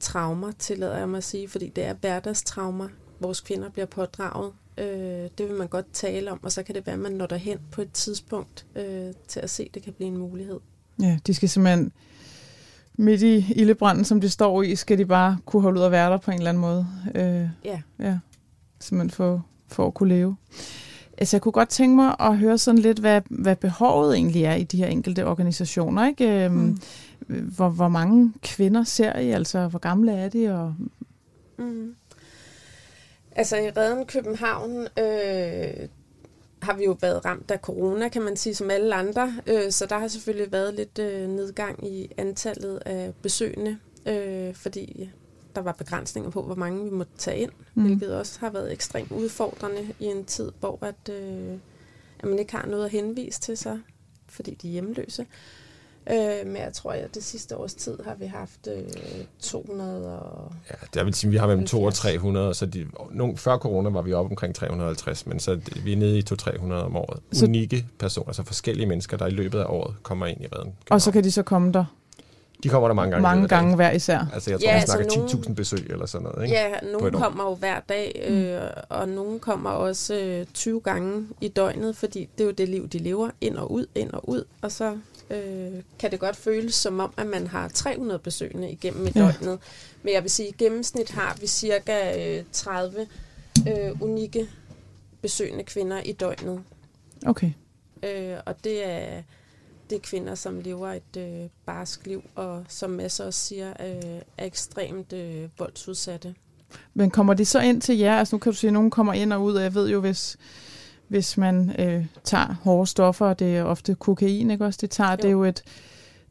traumer, 0.00 0.52
tillader 0.58 0.98
jeg 0.98 1.08
mig 1.08 1.18
at 1.18 1.24
sige, 1.24 1.48
fordi 1.48 1.68
det 1.68 1.84
er 1.84 1.94
hverdagstraumer, 1.94 2.88
vores 3.20 3.40
kvinder 3.40 3.70
bliver 3.70 3.86
pådraget. 3.86 4.52
Øh, 4.78 5.28
det 5.38 5.48
vil 5.48 5.56
man 5.56 5.68
godt 5.68 5.86
tale 5.92 6.32
om, 6.32 6.40
og 6.42 6.52
så 6.52 6.62
kan 6.62 6.74
det 6.74 6.86
være, 6.86 6.94
at 6.94 7.00
man 7.00 7.12
når 7.12 7.26
derhen 7.26 7.58
på 7.70 7.82
et 7.82 7.92
tidspunkt 7.92 8.66
øh, 8.76 9.12
til 9.28 9.40
at 9.40 9.50
se, 9.50 9.62
at 9.62 9.74
det 9.74 9.82
kan 9.82 9.92
blive 9.92 10.08
en 10.08 10.16
mulighed. 10.16 10.60
Ja, 11.00 11.18
de 11.26 11.34
skal 11.34 11.48
simpelthen 11.48 11.92
midt 12.94 13.22
i 13.22 13.52
ildebranden, 13.56 14.04
som 14.04 14.20
det 14.20 14.32
står 14.32 14.62
i, 14.62 14.76
skal 14.76 14.98
de 14.98 15.06
bare 15.06 15.38
kunne 15.46 15.62
holde 15.62 15.80
ud 15.80 15.84
og 15.84 15.92
være 15.92 16.10
der 16.10 16.16
på 16.16 16.30
en 16.30 16.38
eller 16.38 16.50
anden 16.50 16.60
måde. 16.60 16.86
Øh, 17.14 17.48
ja. 17.64 17.80
ja. 17.98 18.18
Simpelthen 18.80 19.10
for, 19.10 19.46
for 19.68 19.86
at 19.86 19.94
kunne 19.94 20.14
leve. 20.14 20.36
Altså, 21.18 21.36
jeg 21.36 21.42
kunne 21.42 21.52
godt 21.52 21.68
tænke 21.68 21.96
mig 21.96 22.14
at 22.20 22.38
høre 22.38 22.58
sådan 22.58 22.80
lidt, 22.80 22.98
hvad, 22.98 23.20
hvad 23.30 23.56
behovet 23.56 24.16
egentlig 24.16 24.44
er 24.44 24.54
i 24.54 24.64
de 24.64 24.76
her 24.76 24.86
enkelte 24.86 25.26
organisationer. 25.26 26.06
Ikke? 26.08 26.44
Øhm, 26.44 26.54
mm. 26.54 26.78
Hvor, 27.28 27.68
hvor 27.68 27.88
mange 27.88 28.32
kvinder 28.42 28.84
ser 28.84 29.18
I? 29.18 29.30
Altså, 29.30 29.68
hvor 29.68 29.78
gamle 29.78 30.12
er 30.12 30.28
de? 30.28 30.54
Og... 30.54 30.74
Mm. 31.58 31.94
Altså, 33.36 33.56
i 33.56 33.70
Reden 33.70 34.06
København 34.06 34.80
øh, 34.80 35.88
har 36.62 36.76
vi 36.76 36.84
jo 36.84 36.96
været 37.00 37.24
ramt 37.24 37.50
af 37.50 37.58
corona, 37.58 38.08
kan 38.08 38.22
man 38.22 38.36
sige, 38.36 38.54
som 38.54 38.70
alle 38.70 38.94
andre. 38.94 39.34
Øh, 39.46 39.70
så 39.70 39.86
der 39.86 39.98
har 39.98 40.08
selvfølgelig 40.08 40.52
været 40.52 40.74
lidt 40.74 40.98
øh, 40.98 41.28
nedgang 41.28 41.86
i 41.88 42.10
antallet 42.16 42.76
af 42.86 43.12
besøgende, 43.22 43.78
øh, 44.06 44.54
fordi 44.54 45.10
der 45.54 45.60
var 45.60 45.72
begrænsninger 45.72 46.30
på, 46.30 46.42
hvor 46.42 46.54
mange 46.54 46.84
vi 46.84 46.90
måtte 46.90 47.12
tage 47.18 47.38
ind, 47.38 47.50
mm. 47.74 47.82
hvilket 47.82 48.16
også 48.16 48.40
har 48.40 48.50
været 48.50 48.72
ekstremt 48.72 49.10
udfordrende 49.10 49.88
i 50.00 50.04
en 50.04 50.24
tid, 50.24 50.52
hvor 50.60 50.78
at, 50.82 51.14
øh, 51.14 51.52
at 52.18 52.28
man 52.28 52.38
ikke 52.38 52.52
har 52.52 52.66
noget 52.66 52.84
at 52.84 52.90
henvise 52.90 53.40
til 53.40 53.56
sig, 53.56 53.80
fordi 54.28 54.54
de 54.54 54.68
er 54.68 54.72
hjemløse. 54.72 55.26
Øh, 56.10 56.46
men 56.46 56.56
jeg 56.56 56.72
tror, 56.72 56.92
at 56.92 57.14
det 57.14 57.24
sidste 57.24 57.56
års 57.56 57.74
tid 57.74 57.98
har 58.04 58.14
vi 58.14 58.26
haft 58.26 58.68
øh, 58.68 58.82
200 59.40 60.18
og... 60.18 60.52
Ja, 60.70 60.74
det 60.94 61.06
vil 61.06 61.14
sige, 61.14 61.28
at 61.28 61.32
vi 61.32 61.36
har 61.36 61.46
mellem 61.46 61.66
200 61.66 61.90
og 61.90 61.94
300, 61.94 62.54
så 62.54 62.66
de, 62.66 62.86
nogle, 63.10 63.36
før 63.36 63.56
corona 63.56 63.90
var 63.90 64.02
vi 64.02 64.12
oppe 64.12 64.30
omkring 64.30 64.54
350, 64.54 65.26
men 65.26 65.40
så 65.40 65.60
vi 65.84 65.92
er 65.92 65.96
nede 65.96 66.18
i 66.18 66.24
200-300 66.32 66.72
om 66.72 66.96
året. 66.96 67.20
Så, 67.32 67.44
Unikke 67.44 67.86
personer, 67.98 68.28
altså 68.28 68.42
forskellige 68.42 68.86
mennesker, 68.86 69.16
der 69.16 69.26
i 69.26 69.30
løbet 69.30 69.58
af 69.58 69.64
året 69.64 69.94
kommer 70.02 70.26
ind 70.26 70.40
i 70.40 70.46
redden. 70.46 70.72
Og 70.90 71.02
så 71.02 71.12
kan 71.12 71.24
de 71.24 71.30
så 71.30 71.42
komme 71.42 71.72
der 71.72 71.84
de 72.62 72.68
kommer 72.68 72.88
der 72.88 72.94
mange 72.94 73.10
gange. 73.10 73.22
Mange 73.22 73.48
gange 73.48 73.76
hver 73.76 73.90
især. 73.90 74.26
Altså 74.32 74.50
jeg 74.50 74.60
tror, 74.60 74.68
ja, 74.68 74.80
vi 74.80 74.86
snakker 74.86 75.22
altså 75.22 75.36
10.000 75.36 75.54
besøg 75.54 75.86
eller 75.90 76.06
sådan 76.06 76.24
noget. 76.24 76.44
Ikke? 76.44 76.56
Ja, 76.56 76.68
nogle 76.92 77.10
kommer 77.10 77.44
jo 77.44 77.54
hver 77.54 77.80
dag, 77.80 78.26
mm. 78.28 78.34
øh, 78.34 78.70
og 78.88 79.08
nogle 79.08 79.38
kommer 79.38 79.70
også 79.70 80.14
øh, 80.14 80.46
20 80.54 80.80
gange 80.80 81.26
i 81.40 81.48
døgnet, 81.48 81.96
fordi 81.96 82.28
det 82.38 82.44
er 82.44 82.46
jo 82.46 82.50
det 82.50 82.68
liv, 82.68 82.88
de 82.88 82.98
lever, 82.98 83.30
ind 83.40 83.56
og 83.56 83.72
ud, 83.72 83.86
ind 83.94 84.10
og 84.12 84.28
ud, 84.28 84.44
og 84.62 84.72
så 84.72 84.96
øh, 85.32 85.82
kan 85.98 86.10
det 86.10 86.20
godt 86.20 86.36
føles 86.36 86.74
som 86.74 87.00
om, 87.00 87.12
at 87.16 87.26
man 87.26 87.46
har 87.46 87.68
300 87.68 88.18
besøgende 88.18 88.70
igennem 88.70 89.06
i 89.06 89.10
ja. 89.14 89.20
døgnet. 89.20 89.58
Men 90.02 90.14
jeg 90.14 90.22
vil 90.22 90.30
sige, 90.30 90.48
at 90.48 90.54
i 90.54 90.64
gennemsnit 90.64 91.10
har 91.10 91.36
vi 91.40 91.46
cirka 91.46 92.36
øh, 92.38 92.44
30 92.52 93.06
øh, 93.68 94.02
unikke 94.02 94.48
besøgende 95.22 95.64
kvinder 95.64 96.00
i 96.00 96.12
døgnet. 96.12 96.62
Okay. 97.26 97.52
Øh, 98.02 98.36
og 98.46 98.64
det 98.64 98.86
er 98.86 99.22
det 99.90 99.98
er 99.98 100.02
kvinder, 100.02 100.34
som 100.34 100.60
lever 100.60 100.92
et 100.92 101.16
øh, 101.16 101.48
barsk 101.66 102.06
liv, 102.06 102.22
og 102.34 102.64
som 102.68 102.90
masser 102.90 103.24
også 103.24 103.40
siger, 103.40 103.68
øh, 103.68 104.20
er 104.38 104.44
ekstremt 104.44 105.12
øh, 105.12 105.48
voldsudsatte. 105.58 106.34
Men 106.94 107.10
kommer 107.10 107.34
de 107.34 107.44
så 107.44 107.60
ind 107.60 107.80
til 107.80 107.98
jer? 107.98 108.18
Altså 108.18 108.36
nu 108.36 108.38
kan 108.40 108.52
du 108.52 108.58
sige, 108.58 108.68
at 108.68 108.72
nogen 108.72 108.90
kommer 108.90 109.12
ind 109.12 109.32
og 109.32 109.42
ud, 109.42 109.54
og 109.54 109.62
jeg 109.62 109.74
ved 109.74 109.88
jo, 109.88 110.00
hvis, 110.00 110.36
hvis 111.12 111.36
man 111.36 111.74
øh, 111.78 112.04
tager 112.24 112.54
hårde 112.62 112.86
stoffer, 112.86 113.26
og 113.26 113.38
det 113.38 113.56
er 113.56 113.62
ofte 113.62 113.94
kokain, 113.94 114.50
ikke 114.50 114.64
også, 114.64 114.78
det 114.80 114.90
tager, 114.90 115.10
jo. 115.10 115.16
det 115.16 115.24
er 115.24 115.30
jo 115.30 115.44
et, 115.44 115.62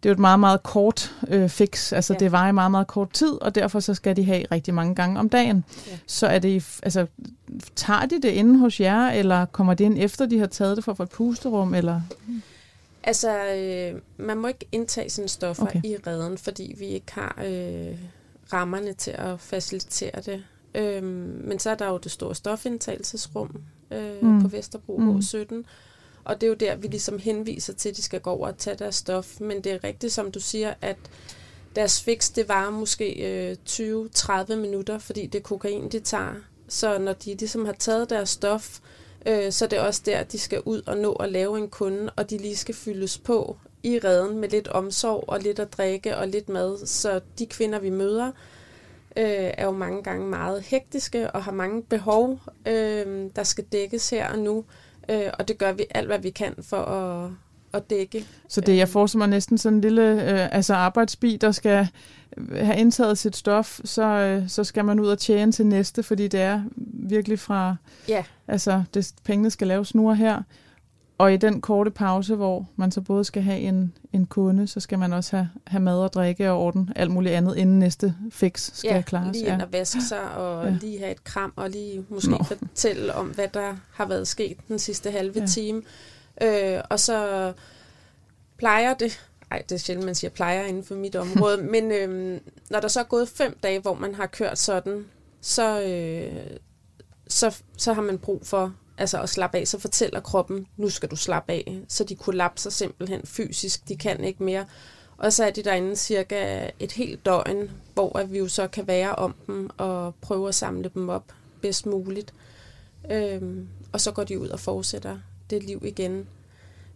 det 0.03 0.09
er 0.09 0.11
jo 0.11 0.13
et 0.13 0.19
meget, 0.19 0.39
meget 0.39 0.63
kort 0.63 1.15
øh, 1.27 1.49
fix. 1.49 1.93
Altså, 1.93 2.13
ja. 2.13 2.19
det 2.19 2.31
var 2.31 2.49
i 2.49 2.51
meget, 2.51 2.71
meget 2.71 2.87
kort 2.87 3.09
tid, 3.09 3.41
og 3.41 3.55
derfor 3.55 3.79
så 3.79 3.93
skal 3.93 4.15
de 4.15 4.23
have 4.23 4.45
rigtig 4.51 4.73
mange 4.73 4.95
gange 4.95 5.19
om 5.19 5.29
dagen. 5.29 5.63
Ja. 5.87 5.97
Så 6.07 6.27
er 6.27 6.39
det, 6.39 6.79
altså, 6.83 7.07
tager 7.75 8.05
de 8.05 8.21
det 8.21 8.29
inde 8.29 8.59
hos 8.59 8.79
jer, 8.79 9.09
eller 9.09 9.45
kommer 9.45 9.73
det 9.73 9.83
ind 9.83 9.97
efter, 9.99 10.25
de 10.25 10.39
har 10.39 10.47
taget 10.47 10.77
det 10.77 10.85
få 10.85 11.03
et 11.03 11.09
pusterum, 11.09 11.73
eller... 11.73 12.01
Altså, 13.03 13.45
øh, 13.45 14.01
man 14.17 14.37
må 14.37 14.47
ikke 14.47 14.65
indtage 14.71 15.09
sine 15.09 15.27
stoffer 15.27 15.63
okay. 15.63 15.83
i 15.83 15.95
redden, 16.07 16.37
fordi 16.37 16.75
vi 16.79 16.85
ikke 16.85 17.11
har 17.11 17.41
øh, 17.45 17.97
rammerne 18.53 18.93
til 18.93 19.11
at 19.11 19.39
facilitere 19.39 20.21
det. 20.25 20.43
Øh, 20.75 21.03
men 21.03 21.59
så 21.59 21.69
er 21.69 21.75
der 21.75 21.87
jo 21.89 21.97
det 21.97 22.11
store 22.11 22.35
stofindtagelsesrum 22.35 23.63
øh, 23.91 24.21
mm. 24.21 24.41
på 24.41 24.47
Vesterbro 24.47 24.97
mm. 24.97 25.21
17 25.21 25.65
og 26.23 26.41
det 26.41 26.47
er 26.47 26.49
jo 26.49 26.55
der, 26.55 26.75
vi 26.75 26.87
ligesom 26.87 27.19
henviser 27.19 27.73
til, 27.73 27.89
at 27.89 27.97
de 27.97 28.01
skal 28.01 28.19
gå 28.19 28.29
over 28.29 28.47
og 28.47 28.57
tage 28.57 28.75
deres 28.75 28.95
stof. 28.95 29.39
Men 29.39 29.61
det 29.61 29.71
er 29.71 29.83
rigtigt, 29.83 30.13
som 30.13 30.31
du 30.31 30.39
siger, 30.39 30.73
at 30.81 30.97
deres 31.75 32.01
fix, 32.03 32.33
det 32.33 32.47
var 32.47 32.69
måske 32.69 33.13
øh, 33.13 33.57
20-30 33.69 34.55
minutter, 34.55 34.99
fordi 34.99 35.25
det 35.25 35.39
er 35.39 35.43
kokain, 35.43 35.89
de 35.89 35.99
tager. 35.99 36.33
Så 36.67 36.97
når 36.97 37.13
de 37.13 37.35
ligesom 37.35 37.65
har 37.65 37.73
taget 37.73 38.09
deres 38.09 38.29
stof, 38.29 38.79
øh, 39.25 39.51
så 39.51 39.67
det 39.67 39.79
er 39.79 39.83
også 39.83 40.01
der, 40.05 40.23
de 40.23 40.39
skal 40.39 40.61
ud 40.65 40.81
og 40.85 40.97
nå 40.97 41.13
at 41.13 41.31
lave 41.31 41.57
en 41.57 41.69
kunde, 41.69 42.09
og 42.15 42.29
de 42.29 42.37
lige 42.37 42.55
skal 42.55 42.75
fyldes 42.75 43.17
på 43.17 43.57
i 43.83 43.99
redden 44.03 44.37
med 44.37 44.49
lidt 44.49 44.67
omsorg 44.67 45.23
og 45.27 45.39
lidt 45.39 45.59
at 45.59 45.73
drikke 45.73 46.17
og 46.17 46.27
lidt 46.27 46.49
mad. 46.49 46.85
Så 46.85 47.21
de 47.39 47.45
kvinder, 47.45 47.79
vi 47.79 47.89
møder, 47.89 48.31
øh, 49.17 49.51
er 49.57 49.65
jo 49.65 49.71
mange 49.71 50.03
gange 50.03 50.27
meget 50.27 50.61
hektiske 50.61 51.31
og 51.31 51.43
har 51.43 51.51
mange 51.51 51.83
behov, 51.83 52.39
øh, 52.65 53.29
der 53.35 53.43
skal 53.43 53.63
dækkes 53.63 54.09
her 54.09 54.29
og 54.29 54.39
nu. 54.39 54.63
Øh, 55.09 55.31
og 55.39 55.47
det 55.47 55.57
gør 55.57 55.71
vi 55.71 55.85
alt, 55.89 56.07
hvad 56.07 56.19
vi 56.19 56.29
kan 56.29 56.55
for 56.61 56.77
at, 56.77 57.31
at 57.73 57.89
dække. 57.89 58.25
Så 58.47 58.61
det, 58.61 58.77
jeg 58.77 58.89
får 58.89 59.07
som 59.07 59.29
næsten 59.29 59.57
sådan 59.57 59.75
en 59.75 59.81
lille 59.81 60.31
øh, 60.31 60.55
altså 60.55 60.73
arbejdsbi, 60.73 61.37
der 61.37 61.51
skal 61.51 61.87
have 62.53 62.77
indtaget 62.77 63.17
sit 63.17 63.35
stof, 63.35 63.79
så, 63.83 64.03
øh, 64.03 64.49
så 64.49 64.63
skal 64.63 64.85
man 64.85 64.99
ud 64.99 65.07
og 65.07 65.19
tjene 65.19 65.51
til 65.51 65.65
næste, 65.65 66.03
fordi 66.03 66.27
det 66.27 66.41
er 66.41 66.63
virkelig 66.93 67.39
fra, 67.39 67.75
ja. 68.07 68.23
altså 68.47 68.83
det, 68.93 69.13
pengene 69.23 69.51
skal 69.51 69.67
laves 69.67 69.95
nu 69.95 70.09
og 70.09 70.17
her. 70.17 70.41
Og 71.21 71.33
i 71.33 71.37
den 71.37 71.61
korte 71.61 71.91
pause, 71.91 72.35
hvor 72.35 72.69
man 72.75 72.91
så 72.91 73.01
både 73.01 73.23
skal 73.23 73.43
have 73.43 73.59
en, 73.59 73.93
en 74.13 74.25
kunde, 74.25 74.67
så 74.67 74.79
skal 74.79 74.99
man 74.99 75.13
også 75.13 75.35
have, 75.35 75.49
have 75.67 75.81
mad 75.81 75.99
og 75.99 76.13
drikke 76.13 76.51
og 76.51 76.59
orden, 76.59 76.89
alt 76.95 77.11
muligt 77.11 77.35
andet, 77.35 77.57
inden 77.57 77.79
næste 77.79 78.15
fix 78.31 78.71
skal 78.73 78.95
ja, 78.95 79.01
klares. 79.01 79.37
lige 79.37 79.53
ind 79.53 79.61
og 79.61 79.73
vaske 79.73 80.01
sig, 80.01 80.31
og 80.31 80.65
ja. 80.65 80.77
lige 80.81 80.99
have 80.99 81.11
et 81.11 81.23
kram, 81.23 81.53
og 81.55 81.69
lige 81.69 82.05
måske 82.09 82.31
Nå. 82.31 82.43
fortælle 82.43 83.15
om, 83.15 83.27
hvad 83.27 83.47
der 83.53 83.75
har 83.93 84.05
været 84.05 84.27
sket 84.27 84.57
den 84.67 84.79
sidste 84.79 85.11
halve 85.11 85.39
ja. 85.39 85.45
time. 85.45 85.81
Øh, 86.41 86.81
og 86.89 86.99
så 86.99 87.53
plejer 88.57 88.93
det 88.93 89.19
ej, 89.51 89.63
det 89.69 89.75
er 89.75 89.79
sjældent, 89.79 90.05
man 90.05 90.15
siger 90.15 90.31
plejer 90.31 90.65
inden 90.65 90.83
for 90.83 90.95
mit 90.95 91.15
område, 91.25 91.63
men 91.63 91.91
øhm, 91.91 92.39
når 92.69 92.79
der 92.79 92.87
så 92.87 92.99
er 92.99 93.03
gået 93.03 93.29
fem 93.29 93.57
dage, 93.63 93.79
hvor 93.79 93.93
man 93.93 94.15
har 94.15 94.25
kørt 94.25 94.59
sådan, 94.59 95.05
så, 95.41 95.81
øh, 95.81 96.57
så, 97.27 97.61
så 97.77 97.93
har 97.93 98.01
man 98.01 98.17
brug 98.17 98.41
for 98.45 98.73
altså 99.01 99.21
at 99.21 99.29
slappe 99.29 99.57
af. 99.57 99.67
Så 99.67 99.79
fortæller 99.79 100.19
kroppen, 100.19 100.67
nu 100.77 100.89
skal 100.89 101.09
du 101.09 101.15
slappe 101.15 101.51
af. 101.51 101.79
Så 101.87 102.03
de 102.03 102.15
kollapser 102.15 102.69
simpelthen 102.69 103.21
fysisk, 103.25 103.87
de 103.89 103.95
kan 103.97 104.23
ikke 104.23 104.43
mere. 104.43 104.65
Og 105.17 105.33
så 105.33 105.43
er 105.43 105.51
de 105.51 105.63
derinde 105.63 105.95
cirka 105.95 106.69
et 106.79 106.91
helt 106.91 107.25
døgn, 107.25 107.71
hvor 107.93 108.23
vi 108.23 108.37
jo 108.37 108.47
så 108.47 108.67
kan 108.67 108.87
være 108.87 109.15
om 109.15 109.35
dem 109.47 109.69
og 109.77 110.15
prøve 110.21 110.47
at 110.47 110.55
samle 110.55 110.91
dem 110.93 111.09
op 111.09 111.33
bedst 111.61 111.85
muligt. 111.85 112.33
Øhm, 113.11 113.67
og 113.91 114.01
så 114.01 114.11
går 114.11 114.23
de 114.23 114.39
ud 114.39 114.49
og 114.49 114.59
fortsætter 114.59 115.17
det 115.49 115.63
liv 115.63 115.81
igen 115.85 116.27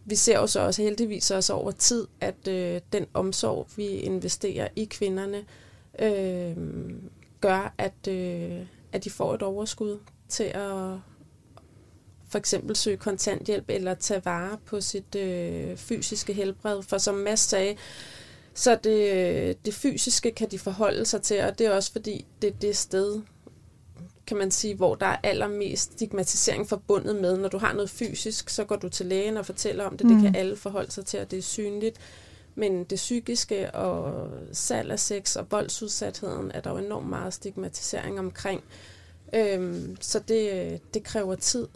vi 0.06 0.16
ser 0.16 0.40
jo 0.40 0.48
så 0.48 0.60
også 0.60 0.82
heldigvis 0.82 1.32
også 1.32 1.54
over 1.54 1.72
tid, 1.72 2.08
at 2.22 2.48
øh, 2.48 2.82
den 2.94 3.06
omsorg, 3.14 3.68
vi 3.76 3.88
investerer 3.88 4.68
i 4.76 4.86
kvinderne, 4.86 5.46
øh, 6.00 6.58
gør, 7.42 7.74
at, 7.78 8.08
øh, 8.08 8.62
at 8.92 9.04
de 9.04 9.10
får 9.10 9.34
et 9.34 9.42
overskud 9.42 10.00
til 10.30 10.44
at 10.44 10.98
for 12.36 12.40
eksempel 12.40 12.76
søge 12.76 12.98
kontanthjælp 12.98 13.66
eller 13.70 13.94
tage 13.94 14.26
vare 14.26 14.58
på 14.66 14.82
sit 14.82 15.16
øh, 15.16 15.78
fysiske 15.78 16.34
helbred. 16.34 16.84
For 16.84 16.98
som 16.98 17.16
Mads 17.16 17.40
sagde, 17.40 17.76
så 18.54 18.78
det, 18.84 19.66
det 19.66 19.74
fysiske 19.74 20.32
kan 20.32 20.52
de 20.52 20.60
forholde 20.60 21.06
sig 21.06 21.22
til, 21.22 21.42
og 21.44 21.60
det 21.60 21.68
er 21.68 21.72
også 21.72 21.92
fordi, 21.92 22.26
det 22.42 22.48
er 22.48 22.54
det 22.62 22.78
sted, 22.78 23.22
kan 24.28 24.38
man 24.38 24.52
sige, 24.52 24.76
hvor 24.76 24.96
der 24.96 25.06
er 25.06 25.18
allermest 25.24 25.94
stigmatisering 25.94 26.70
forbundet 26.70 27.16
med. 27.16 27.38
Når 27.38 27.50
du 27.50 27.58
har 27.58 27.74
noget 27.74 27.90
fysisk, 27.90 28.50
så 28.50 28.64
går 28.64 28.76
du 28.76 28.90
til 28.90 29.06
lægen 29.06 29.38
og 29.38 29.46
fortæller 29.46 29.86
om 29.86 29.98
det. 29.98 30.08
Mm. 30.08 30.14
Det 30.14 30.24
kan 30.24 30.36
alle 30.36 30.56
forholde 30.56 30.92
sig 30.92 31.06
til, 31.06 31.18
at 31.18 31.32
det 31.32 31.40
er 31.40 31.44
synligt. 31.44 32.00
Men 32.56 32.84
det 32.84 32.96
psykiske 32.96 33.72
og 33.72 34.30
salg 34.52 34.92
af 34.92 35.00
sex 35.00 35.36
og 35.36 35.48
voldsudsatheden 35.52 36.52
er 36.54 36.62
der 36.62 36.72
jo 36.72 36.78
enormt 36.78 37.10
meget 37.10 37.34
stigmatisering 37.34 38.20
omkring. 38.20 38.64
Øhm, 39.36 39.98
så 40.02 40.20
det, 40.20 40.80
det 40.94 41.04
kræver 41.04 41.36
tid 41.36 41.68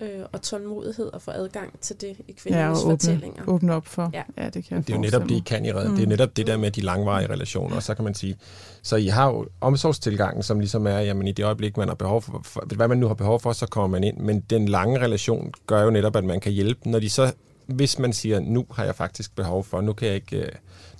øh, 0.00 0.08
og 0.32 0.42
tålmodighed 0.42 1.10
at 1.14 1.22
få 1.22 1.30
adgang 1.30 1.80
til 1.80 2.00
det 2.00 2.16
i 2.28 2.32
kvindernes 2.32 2.78
ja, 2.78 2.84
åbne, 2.84 2.92
fortællinger. 2.92 3.42
åbne 3.46 3.74
op 3.74 3.86
for. 3.86 4.10
Ja, 4.14 4.22
ja 4.38 4.48
det 4.48 4.64
kan 4.64 4.82
Det 4.82 4.90
er 4.90 4.94
jo 4.94 5.00
netop 5.00 5.22
det, 5.22 5.30
I 5.30 5.42
kan 5.46 5.64
i 5.64 5.72
redden. 5.72 5.90
Mm. 5.90 5.96
Det 5.96 6.04
er 6.04 6.08
netop 6.08 6.36
det 6.36 6.46
der 6.46 6.56
med 6.56 6.70
de 6.70 6.80
langvarige 6.80 7.30
relationer. 7.30 7.76
Og 7.76 7.82
så 7.82 7.94
kan 7.94 8.04
man 8.04 8.14
sige, 8.14 8.36
så 8.82 8.96
I 8.96 9.06
har 9.06 9.26
jo 9.26 9.46
omsorgstilgangen, 9.60 10.42
som 10.42 10.58
ligesom 10.58 10.86
er, 10.86 10.98
jamen 10.98 11.26
i 11.26 11.32
det 11.32 11.44
øjeblik, 11.44 11.76
man 11.76 11.88
har 11.88 11.94
behov 11.94 12.22
for, 12.22 12.40
for, 12.44 12.64
hvad 12.76 12.88
man 12.88 12.98
nu 12.98 13.06
har 13.06 13.14
behov 13.14 13.40
for, 13.40 13.52
så 13.52 13.66
kommer 13.66 13.88
man 13.88 14.04
ind. 14.04 14.18
Men 14.18 14.40
den 14.40 14.68
lange 14.68 15.00
relation 15.00 15.52
gør 15.66 15.82
jo 15.82 15.90
netop, 15.90 16.16
at 16.16 16.24
man 16.24 16.40
kan 16.40 16.52
hjælpe, 16.52 16.90
når 16.90 16.98
de 16.98 17.10
så, 17.10 17.32
hvis 17.66 17.98
man 17.98 18.12
siger, 18.12 18.40
nu 18.40 18.66
har 18.70 18.84
jeg 18.84 18.94
faktisk 18.94 19.36
behov 19.36 19.64
for, 19.64 19.80
nu 19.80 19.92
kan 19.92 20.08
jeg 20.08 20.14
ikke, 20.14 20.36
øh, 20.36 20.48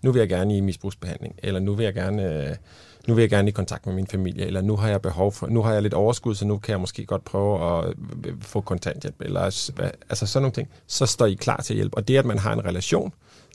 nu 0.03 0.13
vil 0.13 0.21
jeg 0.21 0.29
gerne 0.29 0.57
i 0.57 0.61
misbrugsbehandling, 0.61 1.35
eller 1.39 1.61
nu 1.61 1.75
vil 1.75 1.85
jeg 1.85 1.95
gerne 1.95 2.49
øh, 2.49 2.57
nu 3.07 3.15
vil 3.15 3.23
jeg 3.23 3.31
gerne 3.31 3.49
i 3.49 3.53
kontakt 3.53 3.87
med 3.87 3.95
min 3.95 4.07
familie, 4.07 4.47
eller 4.47 4.61
nu 4.61 4.77
har 4.77 4.89
jeg 4.89 5.03
behov 5.03 5.33
for, 5.33 5.47
nu 5.47 5.63
har 5.63 5.73
jeg 5.73 5.83
lidt 5.83 5.95
overskud, 5.95 6.35
så 6.35 6.47
nu 6.47 6.59
kan 6.59 6.73
jeg 6.73 6.81
måske 6.81 7.07
godt 7.07 7.25
prøve 7.25 7.79
at 7.79 7.89
øh, 7.89 7.95
øh, 8.25 8.35
få 8.41 8.61
kontanthjælp, 8.61 9.21
eller 9.21 9.41
altså 9.41 10.27
sådan 10.27 10.43
nogle 10.43 10.55
ting, 10.55 10.69
så 10.87 11.07
står 11.07 11.27
I 11.27 11.35
klar 11.35 11.57
til 11.57 11.75
at 11.75 11.77
hjælpe. 11.77 11.97
Og 11.97 12.09
det, 12.09 12.17
at 12.17 12.25
man 12.25 12.39
har 12.39 12.53
en 12.53 12.65
relation, 12.65 13.13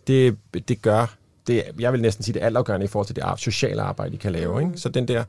det, 0.07 0.37
det 0.67 0.81
gør, 0.81 1.15
det, 1.47 1.63
jeg 1.79 1.93
vil 1.93 2.01
næsten 2.01 2.23
sige, 2.23 2.33
det 2.33 2.41
altafgørende 2.45 2.83
i 2.83 2.87
forhold 2.87 3.07
til 3.07 3.15
det 3.15 3.23
sociale 3.37 3.81
arbejde, 3.81 4.13
I 4.13 4.17
kan 4.17 4.31
lave. 4.31 4.61
Ikke? 4.61 4.77
Så 4.77 4.89
den 4.89 5.07
der, 5.07 5.23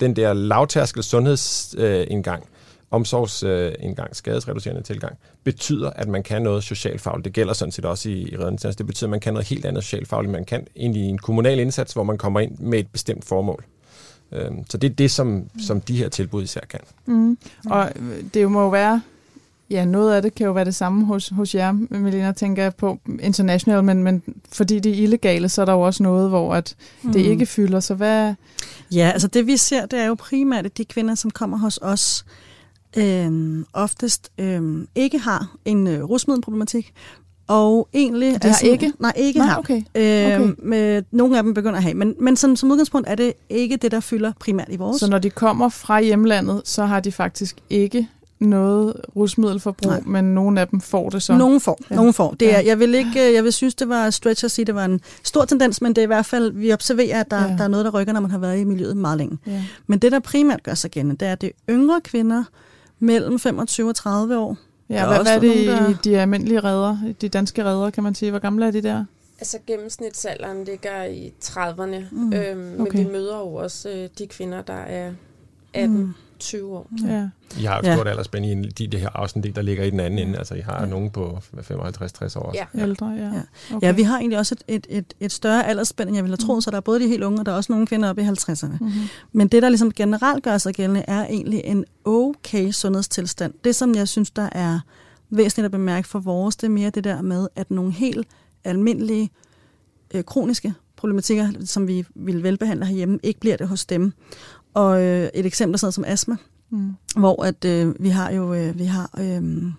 den 0.00 0.16
der 0.16 0.32
lavtærskel 0.32 1.02
sundhedsindgang, 1.02 2.42
øh, 2.42 2.48
omsorgsindgang, 2.90 4.08
øh, 4.08 4.14
skadesreducerende 4.14 4.82
tilgang, 4.82 5.18
betyder, 5.44 5.90
at 5.90 6.08
man 6.08 6.22
kan 6.22 6.42
noget 6.42 6.64
socialfagligt. 6.64 7.24
Det 7.24 7.32
gælder 7.32 7.52
sådan 7.52 7.72
set 7.72 7.84
også 7.84 8.08
i, 8.08 8.28
i 8.32 8.36
redningstjeneste. 8.36 8.78
Det 8.78 8.86
betyder, 8.86 9.06
at 9.06 9.10
man 9.10 9.20
kan 9.20 9.32
noget 9.32 9.48
helt 9.48 9.64
andet 9.64 9.84
socialfagligt. 9.84 10.32
Man 10.32 10.44
kan 10.44 10.66
ind 10.74 10.96
i 10.96 11.00
en 11.00 11.18
kommunal 11.18 11.58
indsats, 11.58 11.92
hvor 11.92 12.02
man 12.02 12.18
kommer 12.18 12.40
ind 12.40 12.58
med 12.58 12.78
et 12.78 12.88
bestemt 12.88 13.24
formål. 13.24 13.64
Øhm, 14.32 14.64
så 14.70 14.78
det 14.78 14.90
er 14.90 14.94
det, 14.94 15.10
som, 15.10 15.44
som 15.66 15.80
de 15.80 15.96
her 15.96 16.08
tilbud 16.08 16.42
især 16.42 16.60
kan. 16.60 16.80
Mm. 17.06 17.38
Og 17.70 17.90
det 18.34 18.50
må 18.50 18.60
jo 18.60 18.68
være, 18.68 19.02
ja, 19.70 19.84
noget 19.84 20.14
af 20.14 20.22
det 20.22 20.34
kan 20.34 20.46
jo 20.46 20.52
være 20.52 20.64
det 20.64 20.74
samme 20.74 21.04
hos, 21.04 21.28
hos 21.28 21.54
jer, 21.54 21.72
Melina, 21.72 22.32
tænker 22.32 22.62
jeg 22.62 22.74
på 22.74 22.98
international, 23.20 23.84
men, 23.84 24.02
men 24.02 24.22
fordi 24.52 24.78
det 24.78 24.92
er 24.92 25.02
illegale, 25.02 25.48
så 25.48 25.60
er 25.60 25.64
der 25.64 25.72
jo 25.72 25.80
også 25.80 26.02
noget, 26.02 26.28
hvor 26.28 26.54
at 26.54 26.76
det 27.02 27.24
mm. 27.24 27.30
ikke 27.30 27.46
fylder. 27.46 27.80
Så 27.80 27.94
hvad... 27.94 28.34
Ja, 28.92 29.10
altså 29.12 29.28
det 29.28 29.46
vi 29.46 29.56
ser, 29.56 29.86
det 29.86 29.98
er 29.98 30.06
jo 30.06 30.14
primært 30.14 30.78
de 30.78 30.84
kvinder, 30.84 31.14
som 31.14 31.30
kommer 31.30 31.58
hos 31.58 31.78
os, 31.82 32.24
øh, 32.26 32.45
oftest 33.72 34.32
øh, 34.38 34.86
ikke 34.94 35.18
har 35.18 35.56
en 35.64 35.86
øh, 35.86 36.04
rusmiddelproblematik, 36.04 36.92
og 37.48 37.88
egentlig... 37.94 38.34
Det 38.34 38.44
har 38.44 38.50
altså, 38.50 38.66
ikke? 38.66 38.92
Nej, 38.98 39.12
ikke 39.16 39.38
nej, 39.38 39.48
har. 39.48 39.58
Okay. 39.58 39.82
Øh, 39.94 40.40
okay. 40.40 40.52
Med, 40.58 41.02
nogle 41.10 41.36
af 41.36 41.42
dem 41.42 41.54
begynder 41.54 41.76
at 41.76 41.82
have. 41.82 41.94
Men, 41.94 42.14
men 42.20 42.36
som, 42.36 42.56
som 42.56 42.70
udgangspunkt 42.70 43.08
er 43.08 43.14
det 43.14 43.32
ikke 43.48 43.76
det, 43.76 43.90
der 43.90 44.00
fylder 44.00 44.32
primært 44.40 44.68
i 44.70 44.76
vores. 44.76 45.00
Så 45.00 45.10
når 45.10 45.18
de 45.18 45.30
kommer 45.30 45.68
fra 45.68 46.00
hjemlandet, 46.00 46.62
så 46.64 46.84
har 46.84 47.00
de 47.00 47.12
faktisk 47.12 47.56
ikke 47.70 48.08
noget 48.40 48.96
rusmiddelforbrug, 49.16 49.90
Nej. 49.90 50.00
men 50.06 50.24
nogle 50.24 50.60
af 50.60 50.68
dem 50.68 50.80
får 50.80 51.10
det 51.10 51.22
så. 51.22 51.36
Nogle 51.36 51.60
får. 51.60 51.78
Ja. 51.90 51.94
Nogle 51.94 52.12
får. 52.12 52.34
Det 52.40 52.56
er, 52.56 52.60
jeg 52.60 52.78
vil 52.78 52.94
ikke, 52.94 53.34
jeg 53.34 53.44
vil 53.44 53.52
synes, 53.52 53.74
det 53.74 53.88
var 53.88 54.10
stretch 54.10 54.44
at 54.44 54.50
sige, 54.50 54.64
det 54.64 54.74
var 54.74 54.84
en 54.84 55.00
stor 55.22 55.44
tendens, 55.44 55.82
men 55.82 55.92
det 55.92 55.98
er 55.98 56.02
i 56.02 56.06
hvert 56.06 56.26
fald, 56.26 56.52
vi 56.52 56.72
observerer, 56.72 57.20
at 57.20 57.30
der, 57.30 57.42
ja. 57.42 57.56
der 57.58 57.64
er 57.64 57.68
noget, 57.68 57.84
der 57.84 57.90
rykker, 57.90 58.12
når 58.12 58.20
man 58.20 58.30
har 58.30 58.38
været 58.38 58.58
i 58.58 58.64
miljøet 58.64 58.96
meget 58.96 59.18
længe. 59.18 59.38
Ja. 59.46 59.64
Men 59.86 59.98
det, 59.98 60.12
der 60.12 60.18
primært 60.18 60.62
gør 60.62 60.74
sig 60.74 60.90
gældende, 60.90 61.16
det 61.16 61.28
er, 61.28 61.32
at 61.32 61.40
det 61.40 61.46
er 61.46 61.74
yngre 61.74 62.00
kvinder, 62.00 62.44
mellem 62.98 63.38
25 63.38 63.88
og 63.88 63.96
30 63.96 64.38
år. 64.38 64.56
Ja, 64.88 65.06
hvad, 65.06 65.22
hvad 65.22 65.34
er 65.34 65.40
det 65.40 65.66
nogen, 65.66 65.92
der... 65.92 65.98
de 66.04 66.20
almindelige 66.20 66.60
redder, 66.60 66.98
de 67.20 67.28
danske 67.28 67.64
redder, 67.64 67.90
kan 67.90 68.02
man 68.02 68.14
sige? 68.14 68.30
Hvor 68.30 68.40
gamle 68.40 68.66
er 68.66 68.70
de 68.70 68.82
der? 68.82 69.04
Altså 69.38 69.58
gennemsnitsalderen 69.66 70.64
ligger 70.64 71.04
i 71.04 71.32
30'erne, 71.44 72.04
mm. 72.10 72.32
øhm, 72.32 72.80
okay. 72.80 72.96
men 72.96 73.06
vi 73.06 73.12
møder 73.12 73.38
jo 73.38 73.54
også 73.54 73.90
øh, 73.90 74.08
de 74.18 74.26
kvinder, 74.26 74.62
der 74.62 74.74
er 74.74 75.12
18. 75.74 75.96
Mm. 75.96 76.12
20 76.38 76.76
år. 76.76 76.90
Ja. 77.06 77.28
I 77.60 77.64
har 77.64 77.78
et 77.78 77.84
stort 77.84 78.06
ja. 78.06 78.10
aldersspænd 78.10 78.46
i 78.46 78.54
de, 78.54 78.86
det 78.86 79.00
her 79.00 79.08
afsnit, 79.14 79.56
der 79.56 79.62
ligger 79.62 79.84
i 79.84 79.90
den 79.90 80.00
anden 80.00 80.18
ende. 80.18 80.38
Altså, 80.38 80.54
I 80.54 80.60
har 80.60 80.80
ja. 80.80 80.86
nogen 80.86 81.10
på 81.10 81.38
55-60 81.56 82.38
år. 82.38 82.52
Ja. 82.54 82.66
ja. 82.74 82.82
Ældre, 82.82 83.06
ja. 83.06 83.24
Ja. 83.24 83.42
Okay. 83.74 83.86
ja, 83.86 83.92
vi 83.92 84.02
har 84.02 84.18
egentlig 84.18 84.38
også 84.38 84.54
et, 84.54 84.64
et, 84.68 84.98
et, 84.98 85.14
et 85.20 85.32
større 85.32 85.66
aldersspænd, 85.66 86.08
end 86.08 86.16
jeg 86.16 86.24
ville 86.24 86.36
have 86.36 86.46
troet, 86.46 86.56
mm. 86.56 86.60
så 86.60 86.70
der 86.70 86.76
er 86.76 86.80
både 86.80 87.00
de 87.00 87.08
helt 87.08 87.22
unge, 87.22 87.40
og 87.40 87.46
der 87.46 87.52
er 87.52 87.56
også 87.56 87.72
nogle 87.72 87.86
kvinder 87.86 88.10
oppe 88.10 88.22
i 88.22 88.24
50'erne. 88.24 88.66
Mm-hmm. 88.66 88.92
Men 89.32 89.48
det, 89.48 89.62
der 89.62 89.68
ligesom 89.68 89.92
generelt 89.92 90.44
gør 90.44 90.58
sig 90.58 90.74
gældende, 90.74 91.04
er 91.08 91.26
egentlig 91.26 91.60
en 91.64 91.84
okay 92.04 92.70
sundhedstilstand. 92.70 93.54
Det, 93.64 93.74
som 93.74 93.94
jeg 93.94 94.08
synes, 94.08 94.30
der 94.30 94.48
er 94.52 94.80
væsentligt 95.30 95.64
at 95.64 95.70
bemærke 95.70 96.08
for 96.08 96.18
vores, 96.18 96.56
det 96.56 96.66
er 96.66 96.70
mere 96.70 96.90
det 96.90 97.04
der 97.04 97.22
med, 97.22 97.48
at 97.56 97.70
nogle 97.70 97.92
helt 97.92 98.28
almindelige 98.64 99.30
øh, 100.14 100.24
kroniske 100.24 100.74
problematikker, 100.96 101.48
som 101.64 101.88
vi 101.88 102.04
vil 102.14 102.42
velbehandle 102.42 102.86
herhjemme, 102.86 103.18
ikke 103.22 103.40
bliver 103.40 103.56
det 103.56 103.68
hos 103.68 103.86
dem. 103.86 104.12
Og 104.76 105.02
øh, 105.02 105.28
et 105.34 105.46
eksempel 105.46 105.78
sådan 105.78 105.92
som 105.92 106.04
astma, 106.06 106.36
mm. 106.70 106.94
hvor 107.16 107.44
at 107.44 107.64
øh, 107.64 107.94
vi 108.00 108.08
har 108.08 108.30
jo 108.30 108.54
øh, 108.54 108.78
vi 108.78 108.84
har 108.84 109.10
øh, 109.18 109.72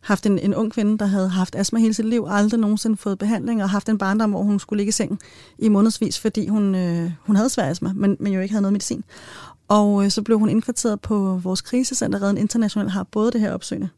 haft 0.00 0.26
en, 0.26 0.38
en 0.38 0.54
ung 0.54 0.72
kvinde, 0.72 0.98
der 0.98 1.06
havde 1.06 1.28
haft 1.28 1.54
astma 1.54 1.78
hele 1.78 1.94
sit 1.94 2.04
liv, 2.04 2.26
aldrig 2.28 2.60
nogensinde 2.60 2.96
fået 2.96 3.18
behandling, 3.18 3.62
og 3.62 3.70
haft 3.70 3.88
en 3.88 3.98
barndom, 3.98 4.30
hvor 4.30 4.42
hun 4.42 4.58
skulle 4.58 4.78
ligge 4.78 4.88
i 4.88 4.92
sengen 4.92 5.18
i 5.58 5.68
månedsvis, 5.68 6.20
fordi 6.20 6.48
hun, 6.48 6.74
øh, 6.74 7.10
hun 7.20 7.36
havde 7.36 7.48
svær 7.48 7.70
astma, 7.70 7.92
men, 7.92 8.16
men 8.20 8.32
jo 8.32 8.40
ikke 8.40 8.52
havde 8.52 8.62
noget 8.62 8.72
medicin. 8.72 9.04
Og 9.68 10.04
øh, 10.04 10.10
så 10.10 10.22
blev 10.22 10.38
hun 10.38 10.48
indkvarteret 10.48 11.00
på 11.00 11.40
vores 11.42 11.60
krisecenter. 11.60 12.22
Redden 12.22 12.38
International 12.38 12.90
har 12.90 13.02
både 13.02 13.32
det 13.32 13.40
her 13.40 13.52
opsøgende 13.52 13.88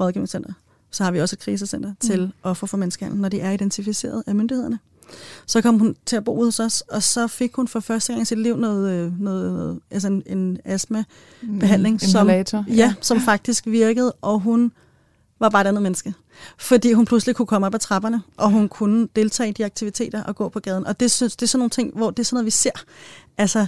rådgivningscenter, 0.00 0.52
så 0.90 1.04
har 1.04 1.10
vi 1.10 1.20
også 1.20 1.34
et 1.34 1.40
krisecenter 1.40 1.88
mm. 1.88 1.96
til 2.00 2.32
offer 2.42 2.66
for 2.66 2.76
menneskehandel, 2.76 3.20
når 3.20 3.28
de 3.28 3.40
er 3.40 3.50
identificeret 3.50 4.22
af 4.26 4.34
myndighederne. 4.34 4.78
Så 5.46 5.60
kom 5.60 5.78
hun 5.78 5.96
til 6.06 6.16
at 6.16 6.24
bo 6.24 6.44
hos 6.44 6.60
os, 6.60 6.80
og 6.80 7.02
så 7.02 7.26
fik 7.26 7.54
hun 7.54 7.68
for 7.68 7.80
første 7.80 8.12
gang 8.12 8.22
i 8.22 8.24
sit 8.24 8.38
liv 8.38 8.56
noget, 8.56 8.90
øh, 8.90 9.20
noget, 9.20 9.52
noget 9.52 9.80
altså 9.90 10.08
en, 10.08 10.22
en 10.26 10.58
astma-behandling, 10.64 11.94
mm, 11.94 11.98
som, 11.98 12.30
ja, 12.68 12.94
som 13.00 13.20
faktisk 13.20 13.66
virkede, 13.66 14.12
og 14.12 14.40
hun 14.40 14.72
var 15.40 15.48
bare 15.48 15.62
et 15.62 15.66
andet 15.66 15.82
menneske. 15.82 16.14
Fordi 16.58 16.92
hun 16.92 17.04
pludselig 17.04 17.36
kunne 17.36 17.46
komme 17.46 17.66
op 17.66 17.74
ad 17.74 17.78
trapperne, 17.78 18.22
og 18.36 18.50
hun 18.50 18.68
kunne 18.68 19.08
deltage 19.16 19.48
i 19.48 19.52
de 19.52 19.64
aktiviteter 19.64 20.22
og 20.22 20.36
gå 20.36 20.48
på 20.48 20.60
gaden. 20.60 20.86
Og 20.86 21.00
det, 21.00 21.10
synes, 21.10 21.36
det 21.36 21.42
er 21.42 21.48
sådan 21.48 21.58
nogle 21.58 21.70
ting, 21.70 21.92
hvor 21.96 22.10
det 22.10 22.18
er 22.18 22.24
sådan 22.24 22.34
noget, 22.34 22.46
vi 22.46 22.50
ser. 22.50 22.84
Altså, 23.38 23.66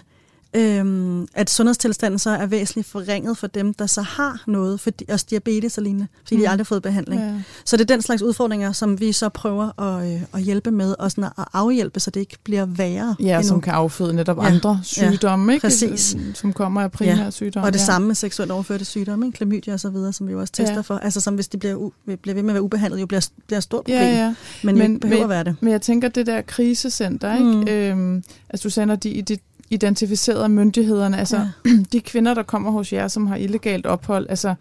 øhm, 0.55 1.29
at 1.35 1.51
sundhedstilstanden 1.51 2.19
så 2.19 2.31
er 2.31 2.47
væsentligt 2.47 2.89
forringet 2.89 3.39
for 3.39 3.47
dem, 3.47 3.75
der 3.75 3.87
så 3.87 4.03
har 4.03 4.43
noget, 4.47 4.81
for 4.81 4.91
også 5.09 5.27
diabetes 5.31 5.79
og 5.79 5.85
lignende, 5.85 6.07
fordi 6.23 6.37
mm. 6.37 6.43
de 6.43 6.49
aldrig 6.49 6.65
har 6.65 6.69
fået 6.69 6.83
behandling. 6.83 7.21
Ja. 7.21 7.33
Så 7.65 7.77
det 7.77 7.91
er 7.91 7.95
den 7.95 8.03
slags 8.03 8.23
udfordringer, 8.23 8.73
som 8.73 9.01
vi 9.01 9.13
så 9.13 9.29
prøver 9.29 9.81
at, 9.81 10.15
øh, 10.15 10.23
at 10.35 10.43
hjælpe 10.43 10.71
med, 10.71 10.95
og 10.99 11.11
sådan 11.11 11.25
at 11.25 11.45
afhjælpe, 11.53 12.01
så 12.01 12.11
det 12.11 12.21
ikke 12.21 12.37
bliver 12.45 12.67
værre. 12.67 13.17
Ja, 13.21 13.37
endnu. 13.37 13.49
som 13.49 13.61
kan 13.61 13.73
afføde 13.73 14.15
netop 14.15 14.37
ja. 14.37 14.43
andre 14.43 14.81
sygdomme, 14.83 15.53
ja, 15.53 15.55
ikke? 15.55 15.67
Præcis. 15.67 16.17
som 16.35 16.53
kommer 16.53 16.81
af 16.81 16.93
primære 16.93 17.25
ja. 17.25 17.31
sygdomme. 17.31 17.67
Og 17.67 17.73
det 17.73 17.79
ja. 17.79 17.85
samme 17.85 18.07
med 18.07 18.15
seksuelt 18.15 18.53
overførte 18.53 18.85
sygdomme, 18.85 19.27
ikke? 19.27 19.37
klamydia 19.37 19.73
og 19.73 19.81
så 19.81 19.91
videre, 19.91 20.13
som 20.13 20.27
vi 20.27 20.33
jo 20.33 20.41
også 20.41 20.53
tester 20.53 20.75
ja. 20.75 20.81
for. 20.81 20.99
Altså 20.99 21.21
som 21.21 21.35
hvis 21.35 21.49
de 21.49 21.59
bliver, 21.59 21.91
bliver 22.23 22.35
ved 22.35 22.43
med 22.43 22.51
at 22.51 22.55
være 22.55 22.63
ubehandlet, 22.63 23.01
jo 23.01 23.07
bliver, 23.07 23.29
bliver 23.47 23.59
et 23.59 23.65
stort 23.65 23.85
problem. 23.85 23.99
Ja, 23.99 24.25
ja. 24.25 24.35
Men, 24.63 24.79
men 24.79 24.91
ikke 24.91 25.01
behøver 25.01 25.19
men, 25.19 25.25
at 25.25 25.29
være 25.29 25.45
det. 25.45 25.57
Men 25.61 25.73
jeg 25.73 25.83
tænker, 25.83 26.09
det 26.09 26.27
der 26.27 26.43
krisecenter, 26.43 27.35
ikke? 27.35 27.45
Mm. 27.45 27.69
Øhm, 27.69 28.25
altså 28.51 28.65
du 28.65 28.71
sagde, 28.71 28.87
når 28.87 28.97
de 28.97 29.09
i 29.09 29.21
dit 29.21 29.41
identificeret 29.73 30.43
af 30.43 30.51
myndighederne. 30.51 31.19
Altså, 31.19 31.37
ja. 31.37 31.71
de 31.93 32.01
kvinder, 32.01 32.35
der 32.35 32.43
kommer 32.43 32.71
hos 32.71 32.93
jer, 32.93 33.09
som 33.09 33.27
har 33.27 33.37
illegalt 33.37 33.87
ophold, 33.87 34.27
altså, 34.31 34.55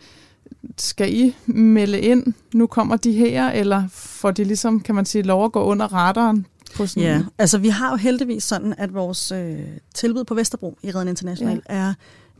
skal 0.77 1.13
I 1.13 1.35
melde 1.45 2.01
ind, 2.01 2.33
nu 2.53 2.67
kommer 2.67 2.95
de 2.95 3.11
her, 3.11 3.49
eller 3.49 3.83
får 3.91 4.31
de 4.31 4.43
ligesom, 4.43 4.79
kan 4.79 4.95
man 4.95 5.05
sige, 5.05 5.21
lov 5.21 5.45
at 5.45 5.51
gå 5.51 5.63
under 5.63 5.93
radaren? 5.93 6.45
På 6.75 6.87
sådan 6.87 7.03
ja, 7.03 7.23
altså 7.37 7.57
vi 7.57 7.69
har 7.69 7.89
jo 7.89 7.95
heldigvis 7.95 8.43
sådan, 8.43 8.73
at 8.77 8.93
vores 8.93 9.31
øh, 9.31 9.59
tilbud 9.93 10.23
på 10.23 10.33
Vesterbro 10.33 10.77
i 10.83 10.91
Redden 10.91 11.07
International 11.07 11.61
ja. 11.69 11.75
er 11.75 11.93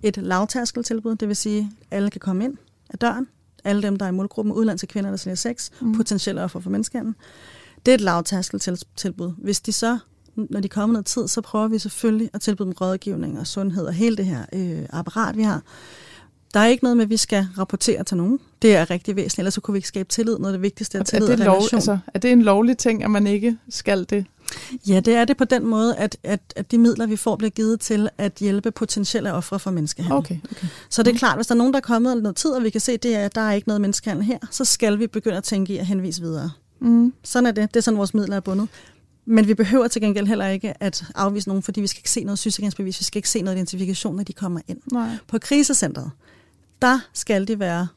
et 0.04 0.18
lavtærskeltilbud, 0.18 1.16
det 1.16 1.28
vil 1.28 1.36
sige, 1.36 1.60
at 1.60 1.98
alle 1.98 2.10
kan 2.10 2.20
komme 2.20 2.44
ind 2.44 2.58
af 2.90 3.00
døren, 3.00 3.28
alle 3.64 3.82
dem, 3.82 3.96
der 3.96 4.06
er 4.06 4.10
i 4.10 4.14
målgruppen, 4.14 4.54
udlandske 4.54 4.88
kvinder, 4.88 5.10
der 5.10 5.18
sælger 5.18 5.36
sex, 5.36 5.70
mm. 5.82 5.96
potentielle 5.96 6.44
offer 6.44 6.60
for 6.60 6.70
menneskehandel. 6.70 7.14
Det 7.86 7.92
er 7.92 7.96
et 7.96 8.02
lavtærskeltilbud. 8.02 9.34
Hvis 9.38 9.62
de 9.62 9.72
så 9.72 9.98
når 10.50 10.60
de 10.60 10.70
kommer 10.70 10.94
noget 10.94 11.06
tid, 11.06 11.28
så 11.28 11.42
prøver 11.42 11.68
vi 11.68 11.80
selvfølgelig 11.80 12.30
at 12.34 12.42
tilbyde 12.42 12.66
dem 12.66 12.74
rådgivning 12.82 13.40
og 13.40 13.48
sundhed 13.48 13.86
og 13.86 13.94
hele 13.94 14.18
det 14.18 14.26
her 14.26 14.46
øh, 14.54 14.86
apparat, 14.90 15.38
vi 15.38 15.44
har. 15.44 15.62
Der 16.54 16.60
er 16.60 16.68
ikke 16.68 16.84
noget 16.84 16.98
med, 16.98 17.04
at 17.04 17.10
vi 17.10 17.18
skal 17.18 17.48
rapportere 17.58 18.04
til 18.04 18.18
nogen. 18.18 18.40
Det 18.62 18.76
er 18.76 18.90
rigtig 18.90 19.16
væsentligt, 19.16 19.40
ellers 19.40 19.54
så 19.54 19.62
kunne 19.62 19.74
vi 19.74 19.78
ikke 19.78 19.88
skabe 19.88 20.10
tillid. 20.10 20.38
Noget 20.38 20.54
af 20.54 20.58
det 20.58 20.62
vigtigste 20.62 20.98
er 20.98 21.04
tillid 21.04 21.30
er 21.30 21.36
det, 21.36 21.46
lov, 21.46 21.62
altså, 21.74 21.98
er 22.08 22.20
det 22.20 22.32
en 22.32 22.42
lovlig 22.42 22.78
ting, 22.78 23.04
at 23.04 23.12
man 23.12 23.28
ikke 23.28 23.58
skal 23.70 24.06
det? 24.10 24.26
Ja, 24.88 25.00
det 25.00 25.16
er 25.16 25.26
det 25.26 25.38
på 25.38 25.46
den 25.46 25.66
måde, 25.66 25.96
at, 25.96 26.18
at, 26.24 26.40
at 26.56 26.72
de 26.72 26.78
midler, 26.78 27.06
vi 27.06 27.16
får, 27.16 27.36
bliver 27.36 27.50
givet 27.50 27.80
til 27.80 28.10
at 28.18 28.34
hjælpe 28.40 28.72
potentielle 28.72 29.34
ofre 29.34 29.60
for 29.60 29.72
menneskehandel. 29.72 30.18
Okay, 30.18 30.38
okay. 30.52 30.68
Så 30.90 31.04
det 31.04 31.14
er 31.14 31.18
klart, 31.18 31.38
hvis 31.38 31.48
der 31.48 31.56
er 31.56 31.58
nogen, 31.58 31.74
der 31.74 31.78
er 31.78 31.82
kommet 31.82 32.24
noget 32.24 32.36
tid, 32.36 32.50
og 32.50 32.64
vi 32.64 32.70
kan 32.70 32.82
se, 32.82 32.98
det 32.98 33.16
er, 33.16 33.26
at 33.26 33.36
der 33.36 33.42
er 33.42 33.52
ikke 33.52 33.68
noget 33.68 33.82
menneskehandel 33.82 34.26
her, 34.26 34.38
så 34.52 34.66
skal 34.66 35.00
vi 35.00 35.08
begynde 35.08 35.38
at 35.38 35.44
tænke 35.44 35.74
i 35.74 35.78
at 35.78 35.86
henvise 35.86 36.22
videre. 36.22 36.52
Mm. 36.80 37.14
Sådan 37.24 37.48
er 37.48 37.52
det. 37.52 37.74
Det 37.74 37.80
er 37.80 37.82
sådan, 37.82 37.98
vores 37.98 38.14
midler 38.14 38.36
er 38.36 38.40
bundet. 38.40 38.68
Men 39.32 39.48
vi 39.48 39.54
behøver 39.54 39.88
til 39.88 40.02
gengæld 40.02 40.28
heller 40.28 40.48
ikke 40.48 40.84
at 40.84 41.04
afvise 41.16 41.48
nogen, 41.48 41.64
fordi 41.64 41.82
vi 41.82 41.88
skal 41.88 42.00
ikke 42.00 42.10
se 42.10 42.24
noget 42.24 42.40
sygesikringsbevis, 42.40 43.00
vi 43.00 43.04
skal 43.04 43.18
ikke 43.20 43.30
se 43.30 43.42
noget 43.42 43.58
identifikation, 43.58 44.16
når 44.16 44.24
de 44.24 44.34
kommer 44.34 44.60
ind. 44.68 44.80
Nej. 44.92 45.18
På 45.28 45.40
krisecentret, 45.40 46.12
der 46.82 47.00
skal 47.14 47.48
de 47.48 47.60
være 47.60 47.88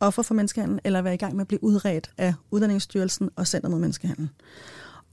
offer 0.00 0.22
for 0.22 0.34
menneskehandel, 0.34 0.80
eller 0.84 1.02
være 1.02 1.14
i 1.14 1.16
gang 1.16 1.34
med 1.34 1.40
at 1.40 1.48
blive 1.48 1.64
udredt 1.64 2.10
af 2.18 2.34
Uddannelsesstyrelsen 2.50 3.30
og 3.36 3.46
Center 3.46 3.68
mod 3.68 3.78
Menneskehandel. 3.78 4.28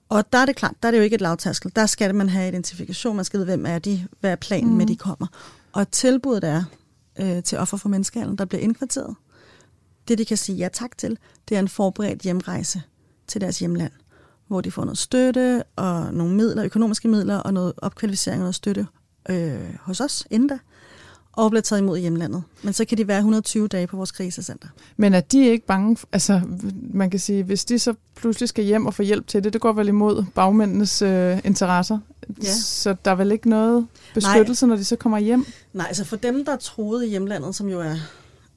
Og 0.09 0.33
der 0.33 0.37
er 0.39 0.45
det 0.45 0.55
klart, 0.55 0.75
der 0.83 0.87
er 0.87 0.91
det 0.91 0.97
jo 0.97 1.03
ikke 1.03 1.13
et 1.13 1.21
lavtaskel. 1.21 1.71
Der 1.75 1.85
skal 1.85 2.15
man 2.15 2.29
have 2.29 2.47
identifikation, 2.47 3.15
man 3.15 3.25
skal 3.25 3.37
vide, 3.37 3.45
hvem 3.45 3.65
er 3.65 3.79
de, 3.79 4.07
hvad 4.19 4.31
er 4.31 4.35
planen 4.35 4.71
mm. 4.71 4.77
med, 4.77 4.85
de 4.85 4.95
kommer. 4.95 5.27
Og 5.71 5.91
tilbuddet 5.91 6.43
er 6.43 6.63
øh, 7.19 7.43
til 7.43 7.57
offer 7.57 7.77
for 7.77 7.89
menneskehandel, 7.89 8.37
der 8.37 8.45
bliver 8.45 8.61
indkvarteret. 8.61 9.15
Det, 10.07 10.17
de 10.17 10.25
kan 10.25 10.37
sige 10.37 10.55
ja 10.55 10.67
tak 10.73 10.97
til, 10.97 11.17
det 11.49 11.55
er 11.55 11.59
en 11.59 11.67
forberedt 11.67 12.21
hjemrejse 12.21 12.81
til 13.27 13.41
deres 13.41 13.59
hjemland, 13.59 13.91
hvor 14.49 14.61
de 14.61 14.71
får 14.71 14.83
noget 14.83 14.97
støtte 14.97 15.63
og 15.75 16.13
nogle 16.13 16.35
midler, 16.35 16.63
økonomiske 16.63 17.07
midler 17.07 17.37
og 17.37 17.53
noget 17.53 17.73
opkvalificering 17.77 18.41
og 18.41 18.43
noget 18.43 18.55
støtte 18.55 18.87
øh, 19.29 19.75
hos 19.81 20.01
os 20.01 20.27
inden 20.31 20.49
da 20.49 20.57
og 21.33 21.49
bliver 21.49 21.61
taget 21.61 21.81
imod 21.81 21.97
i 21.97 22.01
hjemlandet. 22.01 22.43
Men 22.63 22.73
så 22.73 22.85
kan 22.85 22.97
de 22.97 23.07
være 23.07 23.17
120 23.17 23.67
dage 23.67 23.87
på 23.87 23.97
vores 23.97 24.11
krisecenter. 24.11 24.67
Men 24.97 25.13
er 25.13 25.19
de 25.19 25.47
ikke 25.47 25.65
bange? 25.65 25.97
Altså, 26.11 26.41
man 26.93 27.09
kan 27.09 27.19
sige, 27.19 27.43
hvis 27.43 27.65
de 27.65 27.79
så 27.79 27.93
pludselig 28.15 28.49
skal 28.49 28.63
hjem 28.63 28.85
og 28.85 28.93
få 28.93 29.03
hjælp 29.03 29.27
til 29.27 29.43
det, 29.43 29.53
det 29.53 29.61
går 29.61 29.73
vel 29.73 29.87
imod 29.87 30.25
bagmændenes 30.35 31.01
øh, 31.01 31.39
interesser. 31.43 31.99
Ja. 32.43 32.53
Så 32.53 32.95
der 33.05 33.11
er 33.11 33.15
vel 33.15 33.31
ikke 33.31 33.49
noget 33.49 33.87
beskyttelse, 34.13 34.65
Nej. 34.65 34.69
når 34.69 34.75
de 34.75 34.83
så 34.85 34.95
kommer 34.95 35.17
hjem? 35.17 35.45
Nej, 35.73 35.85
altså 35.87 36.05
for 36.05 36.15
dem, 36.15 36.45
der 36.45 36.55
troede 36.55 37.07
i 37.07 37.09
hjemlandet, 37.09 37.55
som 37.55 37.69
jo 37.69 37.79
er, 37.81 37.95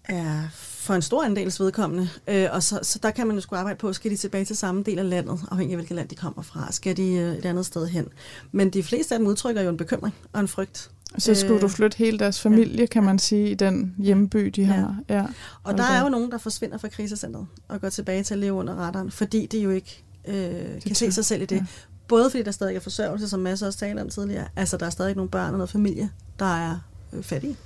er 0.05 0.43
for 0.82 0.94
en 0.94 1.02
stor 1.02 1.24
andels 1.24 1.60
vedkommende, 1.60 2.08
øh, 2.28 2.48
og 2.52 2.62
så, 2.62 2.78
så 2.82 2.98
der 3.02 3.10
kan 3.10 3.26
man 3.26 3.36
jo 3.36 3.42
skulle 3.42 3.58
arbejde 3.58 3.78
på, 3.78 3.92
skal 3.92 4.10
de 4.10 4.16
tilbage 4.16 4.44
til 4.44 4.56
samme 4.56 4.82
del 4.82 4.98
af 4.98 5.08
landet, 5.08 5.40
afhængig 5.50 5.74
af 5.74 5.76
hvilket 5.76 5.96
land 5.96 6.08
de 6.08 6.14
kommer 6.14 6.42
fra, 6.42 6.72
skal 6.72 6.96
de 6.96 7.12
øh, 7.12 7.34
et 7.34 7.44
andet 7.44 7.66
sted 7.66 7.86
hen. 7.86 8.08
Men 8.52 8.70
de 8.70 8.82
fleste 8.82 9.14
af 9.14 9.18
dem 9.18 9.28
udtrykker 9.28 9.62
jo 9.62 9.68
en 9.70 9.76
bekymring 9.76 10.14
og 10.32 10.40
en 10.40 10.48
frygt 10.48 10.90
så 11.18 11.34
skulle 11.34 11.54
øh, 11.54 11.60
du 11.60 11.68
flytte 11.68 11.98
hele 11.98 12.18
deres 12.18 12.40
familie, 12.40 12.80
ja. 12.80 12.86
kan 12.86 13.02
man 13.02 13.18
sige, 13.18 13.50
i 13.50 13.54
den 13.54 13.94
hjemby, 13.98 14.46
de 14.46 14.62
ja. 14.62 14.66
har. 14.66 14.96
Ja. 15.08 15.24
Og 15.62 15.78
der 15.78 15.84
er 15.84 16.02
jo 16.02 16.08
nogen, 16.08 16.30
der 16.30 16.38
forsvinder 16.38 16.78
fra 16.78 16.88
krisecentret 16.88 17.46
og 17.68 17.80
går 17.80 17.88
tilbage 17.88 18.22
til 18.22 18.34
at 18.34 18.40
leve 18.40 18.52
under 18.52 18.74
radaren, 18.74 19.10
fordi 19.10 19.46
de 19.46 19.58
jo 19.58 19.70
ikke 19.70 20.04
øh, 20.28 20.82
kan 20.86 20.94
se 20.94 21.12
sig 21.12 21.24
selv 21.24 21.42
i 21.42 21.44
det. 21.44 21.56
Ja. 21.56 21.64
Både 22.08 22.30
fordi 22.30 22.42
der 22.42 22.50
stadig 22.50 22.76
er 22.76 22.80
forsørgelse, 22.80 23.28
som 23.28 23.40
masser 23.40 23.66
også 23.66 23.78
talte 23.78 24.00
om 24.00 24.08
tidligere. 24.08 24.48
Altså, 24.56 24.76
der 24.76 24.86
er 24.86 24.90
stadig 24.90 25.16
nogle 25.16 25.30
børn 25.30 25.50
og 25.50 25.58
noget 25.58 25.70
familie, 25.70 26.10
der 26.38 26.56
er 26.56 26.78
øh, 27.12 27.22
fattige. 27.22 27.56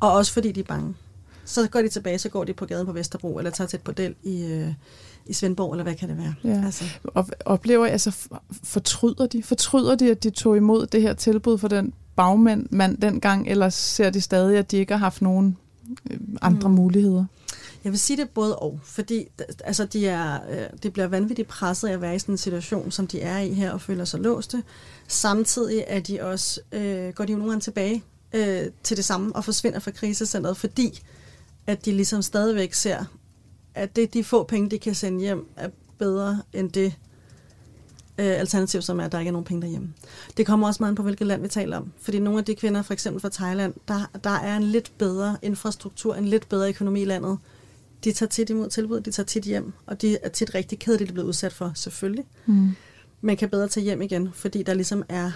Og 0.00 0.12
også 0.12 0.32
fordi 0.32 0.52
de 0.52 0.60
er 0.60 0.64
bange. 0.64 0.94
Så 1.46 1.68
går 1.68 1.82
de 1.82 1.88
tilbage, 1.88 2.18
så 2.18 2.28
går 2.28 2.44
de 2.44 2.52
på 2.52 2.66
gaden 2.66 2.86
på 2.86 2.92
Vesterbro, 2.92 3.38
eller 3.38 3.50
tager 3.50 3.68
til 3.68 3.76
et 3.76 3.82
bordel 3.82 4.14
i, 4.22 4.44
øh, 4.44 4.72
i 5.26 5.32
Svendborg, 5.32 5.72
eller 5.72 5.82
hvad 5.82 5.94
kan 5.94 6.08
det 6.08 6.18
være? 6.18 6.34
Ja. 6.44 6.62
Altså. 6.64 6.84
Og 7.04 7.28
oplever, 7.44 7.86
altså 7.86 8.28
fortryder 8.64 9.26
de? 9.26 9.42
Fortryder 9.42 9.94
de, 9.94 10.10
at 10.10 10.22
de 10.22 10.30
tog 10.30 10.56
imod 10.56 10.86
det 10.86 11.02
her 11.02 11.14
tilbud 11.14 11.58
for 11.58 11.68
den 11.68 11.92
bagmand 12.16 12.66
mand 12.70 12.98
dengang, 12.98 13.48
eller 13.48 13.68
ser 13.68 14.10
de 14.10 14.20
stadig, 14.20 14.58
at 14.58 14.70
de 14.70 14.76
ikke 14.76 14.92
har 14.92 14.98
haft 14.98 15.22
nogen 15.22 15.56
øh, 16.10 16.18
andre 16.42 16.68
mm. 16.68 16.74
muligheder? 16.74 17.24
Jeg 17.84 17.92
vil 17.92 18.00
sige 18.00 18.16
det 18.16 18.30
både 18.30 18.56
og, 18.58 18.80
fordi 18.84 19.28
altså, 19.64 19.84
de, 19.84 20.06
er, 20.06 20.38
øh, 20.50 20.66
de 20.82 20.90
bliver 20.90 21.06
vanvittigt 21.06 21.48
presset 21.48 21.88
af 21.88 21.92
at 21.92 22.00
være 22.00 22.14
i 22.14 22.18
sådan 22.18 22.32
en 22.32 22.38
situation, 22.38 22.90
som 22.90 23.06
de 23.06 23.20
er 23.20 23.38
i 23.38 23.52
her, 23.52 23.70
og 23.70 23.80
føler 23.80 24.04
sig 24.04 24.20
låste. 24.20 24.62
Samtidig 25.08 25.84
er 25.86 26.00
de 26.00 26.22
også, 26.22 26.60
øh, 26.72 27.12
går 27.14 27.24
de 27.24 27.32
jo 27.32 27.38
nogle 27.38 27.52
gange 27.52 27.60
tilbage 27.60 28.02
øh, 28.32 28.62
til 28.82 28.96
det 28.96 29.04
samme 29.04 29.36
og 29.36 29.44
forsvinder 29.44 29.78
fra 29.78 29.90
krisecentret, 29.90 30.56
fordi 30.56 31.02
at 31.66 31.84
de 31.84 31.92
ligesom 31.92 32.22
stadigvæk 32.22 32.74
ser, 32.74 33.04
at 33.74 33.96
det 33.96 34.14
de 34.14 34.24
få 34.24 34.44
penge, 34.44 34.70
de 34.70 34.78
kan 34.78 34.94
sende 34.94 35.20
hjem, 35.20 35.48
er 35.56 35.68
bedre 35.98 36.42
end 36.52 36.70
det, 36.70 36.94
øh, 38.18 38.26
alternativ, 38.26 38.82
som 38.82 39.00
er, 39.00 39.04
at 39.04 39.12
der 39.12 39.18
ikke 39.18 39.28
er 39.28 39.32
nogen 39.32 39.44
penge 39.44 39.62
derhjemme. 39.62 39.92
Det 40.36 40.46
kommer 40.46 40.66
også 40.66 40.82
meget 40.82 40.96
på, 40.96 41.02
hvilket 41.02 41.26
land 41.26 41.42
vi 41.42 41.48
taler 41.48 41.76
om. 41.76 41.92
Fordi 42.00 42.18
nogle 42.18 42.38
af 42.38 42.44
de 42.44 42.54
kvinder, 42.54 42.82
for 42.82 42.92
eksempel 42.92 43.20
fra 43.20 43.28
Thailand, 43.28 43.74
der, 43.88 44.10
der 44.24 44.30
er 44.30 44.56
en 44.56 44.62
lidt 44.62 44.92
bedre 44.98 45.36
infrastruktur, 45.42 46.14
en 46.14 46.24
lidt 46.24 46.48
bedre 46.48 46.68
økonomi 46.68 47.02
i 47.02 47.04
landet. 47.04 47.38
De 48.04 48.12
tager 48.12 48.30
tit 48.30 48.50
imod 48.50 48.70
tilbud, 48.70 49.00
de 49.00 49.10
tager 49.10 49.26
tit 49.26 49.44
hjem, 49.44 49.72
og 49.86 50.02
de 50.02 50.18
er 50.22 50.28
tit 50.28 50.54
rigtig 50.54 50.78
kede, 50.78 50.98
de 50.98 51.04
er 51.04 51.12
blevet 51.12 51.28
udsat 51.28 51.52
for, 51.52 51.72
selvfølgelig. 51.74 52.24
Mm. 52.46 52.70
Men 53.20 53.36
kan 53.36 53.48
bedre 53.48 53.68
tage 53.68 53.84
hjem 53.84 54.02
igen, 54.02 54.28
fordi 54.34 54.62
der 54.62 54.74
ligesom 54.74 55.02
er 55.08 55.30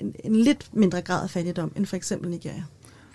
en, 0.00 0.14
en 0.24 0.36
lidt 0.36 0.70
mindre 0.72 1.02
grad 1.02 1.22
af 1.22 1.30
fattigdom, 1.30 1.72
end 1.76 1.86
for 1.86 1.96
eksempel 1.96 2.30
Nigeria. 2.30 2.64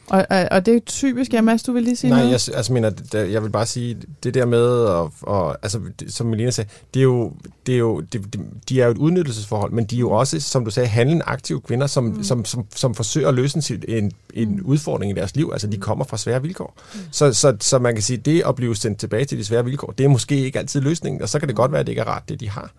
Og, 0.09 0.25
og, 0.29 0.47
og 0.51 0.65
det 0.65 0.75
er 0.75 0.79
typisk, 0.79 1.33
ja 1.33 1.41
Mads, 1.41 1.63
du 1.63 1.73
vil 1.73 1.83
lige 1.83 1.95
sige 1.95 2.09
Nej, 2.09 2.19
noget? 2.19 2.47
jeg 2.47 2.57
altså, 2.57 2.73
mener, 2.73 2.91
jeg 3.13 3.43
vil 3.43 3.49
bare 3.49 3.65
sige, 3.65 3.97
det 4.23 4.33
der 4.33 4.45
med, 4.45 4.67
og, 4.67 5.13
og, 5.21 5.57
altså, 5.61 5.79
som 6.07 6.27
Melina 6.27 6.51
sagde, 6.51 6.69
det 6.93 6.99
er 6.99 7.03
jo, 7.03 7.33
det 7.65 7.73
er 7.75 7.79
jo, 7.79 8.01
det, 8.01 8.39
de 8.69 8.81
er 8.81 8.85
jo 8.85 8.91
et 8.91 8.97
udnyttelsesforhold, 8.97 9.71
men 9.71 9.85
de 9.85 9.95
er 9.95 9.99
jo 9.99 10.11
også, 10.11 10.39
som 10.39 10.65
du 10.65 10.71
sagde, 10.71 10.87
handlende 10.89 11.23
aktive 11.25 11.61
kvinder, 11.61 11.87
som, 11.87 12.03
mm. 12.03 12.23
som, 12.23 12.45
som, 12.45 12.65
som 12.75 12.95
forsøger 12.95 13.27
at 13.27 13.33
løse 13.33 13.79
en, 13.87 14.11
en 14.33 14.55
mm. 14.55 14.65
udfordring 14.65 15.11
i 15.11 15.15
deres 15.15 15.35
liv. 15.35 15.49
Altså, 15.53 15.67
de 15.67 15.77
mm. 15.77 15.81
kommer 15.81 16.05
fra 16.05 16.17
svære 16.17 16.41
vilkår. 16.41 16.73
Mm. 16.93 16.99
Så, 17.11 17.33
så, 17.33 17.57
så 17.59 17.79
man 17.79 17.93
kan 17.93 18.03
sige, 18.03 18.17
det 18.17 18.43
at 18.47 18.55
blive 18.55 18.75
sendt 18.75 18.99
tilbage 18.99 19.25
til 19.25 19.37
de 19.37 19.43
svære 19.45 19.65
vilkår, 19.65 19.93
det 19.97 20.03
er 20.03 20.09
måske 20.09 20.45
ikke 20.45 20.59
altid 20.59 20.81
løsningen, 20.81 21.21
og 21.21 21.29
så 21.29 21.39
kan 21.39 21.47
det 21.47 21.55
godt 21.55 21.71
være, 21.71 21.79
at 21.79 21.87
det 21.87 21.91
ikke 21.91 22.01
er 22.01 22.15
ret, 22.15 22.29
det 22.29 22.39
de 22.39 22.49
har 22.49 22.71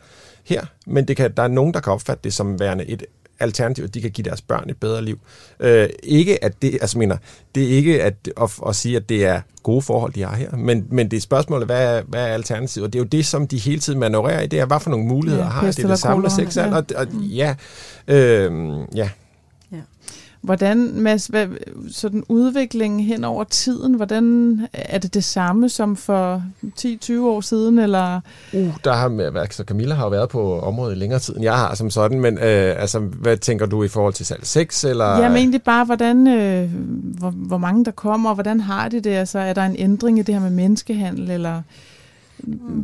her, 0.44 0.64
men 0.86 1.08
det 1.08 1.16
kan, 1.16 1.32
der 1.36 1.42
er 1.42 1.48
nogen, 1.48 1.74
der 1.74 1.80
kan 1.80 1.92
opfatte 1.92 2.24
det 2.24 2.34
som 2.34 2.60
værende 2.60 2.84
et 2.84 3.04
alternativ, 3.40 3.84
at 3.84 3.94
de 3.94 4.00
kan 4.00 4.10
give 4.10 4.24
deres 4.24 4.42
børn 4.42 4.70
et 4.70 4.76
bedre 4.76 5.04
liv. 5.04 5.18
Øh, 5.60 5.88
ikke 6.02 6.44
at 6.44 6.62
det, 6.62 6.78
altså 6.80 6.98
mener, 6.98 7.16
det 7.54 7.64
er 7.64 7.68
ikke 7.68 8.02
at, 8.02 8.14
at, 8.42 8.50
at 8.68 8.76
sige, 8.76 8.96
at 8.96 9.08
det 9.08 9.24
er 9.24 9.40
gode 9.62 9.82
forhold, 9.82 10.12
de 10.12 10.22
har 10.22 10.36
her, 10.36 10.56
men, 10.56 10.86
men 10.90 11.10
det 11.10 11.16
er 11.16 11.20
spørgsmålet, 11.20 11.66
hvad 11.66 11.98
er, 11.98 12.02
hvad 12.02 12.22
er 12.22 12.34
alternativet? 12.34 12.86
Og 12.86 12.92
det 12.92 12.98
er 12.98 13.02
jo 13.02 13.08
det, 13.08 13.26
som 13.26 13.46
de 13.48 13.58
hele 13.58 13.80
tiden 13.80 13.98
manøvrerer 13.98 14.40
i, 14.40 14.46
det 14.46 14.60
er, 14.60 14.66
hvad 14.66 14.80
for 14.80 14.90
nogle 14.90 15.06
muligheder 15.06 15.44
ja, 15.44 15.50
har. 15.50 15.66
Det 15.66 15.84
er 15.84 15.88
det 15.88 15.98
samme 15.98 16.22
med 16.22 16.30
sex, 16.30 16.56
ja. 16.56 16.76
Og, 16.76 16.84
og, 16.96 17.06
ja, 17.12 17.54
øh, 18.08 18.52
ja. 18.94 19.10
Hvordan, 20.46 21.00
Mads, 21.00 21.26
hvad, 21.26 21.46
sådan 21.90 22.24
udviklingen 22.28 23.00
hen 23.00 23.24
over 23.24 23.44
tiden, 23.44 23.94
hvordan 23.94 24.58
er 24.72 24.98
det 24.98 25.14
det 25.14 25.24
samme 25.24 25.68
som 25.68 25.96
for 25.96 26.42
10-20 26.80 27.12
år 27.20 27.40
siden? 27.40 27.78
Eller? 27.78 28.20
Uh, 28.52 28.74
der 28.84 28.92
har, 28.92 29.38
altså 29.40 29.64
Camilla 29.64 29.94
har 29.94 30.04
jo 30.04 30.10
været 30.10 30.28
på 30.28 30.60
området 30.60 30.96
i 30.96 30.98
længere 30.98 31.20
tid, 31.20 31.34
end 31.34 31.44
jeg 31.44 31.56
har 31.56 31.74
som 31.74 31.90
sådan, 31.90 32.20
men 32.20 32.38
øh, 32.38 32.80
altså, 32.80 32.98
hvad 32.98 33.36
tænker 33.36 33.66
du 33.66 33.82
i 33.82 33.88
forhold 33.88 34.12
til 34.12 34.26
salg 34.26 34.46
6? 34.46 34.84
Eller? 34.84 35.18
Jamen 35.18 35.36
egentlig 35.36 35.62
bare, 35.62 35.84
hvordan, 35.84 36.26
øh, 36.26 36.70
hvor, 37.18 37.30
hvor 37.30 37.58
mange 37.58 37.84
der 37.84 37.90
kommer, 37.90 38.30
og 38.30 38.34
hvordan 38.34 38.60
har 38.60 38.88
de 38.88 39.00
det? 39.00 39.10
Altså, 39.10 39.38
er 39.38 39.52
der 39.52 39.62
en 39.62 39.76
ændring 39.78 40.18
i 40.18 40.22
det 40.22 40.34
her 40.34 40.42
med 40.42 40.50
menneskehandel, 40.50 41.30
eller 41.30 41.62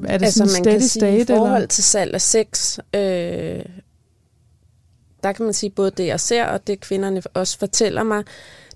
er 0.05 0.19
det 0.19 0.25
altså, 0.25 0.39
sådan 0.39 0.53
man 0.53 0.63
steady 0.63 0.79
kan 0.79 0.89
state? 0.89 1.25
Sige, 1.25 1.35
I 1.35 1.37
forhold 1.37 1.55
eller? 1.55 1.67
til 1.67 1.85
salg 1.85 2.15
af 2.15 2.21
sex, 2.21 2.79
øh, 2.95 3.65
der 5.23 5.33
kan 5.33 5.45
man 5.45 5.55
sige, 5.55 5.70
både 5.70 5.91
det 5.91 6.07
jeg 6.07 6.20
ser, 6.20 6.45
og 6.45 6.66
det 6.66 6.81
kvinderne 6.81 7.23
også 7.35 7.59
fortæller 7.59 8.03
mig, 8.03 8.25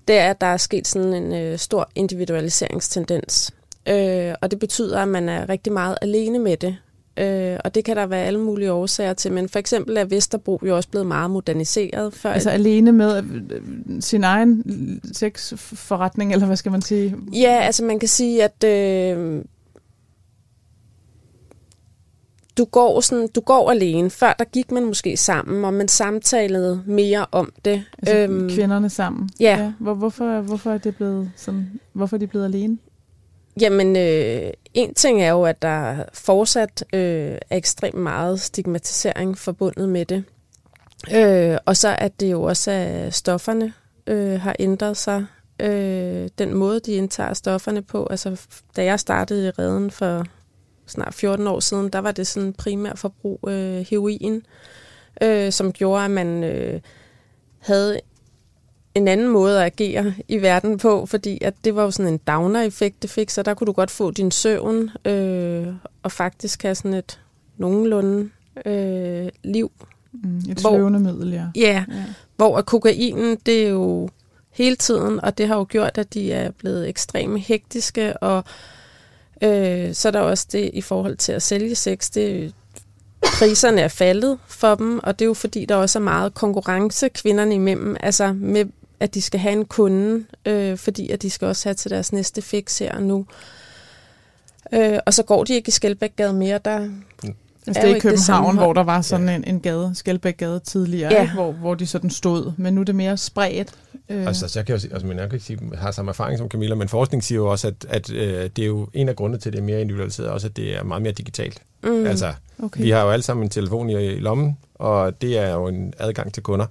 det 0.07 0.17
er, 0.17 0.29
at 0.29 0.41
der 0.41 0.47
er 0.47 0.57
sket 0.57 0.87
sådan 0.87 1.13
en 1.13 1.33
øh, 1.33 1.57
stor 1.57 1.89
individualiseringstendens. 1.95 3.53
Øh, 3.89 4.33
og 4.41 4.51
det 4.51 4.59
betyder, 4.59 4.99
at 4.99 5.07
man 5.07 5.29
er 5.29 5.49
rigtig 5.49 5.73
meget 5.73 5.97
alene 6.01 6.39
med 6.39 6.57
det. 6.57 6.77
Øh, 7.17 7.57
og 7.65 7.75
det 7.75 7.85
kan 7.85 7.95
der 7.95 8.05
være 8.05 8.25
alle 8.25 8.39
mulige 8.39 8.71
årsager 8.71 9.13
til, 9.13 9.31
men 9.31 9.49
for 9.49 9.59
eksempel 9.59 9.97
er 9.97 10.05
Vesterbro 10.05 10.59
jo 10.65 10.75
også 10.75 10.89
blevet 10.89 11.07
meget 11.07 11.31
moderniseret. 11.31 12.13
Før 12.13 12.31
altså 12.31 12.49
alene 12.49 12.91
med 12.91 13.23
øh, 13.23 13.61
sin 14.01 14.23
egen 14.23 14.63
sexforretning, 15.13 16.33
eller 16.33 16.45
hvad 16.45 16.55
skal 16.55 16.71
man 16.71 16.81
sige? 16.81 17.15
Ja, 17.33 17.59
altså 17.61 17.85
man 17.85 17.99
kan 17.99 18.09
sige, 18.09 18.43
at 18.43 18.63
øh, 18.63 19.43
du 22.57 22.65
går, 22.65 23.01
sådan, 23.01 23.27
du 23.27 23.41
går 23.41 23.71
alene. 23.71 24.09
Før 24.09 24.33
der 24.39 24.45
gik 24.45 24.71
man 24.71 24.85
måske 24.85 25.17
sammen, 25.17 25.65
og 25.65 25.73
man 25.73 25.87
samtalede 25.87 26.83
mere 26.85 27.25
om 27.31 27.53
det. 27.65 27.83
Altså 27.97 28.17
øhm, 28.17 28.49
kvinderne 28.49 28.89
sammen? 28.89 29.29
Ja. 29.39 29.57
ja. 29.59 29.73
Hvor, 29.79 29.93
hvorfor, 29.93 30.41
hvorfor 30.41 30.71
er 30.71 30.77
det 30.77 30.95
blevet 30.95 31.31
sådan, 31.35 31.79
hvorfor 31.93 32.15
er 32.15 32.19
de 32.19 32.27
blevet 32.27 32.45
alene? 32.45 32.77
Jamen, 33.61 33.95
øh, 33.95 34.53
en 34.73 34.93
ting 34.93 35.21
er 35.21 35.29
jo, 35.29 35.43
at 35.43 35.61
der 35.61 36.03
fortsat 36.13 36.85
øh, 36.93 37.37
er 37.49 37.57
ekstremt 37.57 37.97
meget 37.97 38.41
stigmatisering 38.41 39.37
forbundet 39.37 39.89
med 39.89 40.05
det. 40.05 40.23
Øh, 41.15 41.57
og 41.65 41.77
så 41.77 41.95
at 41.99 42.19
det 42.19 42.31
jo 42.31 42.43
også, 42.43 42.71
at 42.71 43.13
stofferne 43.13 43.73
øh, 44.07 44.41
har 44.41 44.55
ændret 44.59 44.97
sig. 44.97 45.25
Øh, 45.59 46.29
den 46.37 46.53
måde, 46.53 46.79
de 46.79 46.91
indtager 46.91 47.33
stofferne 47.33 47.81
på. 47.81 48.07
Altså, 48.09 48.41
da 48.75 48.83
jeg 48.83 48.99
startede 48.99 49.47
i 49.47 49.49
redden 49.49 49.91
for 49.91 50.25
snart 50.87 51.13
14 51.13 51.47
år 51.47 51.59
siden, 51.59 51.89
der 51.89 51.99
var 51.99 52.11
det 52.11 52.27
sådan 52.27 52.53
primært 52.53 52.99
forbrug 52.99 53.39
øh, 53.47 53.85
heroin, 53.89 54.41
øh, 55.21 55.51
som 55.51 55.71
gjorde, 55.71 56.05
at 56.05 56.11
man 56.11 56.43
øh, 56.43 56.79
havde 57.59 57.99
en 58.95 59.07
anden 59.07 59.27
måde 59.27 59.59
at 59.59 59.65
agere 59.65 60.13
i 60.27 60.41
verden 60.41 60.77
på, 60.77 61.05
fordi 61.05 61.37
at 61.41 61.53
det 61.63 61.75
var 61.75 61.83
jo 61.83 61.91
sådan 61.91 62.13
en 62.13 62.19
downer-effekt, 62.27 63.01
det 63.01 63.09
fik, 63.09 63.29
så 63.29 63.43
der 63.43 63.53
kunne 63.53 63.65
du 63.65 63.71
godt 63.71 63.91
få 63.91 64.11
din 64.11 64.31
søvn, 64.31 64.89
øh, 65.05 65.67
og 66.03 66.11
faktisk 66.11 66.63
have 66.63 66.75
sådan 66.75 66.93
et 66.93 67.19
nogenlunde 67.57 68.29
øh, 68.65 69.29
liv 69.43 69.71
Mm, 70.23 70.37
et 70.49 70.59
sløvende 70.59 70.99
middel, 70.99 71.31
ja. 71.31 71.45
ja. 71.55 71.61
Ja, 71.61 71.85
hvor 72.35 72.61
kokainen, 72.61 73.37
det 73.45 73.65
er 73.65 73.69
jo 73.69 74.09
hele 74.49 74.75
tiden, 74.75 75.23
og 75.23 75.37
det 75.37 75.47
har 75.47 75.55
jo 75.55 75.65
gjort, 75.69 75.97
at 75.97 76.13
de 76.13 76.33
er 76.33 76.51
blevet 76.51 76.89
ekstremt 76.89 77.41
hektiske, 77.41 78.17
og 78.17 78.37
øh, 78.37 78.43
Øh, 79.41 79.93
så 79.93 80.07
er 80.07 80.11
der 80.11 80.19
også 80.19 80.47
det 80.51 80.69
i 80.73 80.81
forhold 80.81 81.17
til 81.17 81.31
at 81.31 81.41
sælge 81.41 81.75
sex, 81.75 82.09
det 82.11 82.53
priserne 83.21 83.81
er 83.81 83.87
faldet 83.87 84.39
for 84.47 84.75
dem, 84.75 84.99
og 85.03 85.19
det 85.19 85.25
er 85.25 85.27
jo 85.27 85.33
fordi, 85.33 85.65
der 85.65 85.75
også 85.75 85.99
er 85.99 86.03
meget 86.03 86.33
konkurrence 86.33 87.09
kvinderne 87.09 87.55
imellem, 87.55 87.95
altså 87.99 88.33
med, 88.33 88.65
at 88.99 89.13
de 89.13 89.21
skal 89.21 89.39
have 89.39 89.53
en 89.53 89.65
kunde, 89.65 90.25
øh, 90.45 90.77
fordi 90.77 91.09
at 91.09 91.21
de 91.21 91.29
skal 91.29 91.47
også 91.47 91.69
have 91.69 91.75
til 91.75 91.91
deres 91.91 92.13
næste 92.13 92.41
fix 92.41 92.79
her 92.79 92.95
og 92.95 93.03
nu. 93.03 93.25
Øh, 94.73 94.99
og 95.05 95.13
så 95.13 95.23
går 95.23 95.43
de 95.43 95.53
ikke 95.53 95.67
i 95.67 95.71
Skelbækgade 95.71 96.33
mere, 96.33 96.59
der 96.65 96.89
Altså 97.67 97.81
det 97.81 97.91
er 97.91 97.95
i 97.95 97.99
København, 97.99 98.57
hvor 98.57 98.73
der 98.73 98.83
var 98.83 99.01
sådan 99.01 99.29
ja. 99.29 99.35
en, 99.35 99.43
en 99.47 99.59
gade, 99.59 99.91
Skelbæk-gade 99.95 100.59
tidligere, 100.59 101.13
ja. 101.13 101.21
ikke? 101.21 101.33
Hvor, 101.33 101.51
hvor 101.51 101.75
de 101.75 101.87
sådan 101.87 102.09
stod, 102.09 102.51
men 102.57 102.73
nu 102.73 102.81
er 102.81 102.85
det 102.85 102.95
mere 102.95 103.17
spredt. 103.17 103.69
Øh. 104.09 104.27
Altså, 104.27 104.47
så 104.47 104.59
jeg 104.59 104.65
kan 104.65 104.75
jo 104.75 104.79
sige, 104.79 104.93
altså, 104.93 105.07
men 105.07 105.17
jeg 105.17 105.29
kan 105.29 105.35
ikke 105.35 105.45
sige, 105.45 105.59
jeg 105.71 105.79
har 105.79 105.91
samme 105.91 106.09
erfaring 106.09 106.37
som 106.37 106.49
Camilla, 106.49 106.75
men 106.75 106.87
forskning 106.87 107.23
siger 107.23 107.39
jo 107.39 107.47
også, 107.47 107.67
at, 107.67 107.85
at 107.89 108.13
øh, 108.13 108.49
det 108.55 108.59
er 108.59 108.65
jo 108.65 108.87
en 108.93 109.09
af 109.09 109.15
grundene 109.15 109.39
til, 109.39 109.49
at 109.49 109.53
det 109.53 109.59
er 109.59 109.63
mere 109.63 109.81
individualiseret, 109.81 110.29
også 110.29 110.47
at 110.47 110.57
det 110.57 110.77
er 110.77 110.83
meget 110.83 111.01
mere 111.03 111.11
digitalt. 111.11 111.61
Mm. 111.83 112.05
Altså, 112.05 112.33
okay. 112.63 112.83
vi 112.83 112.89
har 112.89 113.03
jo 113.03 113.09
alle 113.09 113.23
sammen 113.23 113.43
en 113.43 113.49
telefon 113.49 113.89
i, 113.89 114.05
i 114.05 114.19
lommen, 114.19 114.57
og 114.75 115.21
det 115.21 115.37
er 115.37 115.53
jo 115.53 115.67
en 115.67 115.93
adgang 115.99 116.33
til 116.33 116.43
kunder. 116.43 116.65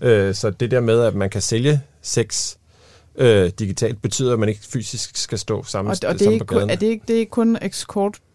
Øh, 0.00 0.34
så 0.34 0.50
det 0.50 0.70
der 0.70 0.80
med, 0.80 1.02
at 1.02 1.14
man 1.14 1.30
kan 1.30 1.40
sælge 1.40 1.80
sex 2.02 2.56
øh, 3.16 3.50
digitalt, 3.58 4.02
betyder, 4.02 4.32
at 4.32 4.38
man 4.38 4.48
ikke 4.48 4.60
fysisk 4.60 5.16
skal 5.16 5.38
stå 5.38 5.64
sammen, 5.64 5.90
og, 5.90 6.08
og 6.08 6.18
det 6.18 6.26
er 6.26 6.30
ikke, 6.30 6.44
på 6.44 6.54
gaden. 6.54 6.70
Er 6.70 6.74
det 6.74 6.86
ikke, 6.86 7.04
det 7.08 7.16
er 7.16 7.20
ikke 7.20 7.30
kun 7.30 7.58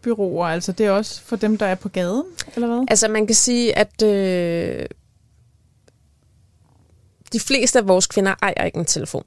escortbyråer, 0.02 0.47
altså 0.47 0.72
det 0.72 0.86
er 0.86 0.91
også 0.91 1.22
for 1.22 1.36
dem, 1.36 1.58
der 1.58 1.66
er 1.66 1.76
på 1.76 1.89
gaden, 1.89 2.24
eller 2.56 2.68
hvad? 2.68 2.86
Altså 2.89 3.08
man 3.08 3.28
kan 3.28 3.36
sige, 3.36 3.78
at 3.78 4.04
øh, 4.04 4.86
de 7.34 7.39
fleste 7.39 7.80
af 7.80 7.88
vores 7.88 8.08
kvinder 8.08 8.36
ejer 8.41 8.66
ikke 8.66 8.78
en 8.80 8.86
telefon. 8.86 9.24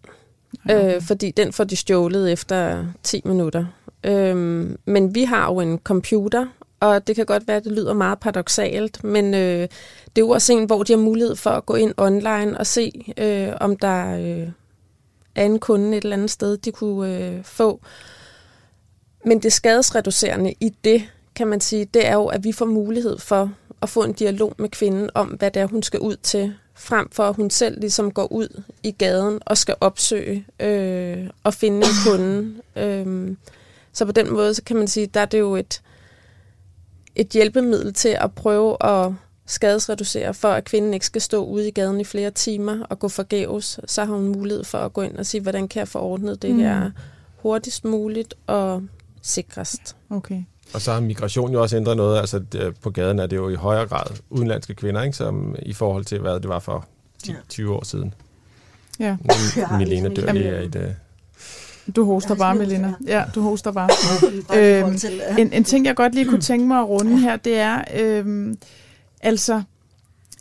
Okay. 0.65 0.95
Øh, 0.97 1.03
fordi 1.03 1.31
den 1.31 1.53
får 1.53 1.65
de 1.65 1.77
stjålet 1.77 2.33
efter 2.33 2.87
10 3.03 3.23
minutter. 3.25 3.67
Øh, 4.05 4.37
men 4.85 5.15
vi 5.15 5.25
har 5.25 5.53
jo 5.53 5.61
en 5.61 5.79
computer, 5.79 6.47
og 6.81 7.07
det 7.07 7.17
kan 7.17 7.27
godt 7.27 7.49
være, 7.49 7.57
at 7.57 7.65
det 7.65 7.73
lyder 7.73 7.95
meget 7.95 8.19
paradoxalt, 8.21 9.05
men 9.05 9.35
øh, 9.35 9.61
det 10.07 10.17
er 10.17 10.21
jo 10.21 10.29
også 10.29 10.53
en, 10.53 10.65
hvor 10.65 10.83
de 10.83 10.93
har 10.93 11.01
mulighed 11.01 11.37
for 11.37 11.51
at 11.51 11.67
gå 11.67 11.75
ind 11.75 11.95
online 11.97 12.59
og 12.59 12.67
se, 12.67 13.15
øh, 13.19 13.49
om 13.61 13.77
der 13.77 14.19
øh, 14.19 14.49
er 15.35 15.45
en 15.45 15.59
kunde 15.59 15.97
et 15.97 16.05
eller 16.05 16.17
andet 16.17 16.31
sted, 16.31 16.57
de 16.57 16.73
kunne 16.73 17.19
øh, 17.19 17.45
få. 17.45 17.81
Men 19.25 19.39
det 19.39 19.53
skadesreducerende 19.53 20.55
i 20.61 20.69
det, 20.85 21.03
kan 21.35 21.47
man 21.47 21.61
sige, 21.61 21.85
det 21.85 22.07
er 22.07 22.15
jo, 22.15 22.27
at 22.27 22.45
vi 22.45 22.53
får 22.53 22.67
mulighed 22.67 23.19
for 23.19 23.53
at 23.83 23.89
få 23.89 24.05
en 24.05 24.13
dialog 24.13 24.55
med 24.59 24.69
kvinden 24.69 25.11
om, 25.15 25.29
hvad 25.29 25.51
det 25.51 25.63
er, 25.63 25.67
hun 25.67 25.83
skal 25.83 26.01
ud 26.01 26.17
til, 26.17 26.55
frem 26.75 27.11
for 27.11 27.23
at 27.29 27.37
hun 27.37 27.51
selv 27.51 27.81
ligesom 27.81 28.11
går 28.13 28.33
ud 28.33 28.63
i 28.83 28.91
gaden 28.91 29.39
og 29.47 29.59
skal 29.59 29.75
opsøge 29.81 30.47
øh, 30.61 31.31
og 31.45 31.55
finde 31.55 31.77
en 31.77 31.93
kunde. 32.07 32.55
Øh, 32.77 33.37
så 33.93 34.05
på 34.05 34.13
den 34.13 34.33
måde, 34.33 34.55
så 34.55 34.63
kan 34.63 34.77
man 34.77 34.89
sige, 34.89 35.07
der 35.07 35.21
er 35.21 35.25
det 35.25 35.39
jo 35.39 35.57
et, 35.57 35.83
et 37.17 37.29
hjælpemiddel 37.29 37.95
til 37.95 38.17
at 38.21 38.33
prøve 38.33 38.77
at 38.87 39.13
skadesreducere, 39.47 40.35
for 40.35 40.49
at 40.49 40.65
kvinden 40.65 40.95
ikke 40.95 41.07
skal 41.07 41.21
stå 41.21 41.45
ude 41.45 41.69
i 41.69 41.71
gaden 41.71 42.01
i 42.01 42.05
flere 42.05 42.31
timer 42.31 42.85
og 42.89 42.99
gå 42.99 43.09
forgæves, 43.09 43.81
så 43.87 44.05
har 44.05 44.15
hun 44.15 44.29
mulighed 44.29 44.65
for 44.65 44.79
at 44.79 44.93
gå 44.93 45.03
ind 45.03 45.17
og 45.17 45.27
sige, 45.27 45.41
hvordan 45.41 45.69
kan 45.69 45.81
jeg 45.81 45.89
få 45.89 45.99
ordnet 45.99 46.43
det 46.43 46.51
mm. 46.51 46.59
her 46.59 46.91
hurtigst 47.37 47.85
muligt 47.85 48.35
og 48.47 48.83
sikrest. 49.25 49.97
Okay. 50.11 50.43
Og 50.75 50.81
så 50.81 50.93
har 50.93 51.01
migration 51.01 51.53
jo 51.53 51.63
også 51.63 51.77
ændret 51.77 51.97
noget. 51.97 52.19
Altså 52.19 52.73
på 52.83 52.91
gaden 52.91 53.19
er 53.19 53.27
det 53.27 53.37
jo 53.37 53.49
i 53.49 53.55
højere 53.55 53.87
grad 53.87 54.07
udenlandske 54.31 54.75
kvinder, 54.75 55.03
ikke? 55.03 55.17
Som 55.17 55.57
i 55.63 55.73
forhold 55.73 56.05
til, 56.05 56.21
hvad 56.21 56.41
det 56.41 56.49
var 56.49 56.59
for 56.59 56.87
10, 57.23 57.31
ja. 57.31 57.37
20 57.49 57.75
år 57.75 57.85
siden. 57.85 58.15
Ja. 58.99 59.17
Milena 59.79 60.09
dør 60.09 60.33
lige 60.33 60.49
af 60.49 60.63
et... 60.63 60.97
Du 61.97 62.05
hoster 62.05 62.35
bare, 62.35 62.55
Melina. 62.55 62.95
Ja, 63.07 63.25
du 63.35 63.43
hoster 63.43 63.73
bare. 63.73 63.91
øhm, 64.59 64.99
en, 65.39 65.53
en 65.53 65.65
ting, 65.65 65.87
jeg 65.87 65.97
godt 65.97 66.15
lige 66.15 66.29
kunne 66.29 66.41
tænke 66.41 66.67
mig 66.67 66.79
at 66.79 66.89
runde 66.89 67.19
her, 67.19 67.37
det 67.37 67.59
er, 67.59 67.85
øhm, 67.95 68.59
altså, 69.21 69.63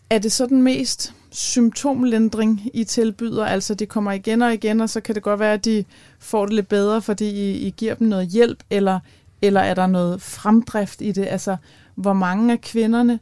er 0.09 0.19
det 0.19 0.31
så 0.31 0.45
den 0.45 0.61
mest 0.61 1.13
symptomlindring, 1.33 2.69
I 2.73 2.83
tilbyder? 2.83 3.45
Altså, 3.45 3.73
de 3.73 3.85
kommer 3.85 4.11
igen 4.11 4.41
og 4.41 4.53
igen, 4.53 4.81
og 4.81 4.89
så 4.89 5.01
kan 5.01 5.15
det 5.15 5.23
godt 5.23 5.39
være, 5.39 5.53
at 5.53 5.65
de 5.65 5.85
får 6.19 6.45
det 6.45 6.55
lidt 6.55 6.67
bedre, 6.67 7.01
fordi 7.01 7.29
I, 7.29 7.67
I 7.67 7.73
giver 7.77 7.93
dem 7.93 8.07
noget 8.07 8.27
hjælp, 8.27 8.63
eller, 8.69 8.99
eller 9.41 9.61
er 9.61 9.73
der 9.73 9.87
noget 9.87 10.21
fremdrift 10.21 11.01
i 11.01 11.11
det? 11.11 11.27
Altså, 11.29 11.57
hvor 11.95 12.13
mange 12.13 12.53
af 12.53 12.61
kvinderne 12.61 13.19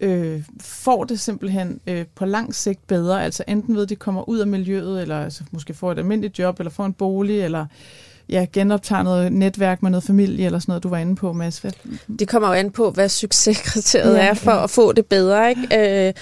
øh, 0.00 0.42
får 0.60 1.04
det 1.04 1.20
simpelthen 1.20 1.80
øh, 1.86 2.04
på 2.14 2.24
lang 2.24 2.54
sigt 2.54 2.86
bedre, 2.86 3.24
altså 3.24 3.44
enten 3.48 3.74
ved, 3.74 3.82
at 3.82 3.88
de 3.88 3.96
kommer 3.96 4.28
ud 4.28 4.38
af 4.38 4.46
miljøet, 4.46 5.02
eller 5.02 5.20
altså, 5.24 5.44
måske 5.50 5.74
får 5.74 5.92
et 5.92 5.98
almindeligt 5.98 6.38
job, 6.38 6.60
eller 6.60 6.70
får 6.70 6.86
en 6.86 6.92
bolig, 6.92 7.40
eller 7.40 7.66
ja, 8.28 8.46
genoptager 8.52 9.02
noget 9.02 9.32
netværk 9.32 9.82
med 9.82 9.90
noget 9.90 10.04
familie, 10.04 10.46
eller 10.46 10.58
sådan 10.58 10.70
noget, 10.70 10.82
du 10.82 10.88
var 10.88 10.98
inde 10.98 11.16
på, 11.16 11.32
Mads. 11.32 11.66
Det 12.18 12.28
kommer 12.28 12.48
jo 12.48 12.54
an 12.54 12.70
på, 12.70 12.90
hvad 12.90 13.08
succeskriteriet 13.08 14.16
ja, 14.16 14.26
er 14.26 14.34
for 14.34 14.50
ja. 14.50 14.64
at 14.64 14.70
få 14.70 14.92
det 14.92 15.06
bedre, 15.06 15.48
ikke? 15.50 16.06
Øh, 16.08 16.14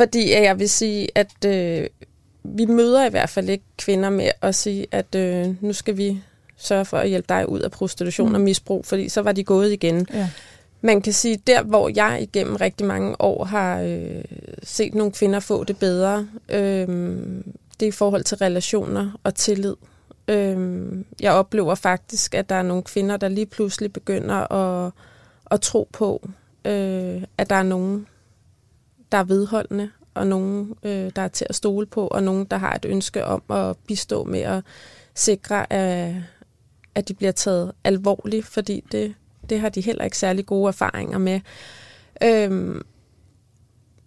fordi 0.00 0.32
jeg 0.32 0.58
vil 0.58 0.68
sige, 0.68 1.08
at 1.14 1.44
øh, 1.46 1.86
vi 2.44 2.64
møder 2.64 3.06
i 3.06 3.10
hvert 3.10 3.30
fald 3.30 3.48
ikke 3.48 3.64
kvinder 3.78 4.10
med 4.10 4.30
at 4.42 4.54
sige, 4.54 4.86
at 4.90 5.14
øh, 5.14 5.54
nu 5.60 5.72
skal 5.72 5.96
vi 5.96 6.22
sørge 6.56 6.84
for 6.84 6.96
at 6.96 7.08
hjælpe 7.08 7.26
dig 7.28 7.48
ud 7.48 7.60
af 7.60 7.70
prostitution 7.70 8.28
mm. 8.28 8.34
og 8.34 8.40
misbrug, 8.40 8.86
fordi 8.86 9.08
så 9.08 9.22
var 9.22 9.32
de 9.32 9.44
gået 9.44 9.72
igen. 9.72 10.06
Ja. 10.14 10.28
Man 10.80 11.02
kan 11.02 11.12
sige, 11.12 11.36
der 11.46 11.62
hvor 11.62 11.90
jeg 11.94 12.18
igennem 12.22 12.56
rigtig 12.56 12.86
mange 12.86 13.20
år 13.20 13.44
har 13.44 13.80
øh, 13.80 14.24
set 14.62 14.94
nogle 14.94 15.12
kvinder 15.12 15.40
få 15.40 15.64
det 15.64 15.78
bedre, 15.78 16.28
øh, 16.48 16.88
det 17.80 17.86
er 17.86 17.88
i 17.88 17.90
forhold 17.90 18.24
til 18.24 18.36
relationer 18.36 19.20
og 19.24 19.34
tillid. 19.34 19.76
Øh, 20.28 20.88
jeg 21.20 21.32
oplever 21.32 21.74
faktisk, 21.74 22.34
at 22.34 22.48
der 22.48 22.54
er 22.54 22.62
nogle 22.62 22.82
kvinder, 22.82 23.16
der 23.16 23.28
lige 23.28 23.46
pludselig 23.46 23.92
begynder 23.92 24.52
at, 24.52 24.92
at 25.50 25.60
tro 25.60 25.88
på, 25.92 26.28
øh, 26.64 27.22
at 27.38 27.50
der 27.50 27.56
er 27.56 27.62
nogen, 27.62 28.06
der 29.12 29.18
er 29.18 29.24
vedholdende, 29.24 29.90
og 30.14 30.26
nogen, 30.26 30.74
øh, 30.82 31.10
der 31.16 31.22
er 31.22 31.28
til 31.28 31.46
at 31.48 31.54
stole 31.54 31.86
på, 31.86 32.06
og 32.06 32.22
nogen, 32.22 32.44
der 32.44 32.56
har 32.56 32.74
et 32.74 32.84
ønske 32.84 33.24
om 33.24 33.42
at 33.50 33.76
bistå 33.86 34.24
med 34.24 34.40
at 34.40 34.64
sikre, 35.14 35.72
at, 35.72 36.14
at 36.94 37.08
de 37.08 37.14
bliver 37.14 37.32
taget 37.32 37.72
alvorligt, 37.84 38.46
fordi 38.46 38.84
det 38.92 39.14
det 39.50 39.60
har 39.60 39.68
de 39.68 39.80
heller 39.80 40.04
ikke 40.04 40.18
særlig 40.18 40.46
gode 40.46 40.68
erfaringer 40.68 41.18
med. 41.18 41.40
Øhm, 42.22 42.82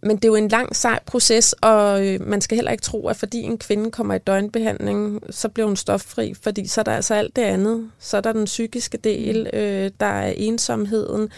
men 0.01 0.15
det 0.15 0.25
er 0.25 0.29
jo 0.29 0.35
en 0.35 0.47
lang, 0.47 0.75
sej 0.75 0.99
proces, 1.05 1.53
og 1.53 2.07
øh, 2.07 2.27
man 2.27 2.41
skal 2.41 2.55
heller 2.55 2.71
ikke 2.71 2.81
tro, 2.81 3.07
at 3.07 3.15
fordi 3.15 3.41
en 3.41 3.57
kvinde 3.57 3.91
kommer 3.91 4.13
i 4.13 4.17
døgnbehandling, 4.17 5.21
så 5.29 5.49
bliver 5.49 5.67
hun 5.67 5.75
stoffri, 5.75 6.33
fordi 6.33 6.67
så 6.67 6.81
er 6.81 6.83
der 6.83 6.91
altså 6.91 7.13
alt 7.13 7.35
det 7.35 7.41
andet. 7.41 7.91
Så 7.99 8.17
er 8.17 8.21
der 8.21 8.33
den 8.33 8.45
psykiske 8.45 8.97
del, 8.97 9.49
øh, 9.53 9.91
der 9.99 10.05
er 10.05 10.33
ensomheden, 10.37 11.29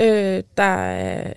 øh, 0.00 0.42
der 0.56 0.62
er 0.62 1.32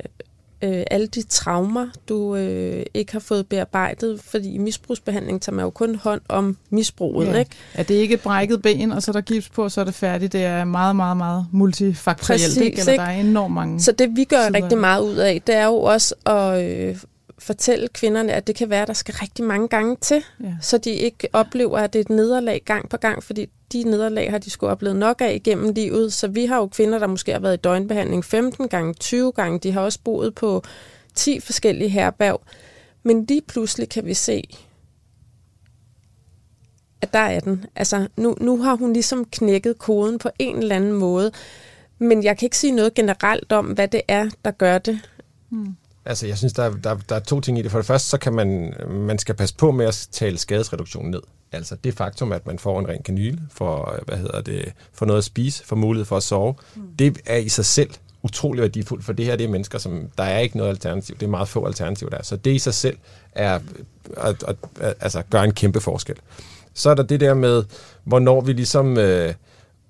øh, 0.62 0.84
alle 0.91 1.07
de 1.07 1.22
traumer, 1.22 1.88
du 2.10 2.36
øh, 2.36 2.86
ikke 2.93 3.12
har 3.12 3.20
fået 3.20 3.47
bearbejdet, 3.47 4.22
fordi 4.24 4.53
i 4.53 4.57
misbrugsbehandling 4.57 5.41
tager 5.41 5.55
man 5.55 5.64
jo 5.66 5.70
kun 5.70 5.95
hånd 5.95 6.22
om 6.30 6.57
misbruget. 6.70 7.28
Ja. 7.28 7.39
Ikke? 7.39 7.51
Er 7.74 7.84
det 7.84 7.95
ikke 7.95 8.14
et 8.14 8.22
brækket 8.22 8.62
ben, 8.62 8.91
og 8.91 9.03
så 9.03 9.12
er 9.12 9.14
der 9.14 9.22
gips 9.22 9.49
på, 9.49 9.64
og 9.64 9.72
så 9.72 9.82
er 9.82 9.86
det 9.86 9.93
færdigt? 9.93 10.34
Det 10.34 10.43
er 10.43 10.64
meget, 10.66 10.95
meget, 10.95 11.18
meget 11.18 11.45
multifaktorielt, 11.51 12.41
Præcis, 12.43 12.57
ikke? 12.57 12.80
Eller 12.80 12.91
ikke? 12.91 13.01
der 13.03 13.10
er 13.10 13.20
enormt 13.20 13.53
mange 13.53 13.80
Så 13.82 13.91
det 13.91 14.16
vi 14.16 14.24
gør 14.24 14.47
sider. 14.47 14.53
rigtig 14.64 14.78
meget 14.78 15.01
ud 15.03 15.16
af, 15.16 15.41
det 15.47 15.55
er 15.55 15.66
jo 15.66 15.76
også 15.76 16.16
at 16.26 16.64
øh, 16.64 16.95
fortælle 17.40 17.88
kvinderne, 17.88 18.34
at 18.34 18.48
det 18.48 18.56
kan 18.56 18.70
være, 18.70 18.82
at 18.82 18.88
der 18.88 18.94
skal 18.94 19.14
rigtig 19.14 19.46
mange 19.46 19.68
gange 19.68 19.96
til, 20.02 20.24
ja. 20.44 20.54
så 20.62 20.78
de 20.78 20.90
ikke 20.90 21.28
oplever, 21.34 21.78
at 21.78 21.94
det 21.94 22.00
er 22.00 22.04
et 22.04 22.10
nederlag 22.10 22.62
gang 22.66 22.90
på 22.90 22.98
gang, 22.98 23.24
fordi 23.24 23.50
de 23.74 23.84
nederlag 23.84 24.32
har 24.32 24.38
de 24.38 24.50
skulle 24.50 24.72
oplevet 24.72 24.96
nok 24.96 25.22
af 25.22 25.34
igennem 25.34 25.74
livet. 25.74 26.14
Så 26.14 26.28
vi 26.28 26.46
har 26.46 26.58
jo 26.58 26.68
kvinder, 26.68 27.00
der 27.00 27.08
måske 27.08 27.32
har 27.32 27.40
været 27.40 27.54
i 27.54 27.62
døgnbehandling 27.62 28.26
15 28.26 28.68
gange, 28.68 28.94
20 28.94 29.32
gange. 29.32 29.60
De 29.60 29.72
har 29.72 29.82
også 29.82 30.00
boet 30.04 30.36
på 30.36 30.64
10 31.16 31.40
forskellige 31.40 31.90
herberg. 31.90 32.42
Men 33.04 33.26
lige 33.26 33.42
pludselig 33.42 33.90
kan 33.90 34.06
vi 34.06 34.14
se, 34.14 34.44
at 37.02 37.14
der 37.14 37.20
er 37.20 37.40
den. 37.40 37.66
Altså, 37.76 38.08
nu, 38.18 38.36
nu 38.42 38.62
har 38.62 38.76
hun 38.76 38.94
ligesom 38.94 39.26
knækket 39.26 39.78
koden 39.78 40.20
på 40.20 40.30
en 40.40 40.56
eller 40.56 40.76
anden 40.76 40.94
måde. 40.94 41.32
Men 42.00 42.24
jeg 42.24 42.38
kan 42.38 42.46
ikke 42.46 42.58
sige 42.58 42.72
noget 42.72 42.94
generelt 42.94 43.52
om, 43.52 43.66
hvad 43.66 43.88
det 43.88 44.02
er, 44.08 44.30
der 44.46 44.52
gør 44.52 44.78
det. 44.78 45.00
Hmm. 45.50 45.76
Altså, 46.06 46.28
jeg 46.28 46.38
synes, 46.38 46.54
der, 46.54 46.70
der, 46.84 46.97
der 47.10 47.16
er 47.16 47.20
to 47.20 47.41
ting 47.41 47.60
i 47.60 47.62
det. 47.62 47.72
For 47.72 47.80
det 47.80 47.86
første, 47.86 48.10
så 48.10 48.18
kan 48.18 48.34
man, 48.34 48.74
man 48.89 49.18
skal 49.18 49.36
passe 49.36 49.56
på 49.56 49.72
med 49.72 49.86
at 49.86 50.08
tale 50.12 50.38
skadesreduktion 50.38 51.12
ned. 51.12 51.22
Altså 51.52 51.76
det 51.84 51.93
faktum, 51.93 52.32
at 52.32 52.47
man 52.47 52.60
får 52.60 52.80
en 52.80 52.88
ren 52.88 53.04
kanyle, 53.04 53.39
for, 53.52 54.00
hvad 54.06 54.18
hedder 54.18 54.41
det, 54.41 54.74
for 54.93 55.06
noget 55.06 55.18
at 55.18 55.24
spise, 55.24 55.66
for 55.66 55.76
mulighed 55.76 56.06
for 56.06 56.18
at 56.18 56.24
sove, 56.24 56.56
mm. 56.76 56.82
det 57.00 57.20
er 57.26 57.38
i 57.38 57.50
sig 57.50 57.66
selv 57.66 57.89
utrolig 58.24 58.62
værdifuldt, 58.62 59.06
for 59.06 59.14
det 59.14 59.26
her 59.26 59.36
det 59.36 59.43
er 59.43 59.50
mennesker, 59.50 59.78
som 59.78 60.10
der 60.18 60.24
er 60.24 60.39
ikke 60.39 60.58
noget 60.58 60.70
alternativ. 60.70 61.16
Det 61.16 61.26
er 61.26 61.30
meget 61.30 61.47
få 61.47 61.66
alternativer 61.66 62.10
der. 62.10 62.24
Så 62.24 62.36
det 62.36 62.52
i 62.52 62.60
sig 62.60 62.74
selv 62.74 62.97
er 63.32 63.60
at, 64.18 64.43
at, 64.47 64.56
at, 64.80 64.93
altså, 65.00 65.22
gøre 65.30 65.43
en 65.43 65.54
kæmpe 65.54 65.82
forskel. 65.82 66.16
Så 66.74 66.89
er 66.89 66.93
der 66.93 67.04
det 67.04 67.20
der 67.20 67.34
med, 67.34 67.64
hvornår 68.04 68.41
vi 68.41 68.54
ligesom 68.54 68.97
øh, 68.97 69.34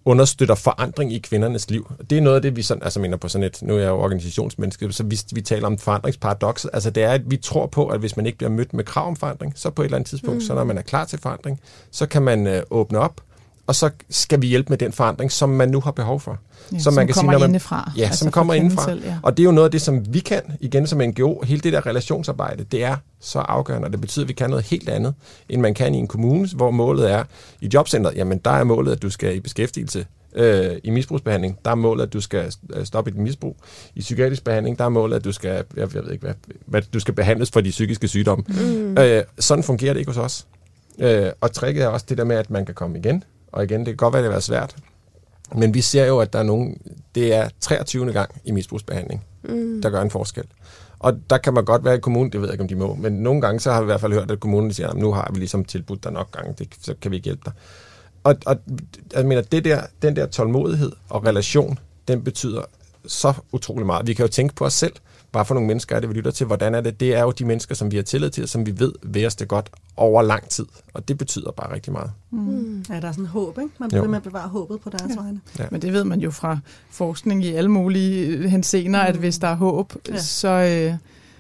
understøtter 0.06 0.56
forandring 0.56 1.14
i 1.14 1.20
kvindernes 1.20 1.70
liv. 1.70 1.92
Det 2.10 2.18
er 2.18 2.22
noget 2.22 2.36
af 2.36 2.42
det, 2.42 2.56
vi 2.56 2.62
sådan, 2.62 2.84
altså 2.84 3.00
mener 3.00 3.18
på 3.18 3.28
sådan 3.28 3.46
et, 3.46 3.62
nu 3.62 3.76
er 3.76 3.80
jeg 3.80 3.88
jo 3.88 4.00
organisationsmenneske, 4.00 4.92
så 4.92 5.04
vi, 5.04 5.20
vi 5.34 5.42
taler 5.42 5.68
om 5.68 5.78
forandringsparadoks. 5.78 6.66
Altså 6.66 6.90
det 6.90 7.04
er, 7.04 7.12
at 7.12 7.22
vi 7.32 7.38
tror 7.38 7.66
på, 7.66 7.88
at 7.88 8.00
hvis 8.00 8.18
man 8.18 8.26
ikke 8.26 8.38
bliver 8.38 8.52
mødt 8.52 8.74
med 8.74 8.84
krav 8.84 9.08
om 9.08 9.16
forandring, 9.16 9.54
så 9.56 9.70
på 9.70 9.82
et 9.82 9.86
eller 9.86 9.98
andet 9.98 10.10
tidspunkt, 10.10 10.36
mm. 10.36 10.42
så 10.42 10.54
når 10.54 10.64
man 10.64 10.78
er 10.78 10.82
klar 10.82 11.06
til 11.06 11.20
forandring, 11.20 11.60
så 11.92 12.06
kan 12.06 12.22
man 12.22 12.48
øh, 12.48 12.64
åbne 12.70 13.00
op, 13.00 13.22
og 13.70 13.76
så 13.76 13.90
skal 14.10 14.42
vi 14.42 14.48
hjælpe 14.48 14.70
med 14.70 14.78
den 14.78 14.92
forandring, 14.92 15.32
som 15.32 15.50
man 15.50 15.70
nu 15.70 15.80
har 15.80 15.92
behov 15.92 16.20
for. 16.20 16.40
Ja, 16.74 16.80
som 16.80 16.94
man 16.94 17.08
kan 17.08 17.14
kommer 17.14 17.32
sige, 17.32 17.40
når 17.40 17.40
man, 17.40 17.50
indefra. 17.50 17.92
Ja, 17.98 18.04
altså 18.04 18.20
som 18.20 18.32
kommer 18.32 18.54
indefra. 18.54 18.86
Selv, 18.86 19.04
ja. 19.06 19.18
Og 19.24 19.38
det 19.38 19.44
er 19.44 19.46
jo 19.46 19.52
noget 19.52 19.68
af 19.68 19.72
det, 19.72 19.82
som 19.82 20.14
vi 20.14 20.20
kan, 20.20 20.42
igen 20.60 20.88
som 20.88 21.02
NGO, 21.02 21.42
hele 21.44 21.62
det 21.62 21.74
der 21.74 21.86
relationsarbejde, 21.86 22.64
det 22.64 22.84
er 22.84 22.96
så 23.20 23.40
afgørende, 23.40 23.86
og 23.86 23.92
det 23.92 24.02
betyder, 24.02 24.26
at 24.26 24.28
vi 24.28 24.34
kan 24.34 24.50
noget 24.50 24.66
helt 24.66 24.90
andet, 24.90 25.14
end 25.50 25.62
man 25.62 25.74
kan 25.74 25.96
i 25.96 25.98
en 25.98 26.08
kommune, 26.08 26.48
hvor 26.56 26.72
målet 26.72 27.12
er, 27.12 27.24
i 27.62 27.70
jobcentret, 27.74 28.16
jamen 28.16 28.38
der 28.38 28.52
er 28.52 28.64
målet, 28.64 28.92
at 28.92 29.02
du 29.02 29.10
skal 29.10 29.36
i 29.36 29.40
beskæftigelse 29.40 30.06
øh, 30.36 30.78
i 30.84 30.90
misbrugsbehandling, 30.90 31.60
der 31.66 31.72
er 31.72 31.76
målet, 31.76 32.04
at 32.04 32.14
du 32.14 32.22
skal 32.22 32.54
øh, 32.74 32.86
stoppe 32.86 33.12
dit 33.12 33.20
misbrug. 33.20 33.58
I 33.96 34.00
psykiatrisk 34.00 34.44
behandling, 34.44 34.80
der 34.80 34.86
er 34.86 34.90
målet, 34.90 35.16
at 35.16 35.24
du 35.24 35.32
skal, 35.32 35.64
jeg 35.76 35.94
ved 35.94 36.12
ikke, 36.12 36.26
hvad, 36.26 36.34
hvad 36.66 36.82
du 36.94 37.00
skal 37.00 37.14
behandles 37.14 37.52
for 37.52 37.62
de 37.62 37.70
psykiske 37.70 38.08
sygdomme. 38.08 38.46
Mm. 38.48 38.98
Øh, 38.98 39.24
sådan 39.40 39.64
fungerer 39.64 39.94
det 39.94 40.00
ikke 40.00 40.12
hos 40.12 40.18
os. 40.18 40.48
Øh, 41.00 41.32
og 41.42 41.52
tricket 41.52 41.84
er 41.84 41.88
også 41.88 42.06
det 42.10 42.18
der 42.18 42.24
med, 42.24 42.36
at 42.36 42.50
man 42.50 42.66
kan 42.66 42.76
komme 42.76 42.98
igen, 42.98 43.24
og 43.52 43.64
igen, 43.64 43.80
det 43.80 43.88
kan 43.88 43.96
godt 43.96 44.14
være, 44.14 44.24
det 44.24 44.36
er 44.36 44.40
svært, 44.40 44.76
men 45.56 45.74
vi 45.74 45.82
ser 45.82 46.06
jo, 46.06 46.20
at 46.20 46.34
der 46.34 46.40
er 46.40 46.44
nogen, 46.44 46.78
det 47.16 47.34
er 47.34 47.50
23. 47.60 48.14
gang 48.14 48.42
i 48.46 48.52
misbrugsbehandling, 48.52 49.26
mm. 49.44 49.82
der 49.82 49.90
gør 49.90 50.02
en 50.02 50.12
forskel. 50.12 50.44
Og 51.00 51.20
der 51.30 51.38
kan 51.38 51.54
man 51.54 51.66
godt 51.66 51.86
være 51.86 51.96
i 51.96 52.00
kommunen, 52.00 52.32
det 52.32 52.42
ved 52.42 52.48
jeg 52.48 52.54
ikke, 52.54 52.62
om 52.62 52.68
de 52.68 52.76
må, 52.76 52.96
men 52.96 53.14
nogle 53.14 53.42
gange 53.42 53.60
så 53.60 53.72
har 53.72 53.82
vi 53.82 53.84
i 53.84 53.86
hvert 53.86 54.02
fald 54.02 54.14
hørt, 54.14 54.32
at 54.32 54.40
kommunen 54.40 54.74
siger, 54.74 54.90
at 54.90 54.98
nu 54.98 55.12
har 55.12 55.32
vi 55.34 55.40
ligesom 55.40 55.66
tilbudt 55.66 56.04
dig 56.04 56.12
nok 56.12 56.32
gange, 56.32 56.56
det, 56.58 56.68
så 56.82 56.96
kan 57.02 57.12
vi 57.12 57.16
ikke 57.16 57.26
hjælpe 57.26 57.42
dig. 57.46 57.54
Og, 58.24 58.36
og 58.46 58.58
jeg 59.14 59.26
mener, 59.26 59.42
det 59.42 59.66
der, 59.66 59.82
den 60.02 60.16
der 60.16 60.26
tålmodighed 60.26 60.92
og 61.10 61.26
relation, 61.26 61.80
den 62.08 62.24
betyder 62.24 62.62
så 63.08 63.34
utrolig 63.52 63.86
meget. 63.86 64.08
Vi 64.08 64.14
kan 64.14 64.26
jo 64.26 64.32
tænke 64.32 64.56
på 64.56 64.66
os 64.66 64.74
selv 64.74 64.94
bare 65.32 65.46
for 65.46 65.54
nogle 65.54 65.68
mennesker 65.68 65.96
er 65.96 66.00
det, 66.00 66.10
vi 66.10 66.14
lytter 66.14 66.32
til. 66.32 66.46
Hvordan 66.48 66.76
er 66.76 66.82
det? 66.82 67.00
Det 67.00 67.16
er 67.16 67.22
jo 67.22 67.32
de 67.32 67.46
mennesker, 67.46 67.76
som 67.76 67.92
vi 67.92 67.96
har 67.96 68.04
tillid 68.04 68.30
til, 68.30 68.48
som 68.48 68.66
vi 68.66 68.80
ved 68.80 68.94
vil 69.04 69.26
os 69.26 69.36
det 69.36 69.48
godt 69.48 69.70
over 69.98 70.22
lang 70.22 70.50
tid. 70.50 70.66
Og 70.94 71.08
det 71.08 71.18
betyder 71.18 71.52
bare 71.52 71.74
rigtig 71.74 71.94
meget. 71.94 72.12
Mm. 72.32 72.40
mm. 72.40 72.86
Ja, 72.90 73.00
der 73.00 73.08
er 73.08 73.12
sådan 73.12 73.26
håb, 73.26 73.58
ikke? 73.58 73.74
Man 73.80 73.90
bliver 73.90 74.08
med 74.08 74.18
at 74.18 74.24
bevare 74.24 74.50
håbet 74.50 74.82
på 74.82 74.90
deres 74.90 75.12
ja. 75.16 75.22
vegne. 75.22 75.42
Ja. 75.60 75.66
Men 75.72 75.82
det 75.82 75.94
ved 75.94 76.04
man 76.04 76.20
jo 76.20 76.32
fra 76.32 76.60
forskning 76.90 77.46
i 77.46 77.54
alle 77.54 77.72
mulige 77.72 78.50
hensener, 78.50 79.02
mm. 79.02 79.08
at 79.08 79.16
hvis 79.16 79.38
der 79.38 79.48
er 79.48 79.56
håb, 79.56 79.94
ja. 80.10 80.18
så... 80.18 80.50
Øh, 80.50 80.98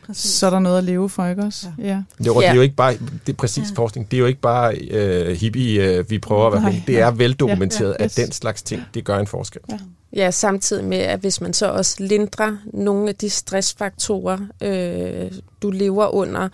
Præcis. 0.09 0.31
så 0.31 0.45
er 0.45 0.49
der 0.49 0.59
noget 0.59 0.77
at 0.77 0.83
leve 0.83 1.09
for, 1.09 1.25
ikke 1.25 1.41
også? 1.41 1.67
Ja. 1.77 1.83
ja. 1.87 2.01
Jo, 2.25 2.39
det 2.39 2.47
er 2.47 2.53
jo 2.53 2.61
ikke 2.61 2.75
bare, 2.75 2.93
det 3.27 3.33
er 3.33 3.37
præcis 3.37 3.69
ja. 3.69 3.75
forskning, 3.75 4.11
det 4.11 4.17
er 4.17 4.19
jo 4.21 4.25
ikke 4.25 4.41
bare 4.41 4.75
øh, 4.75 5.37
hippie, 5.37 5.83
øh, 5.83 6.09
vi 6.09 6.19
prøver 6.19 6.47
at 6.47 6.63
være 6.63 6.83
Det 6.87 6.99
er 6.99 7.11
veldokumenteret, 7.11 7.89
ja, 7.89 7.95
ja, 7.99 8.05
yes. 8.05 8.19
at 8.19 8.25
den 8.25 8.31
slags 8.31 8.61
ting, 8.61 8.81
det 8.93 9.05
gør 9.05 9.17
en 9.17 9.27
forskel. 9.27 9.61
Ja. 9.71 9.77
Ja, 10.13 10.31
samtidig 10.31 10.83
med, 10.83 10.97
at 10.97 11.19
hvis 11.19 11.41
man 11.41 11.53
så 11.53 11.71
også 11.71 11.95
lindrer 11.99 12.57
nogle 12.73 13.09
af 13.09 13.15
de 13.15 13.29
stressfaktorer, 13.29 14.37
øh, 14.61 15.31
du 15.61 15.71
lever 15.71 16.15
under, 16.15 16.49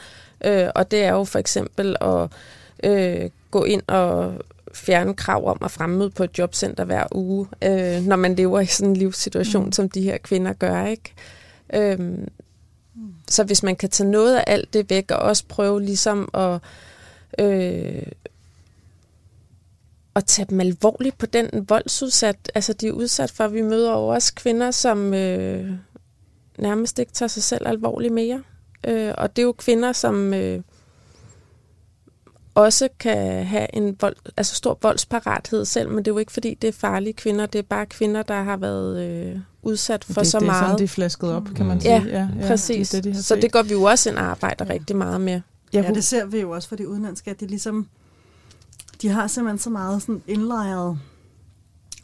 øh, 0.45 0.67
og 0.75 0.91
det 0.91 1.03
er 1.03 1.11
jo 1.11 1.23
for 1.23 1.39
eksempel 1.39 1.95
at 2.01 2.29
øh, 2.83 3.29
gå 3.51 3.63
ind 3.63 3.81
og 3.87 4.33
fjerne 4.73 5.13
krav 5.13 5.47
om 5.47 5.57
at 5.61 5.71
fremmøde 5.71 6.09
på 6.09 6.23
et 6.23 6.37
jobcenter 6.37 6.83
hver 6.83 7.03
uge, 7.11 7.47
øh, 7.63 8.01
når 8.01 8.15
man 8.15 8.35
lever 8.35 8.59
i 8.59 8.65
sådan 8.65 8.89
en 8.89 8.97
livssituation, 8.97 9.65
mm. 9.65 9.71
som 9.71 9.89
de 9.89 10.01
her 10.01 10.17
kvinder 10.17 10.53
gør, 10.53 10.85
ikke? 10.85 11.13
Så 13.27 13.43
hvis 13.43 13.63
man 13.63 13.75
kan 13.75 13.89
tage 13.89 14.11
noget 14.11 14.35
af 14.35 14.43
alt 14.47 14.73
det 14.73 14.89
væk, 14.89 15.11
og 15.11 15.17
også 15.17 15.43
prøve 15.47 15.81
ligesom 15.81 16.29
at 16.33 16.59
øh, 17.39 18.03
at 20.15 20.25
tage 20.25 20.45
dem 20.49 20.59
alvorligt 20.59 21.17
på 21.17 21.25
den 21.25 21.65
voldsudsat, 21.69 22.51
altså 22.55 22.73
de 22.73 22.87
er 22.87 22.91
udsat 22.91 23.31
for. 23.31 23.47
Vi 23.47 23.61
møder 23.61 23.91
jo 23.91 24.07
også 24.07 24.33
kvinder, 24.35 24.71
som 24.71 25.13
øh, 25.13 25.71
nærmest 26.57 26.99
ikke 26.99 27.11
tager 27.11 27.27
sig 27.27 27.43
selv 27.43 27.67
alvorligt 27.67 28.13
mere. 28.13 28.43
Øh, 28.87 29.13
og 29.17 29.35
det 29.35 29.41
er 29.41 29.45
jo 29.45 29.51
kvinder, 29.51 29.93
som 29.93 30.33
øh, 30.33 30.61
også 32.55 32.89
kan 32.99 33.45
have 33.45 33.75
en 33.75 33.97
vold, 34.01 34.15
altså 34.37 34.55
stor 34.55 34.77
voldsparathed 34.81 35.65
selv, 35.65 35.89
men 35.89 35.97
det 35.97 36.07
er 36.07 36.11
jo 36.11 36.17
ikke 36.17 36.31
fordi, 36.31 36.53
det 36.53 36.67
er 36.67 36.71
farlige 36.71 37.13
kvinder, 37.13 37.45
det 37.45 37.59
er 37.59 37.63
bare 37.63 37.85
kvinder, 37.85 38.23
der 38.23 38.43
har 38.43 38.57
været 38.57 39.05
øh, 39.05 39.39
udsat 39.63 40.03
for 40.03 40.21
det, 40.21 40.27
så 40.27 40.39
det 40.39 40.45
meget. 40.45 40.61
Det 40.61 40.63
er 40.63 40.67
sådan, 40.67 40.79
de 40.79 40.83
er 40.83 40.87
flasket 40.87 41.31
op, 41.31 41.47
kan 41.55 41.65
man 41.65 41.81
sige. 41.81 41.93
Ja, 41.93 42.03
ja, 42.03 42.27
ja 42.39 42.47
præcis. 42.47 42.89
Det, 42.89 43.03
det, 43.03 43.13
de 43.13 43.23
så 43.23 43.35
det 43.35 43.51
går 43.51 43.63
vi 43.63 43.71
jo 43.71 43.83
også 43.83 44.09
en 44.09 44.17
arbejder 44.17 44.65
ja. 44.65 44.73
rigtig 44.73 44.95
meget 44.95 45.21
med. 45.21 45.41
Ja, 45.73 45.91
det 45.95 46.03
ser 46.03 46.25
vi 46.25 46.39
jo 46.39 46.51
også 46.51 46.69
for 46.69 46.75
de 46.75 46.89
udenlandske, 46.89 47.31
at 47.31 47.39
det 47.39 47.49
ligesom 47.49 47.87
de 49.01 49.09
har 49.09 49.27
simpelthen 49.27 49.59
så 49.59 49.69
meget 49.69 50.01
sådan 50.01 50.21
indlejret 50.27 50.99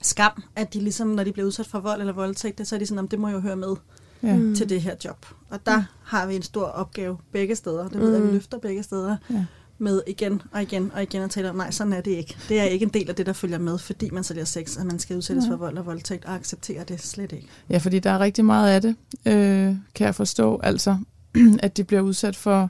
skam, 0.01 0.43
at 0.55 0.73
de 0.73 0.79
ligesom, 0.79 1.07
når 1.07 1.23
de 1.23 1.31
bliver 1.31 1.45
udsat 1.45 1.67
for 1.67 1.79
vold 1.79 1.99
eller 1.99 2.13
voldtægt, 2.13 2.67
så 2.67 2.75
er 2.75 2.79
de 2.79 2.85
sådan, 2.85 3.07
det 3.07 3.19
må 3.19 3.29
jo 3.29 3.39
høre 3.39 3.55
med 3.55 3.75
ja. 4.23 4.35
Mm. 4.35 4.55
til 4.55 4.69
det 4.69 4.81
her 4.81 4.95
job. 5.05 5.25
Og 5.49 5.65
der 5.65 5.77
mm. 5.77 5.83
har 6.03 6.25
vi 6.25 6.35
en 6.35 6.41
stor 6.41 6.65
opgave 6.65 7.17
begge 7.31 7.55
steder. 7.55 7.87
Det 7.87 7.99
ved 7.99 8.07
jeg, 8.07 8.17
at 8.17 8.23
vi 8.23 8.27
mm. 8.27 8.33
løfter 8.33 8.57
begge 8.57 8.83
steder. 8.83 9.17
Ja 9.29 9.45
med 9.81 10.01
igen 10.07 10.41
og 10.51 10.61
igen 10.61 10.91
og 10.93 11.03
igen 11.03 11.21
og 11.21 11.29
tale 11.29 11.49
om, 11.49 11.55
nej, 11.55 11.71
sådan 11.71 11.93
er 11.93 12.01
det 12.01 12.11
ikke. 12.11 12.37
Det 12.49 12.59
er 12.59 12.63
ikke 12.63 12.83
en 12.83 12.89
del 12.89 13.09
af 13.09 13.15
det, 13.15 13.25
der 13.25 13.33
følger 13.33 13.57
med, 13.57 13.77
fordi 13.77 14.09
man 14.09 14.23
sælger 14.23 14.45
sex, 14.45 14.77
at 14.77 14.85
man 14.85 14.99
skal 14.99 15.17
udsættes 15.17 15.45
ja. 15.45 15.51
for 15.51 15.55
vold 15.55 15.77
og 15.77 15.85
voldtægt, 15.85 16.25
og 16.25 16.35
acceptere 16.35 16.83
det 16.83 17.01
slet 17.01 17.31
ikke. 17.31 17.47
Ja, 17.69 17.77
fordi 17.77 17.99
der 17.99 18.09
er 18.09 18.19
rigtig 18.19 18.45
meget 18.45 18.69
af 18.71 18.81
det, 18.81 18.95
øh, 19.25 19.75
kan 19.95 20.05
jeg 20.05 20.15
forstå. 20.15 20.59
Altså, 20.63 20.97
at 21.63 21.77
de 21.77 21.83
bliver 21.83 22.01
udsat 22.01 22.35
for, 22.35 22.69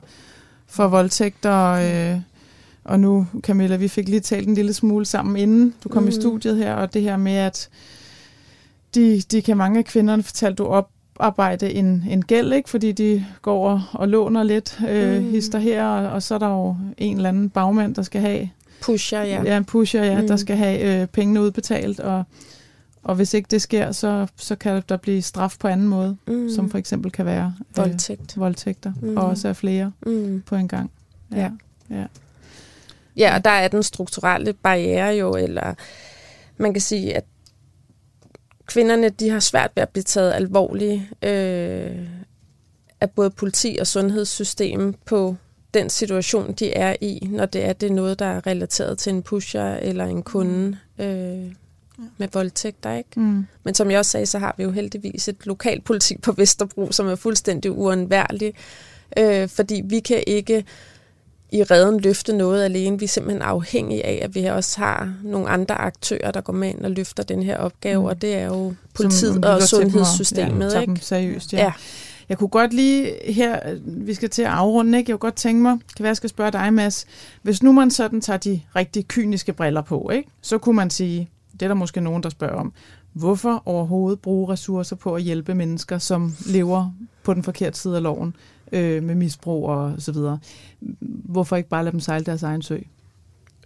for 0.66 0.88
voldtægt 0.88 1.46
og... 1.46 1.84
Øh, 1.84 2.20
og 2.84 3.00
nu, 3.00 3.26
Camilla, 3.40 3.76
vi 3.76 3.88
fik 3.88 4.08
lige 4.08 4.20
talt 4.20 4.48
en 4.48 4.54
lille 4.54 4.72
smule 4.72 5.04
sammen, 5.04 5.36
inden 5.36 5.74
du 5.84 5.88
kom 5.88 6.02
mm. 6.02 6.08
i 6.08 6.12
studiet 6.12 6.56
her, 6.56 6.74
og 6.74 6.94
det 6.94 7.02
her 7.02 7.16
med, 7.16 7.32
at 7.32 7.68
de, 8.94 9.20
de 9.20 9.42
kan 9.42 9.56
mange 9.56 9.78
af 9.78 9.84
kvinderne, 9.84 10.22
fortalte 10.22 10.62
du, 10.62 10.82
oparbejde 11.22 11.72
en, 11.72 12.04
en 12.10 12.24
gæld, 12.24 12.52
ikke? 12.52 12.70
fordi 12.70 12.92
de 12.92 13.26
går 13.42 13.68
og, 13.68 13.82
og 13.92 14.08
låner 14.08 14.42
lidt 14.42 14.80
øh, 14.88 15.22
mm. 15.22 15.30
hister 15.30 15.58
her, 15.58 15.84
og, 15.84 16.12
og 16.12 16.22
så 16.22 16.34
er 16.34 16.38
der 16.38 16.48
jo 16.48 16.76
en 16.98 17.16
eller 17.16 17.28
anden 17.28 17.50
bagmand, 17.50 17.94
der 17.94 18.02
skal 18.02 18.20
have... 18.20 18.48
Pusher, 18.82 19.22
ja. 19.22 19.42
Ja, 19.42 19.62
pusher, 19.66 20.04
ja, 20.04 20.20
mm. 20.20 20.26
der 20.26 20.36
skal 20.36 20.56
have 20.56 21.02
øh, 21.02 21.06
pengene 21.06 21.40
udbetalt, 21.40 22.00
og, 22.00 22.24
og 23.02 23.14
hvis 23.14 23.34
ikke 23.34 23.46
det 23.50 23.62
sker, 23.62 23.92
så, 23.92 24.26
så 24.36 24.56
kan 24.56 24.82
der 24.88 24.96
blive 24.96 25.22
straf 25.22 25.56
på 25.60 25.68
anden 25.68 25.88
måde, 25.88 26.16
mm. 26.26 26.50
som 26.50 26.70
for 26.70 26.78
eksempel 26.78 27.12
kan 27.12 27.26
være... 27.26 27.54
Øh, 27.60 27.76
Voldtægt. 27.76 28.38
Voldtægter, 28.40 28.92
mm. 29.02 29.16
og 29.16 29.24
også 29.24 29.48
af 29.48 29.56
flere 29.56 29.92
mm. 30.06 30.42
på 30.46 30.54
en 30.54 30.68
gang. 30.68 30.90
Ja, 31.32 31.50
ja. 31.90 31.96
ja. 31.96 32.04
Ja, 33.16 33.34
og 33.36 33.44
der 33.44 33.50
er 33.50 33.68
den 33.68 33.82
strukturelle 33.82 34.52
barriere 34.52 35.16
jo, 35.16 35.36
eller 35.36 35.74
man 36.56 36.72
kan 36.74 36.80
sige, 36.80 37.16
at 37.16 37.24
kvinderne 38.66 39.08
de 39.08 39.30
har 39.30 39.40
svært 39.40 39.70
ved 39.74 39.82
at 39.82 39.88
blive 39.88 40.02
taget 40.02 40.32
alvorligt 40.32 41.02
øh, 41.22 42.08
af 43.00 43.10
både 43.10 43.30
politi 43.30 43.76
og 43.80 43.86
sundhedssystem 43.86 44.94
på 45.04 45.36
den 45.74 45.90
situation, 45.90 46.52
de 46.52 46.72
er 46.72 46.96
i, 47.00 47.28
når 47.30 47.46
det 47.46 47.64
er, 47.64 47.72
det 47.72 47.90
er 47.90 47.94
noget, 47.94 48.18
der 48.18 48.26
er 48.26 48.46
relateret 48.46 48.98
til 48.98 49.12
en 49.12 49.22
pusher 49.22 49.74
eller 49.74 50.04
en 50.04 50.22
kunde 50.22 50.78
øh, 50.98 51.52
med 52.18 52.28
voldtægter. 52.32 52.92
Ikke? 52.92 53.20
Mm. 53.20 53.46
Men 53.64 53.74
som 53.74 53.90
jeg 53.90 53.98
også 53.98 54.10
sagde, 54.10 54.26
så 54.26 54.38
har 54.38 54.54
vi 54.56 54.62
jo 54.62 54.70
heldigvis 54.70 55.28
et 55.28 55.46
lokalpolitik 55.46 56.22
på 56.22 56.32
Vesterbro, 56.32 56.92
som 56.92 57.08
er 57.08 57.14
fuldstændig 57.14 57.72
uundværlig, 57.72 58.54
øh, 59.18 59.48
fordi 59.48 59.82
vi 59.84 60.00
kan 60.00 60.24
ikke 60.26 60.64
i 61.52 61.62
redden 61.62 62.00
løfte 62.00 62.32
noget 62.32 62.64
alene. 62.64 62.98
Vi 62.98 63.04
er 63.04 63.08
simpelthen 63.08 63.42
afhængige 63.42 64.06
af, 64.06 64.20
at 64.22 64.34
vi 64.34 64.44
også 64.44 64.80
har 64.80 65.14
nogle 65.22 65.48
andre 65.48 65.74
aktører, 65.74 66.30
der 66.30 66.40
går 66.40 66.52
med 66.52 66.68
ind 66.68 66.84
og 66.84 66.90
løfter 66.90 67.22
den 67.22 67.42
her 67.42 67.56
opgave, 67.56 68.00
mm. 68.00 68.04
og 68.04 68.22
det 68.22 68.34
er 68.34 68.46
jo 68.46 68.74
politiet 68.94 69.44
og 69.44 69.62
sundhedssystemet. 69.62 70.74
Ja, 70.74 70.80
ikke? 70.80 70.96
Seriøst, 71.00 71.52
ja. 71.52 71.58
ja. 71.58 71.72
Jeg 72.28 72.38
kunne 72.38 72.48
godt 72.48 72.72
lige 72.72 73.32
her, 73.32 73.60
vi 73.84 74.14
skal 74.14 74.30
til 74.30 74.42
at 74.42 74.48
afrunde, 74.48 74.98
ikke? 74.98 75.10
jeg 75.10 75.18
kunne 75.18 75.30
godt 75.30 75.36
tænke 75.36 75.62
mig, 75.62 75.78
kan 75.96 76.02
være, 76.02 76.08
jeg 76.08 76.16
skal 76.16 76.30
spørge 76.30 76.50
dig, 76.50 76.74
Mads, 76.74 77.06
hvis 77.42 77.62
nu 77.62 77.72
man 77.72 77.90
sådan 77.90 78.20
tager 78.20 78.36
de 78.36 78.60
rigtig 78.76 79.08
kyniske 79.08 79.52
briller 79.52 79.82
på, 79.82 80.10
ikke? 80.14 80.28
så 80.42 80.58
kunne 80.58 80.76
man 80.76 80.90
sige, 80.90 81.30
det 81.52 81.62
er 81.62 81.68
der 81.68 81.74
måske 81.74 82.00
nogen, 82.00 82.22
der 82.22 82.28
spørger 82.28 82.54
om, 82.54 82.72
hvorfor 83.12 83.62
overhovedet 83.64 84.20
bruge 84.20 84.52
ressourcer 84.52 84.96
på 84.96 85.14
at 85.14 85.22
hjælpe 85.22 85.54
mennesker, 85.54 85.98
som 85.98 86.36
lever 86.46 86.90
på 87.22 87.34
den 87.34 87.42
forkerte 87.42 87.78
side 87.78 87.96
af 87.96 88.02
loven? 88.02 88.36
Øh, 88.72 89.02
med 89.02 89.14
misbrug 89.14 89.68
og 89.68 89.94
så 89.98 90.12
videre. 90.12 90.38
Hvorfor 91.00 91.56
ikke 91.56 91.68
bare 91.68 91.84
lade 91.84 91.92
dem 91.92 92.00
sejle 92.00 92.24
deres 92.24 92.42
egen 92.42 92.62
sø? 92.62 92.78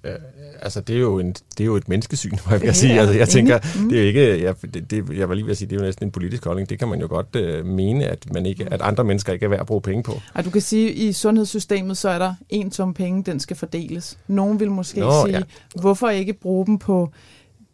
Øh, 0.05 0.15
altså, 0.61 0.81
det 0.81 0.97
er, 0.97 1.01
jo 1.01 1.19
en, 1.19 1.33
det 1.33 1.61
er 1.61 1.65
jo 1.65 1.77
et 1.77 1.89
menneskesyn, 1.89 2.31
må 2.47 2.53
jeg 2.53 2.65
ja, 2.65 2.73
sige. 2.73 3.01
Altså, 3.01 3.15
jeg 3.15 3.29
tænker, 3.29 3.59
mm. 3.81 3.89
det 3.89 4.03
er 4.03 4.07
ikke, 4.07 4.43
jeg, 4.43 4.55
det, 4.75 4.91
det, 4.91 5.19
jeg 5.19 5.29
var 5.29 5.35
lige 5.35 5.45
ved 5.45 5.51
at 5.51 5.59
sige, 5.59 5.69
det 5.69 5.77
er 5.77 5.81
jo 5.81 5.87
næsten 5.87 6.07
en 6.07 6.11
politisk 6.11 6.45
holdning. 6.45 6.71
Det 6.71 6.79
kan 6.79 6.89
man 6.89 7.01
jo 7.01 7.07
godt 7.09 7.37
øh, 7.37 7.67
mene, 7.67 8.05
at, 8.05 8.33
man 8.33 8.47
ikke, 8.47 8.69
at 8.71 8.83
andre 8.83 9.05
mennesker 9.05 9.33
ikke 9.33 9.45
er 9.45 9.49
værd 9.49 9.61
at 9.61 9.67
bruge 9.67 9.81
penge 9.81 10.03
på. 10.03 10.21
Og 10.35 10.45
du 10.45 10.51
kan 10.51 10.61
sige, 10.61 10.91
at 10.91 10.97
i 10.97 11.13
sundhedssystemet, 11.13 11.97
så 11.97 12.09
er 12.09 12.19
der 12.19 12.35
en 12.49 12.73
som 12.73 12.95
penge, 12.95 13.23
den 13.23 13.41
skal 13.41 13.57
fordeles. 13.57 14.19
Nogen 14.29 14.61
vil 14.61 14.71
måske 14.71 15.01
Nå, 15.01 15.27
sige, 15.27 15.37
ja. 15.37 15.43
hvorfor 15.81 16.09
ikke 16.09 16.33
bruge 16.33 16.67
dem 16.67 16.79
på 16.79 17.11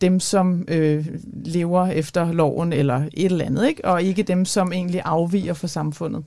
dem, 0.01 0.20
som 0.20 0.64
øh, 0.68 1.07
lever 1.45 1.87
efter 1.87 2.33
loven 2.33 2.72
eller 2.72 2.97
et 2.97 3.24
eller 3.24 3.45
andet, 3.45 3.68
ikke? 3.68 3.85
og 3.85 4.03
ikke 4.03 4.22
dem, 4.22 4.45
som 4.45 4.72
egentlig 4.72 5.03
afviger 5.05 5.55
fra 5.55 5.68
samfundet. 5.68 6.24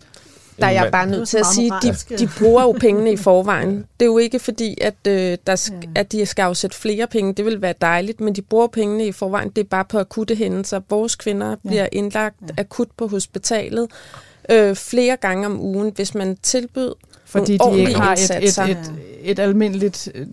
Der 0.60 0.66
er 0.66 0.72
jeg 0.72 0.92
bare 0.92 1.08
nødt 1.08 1.30
til 1.30 1.38
at 1.38 1.46
sige, 1.46 1.72
at 1.76 2.06
de, 2.10 2.18
de 2.18 2.30
bruger 2.40 2.62
jo 2.64 2.72
pengene 2.72 3.12
i 3.12 3.18
forvejen. 3.18 3.78
Det 4.00 4.06
er 4.06 4.10
jo 4.10 4.18
ikke 4.18 4.40
fordi, 4.40 4.78
at, 4.82 4.96
øh, 5.08 5.38
der 5.48 5.56
sk- 5.56 5.90
at 5.96 6.12
de 6.12 6.26
skal 6.26 6.44
afsætte 6.44 6.78
flere 6.78 7.08
penge. 7.08 7.34
Det 7.34 7.46
vil 7.46 7.62
være 7.62 7.74
dejligt, 7.82 8.22
men 8.22 8.34
de 8.36 8.42
bruger 8.42 8.68
pengene 8.68 9.06
i 9.08 9.12
forvejen. 9.12 9.50
Det 9.50 9.62
er 9.64 9.68
bare 9.70 9.86
på 9.86 10.00
akutte 10.00 10.36
hændelser. 10.36 10.82
Vores 10.90 11.16
kvinder 11.16 11.56
bliver 11.68 11.88
indlagt 11.92 12.36
akut 12.58 12.88
på 12.98 13.08
hospitalet 13.08 13.88
øh, 14.52 14.76
flere 14.76 15.18
gange 15.18 15.46
om 15.46 15.60
ugen. 15.62 15.92
Hvis 15.96 16.16
man 16.16 16.38
tilbyder 16.44 16.94
fordi 17.38 17.58
de 17.58 17.80
ikke 17.80 17.96
har 17.96 18.14
et, 18.14 18.32
et, 18.44 18.44
et, 18.44 18.70
et, 18.70 18.92
et 19.24 19.40
almindeligt 19.40 20.12
øh, 20.16 20.28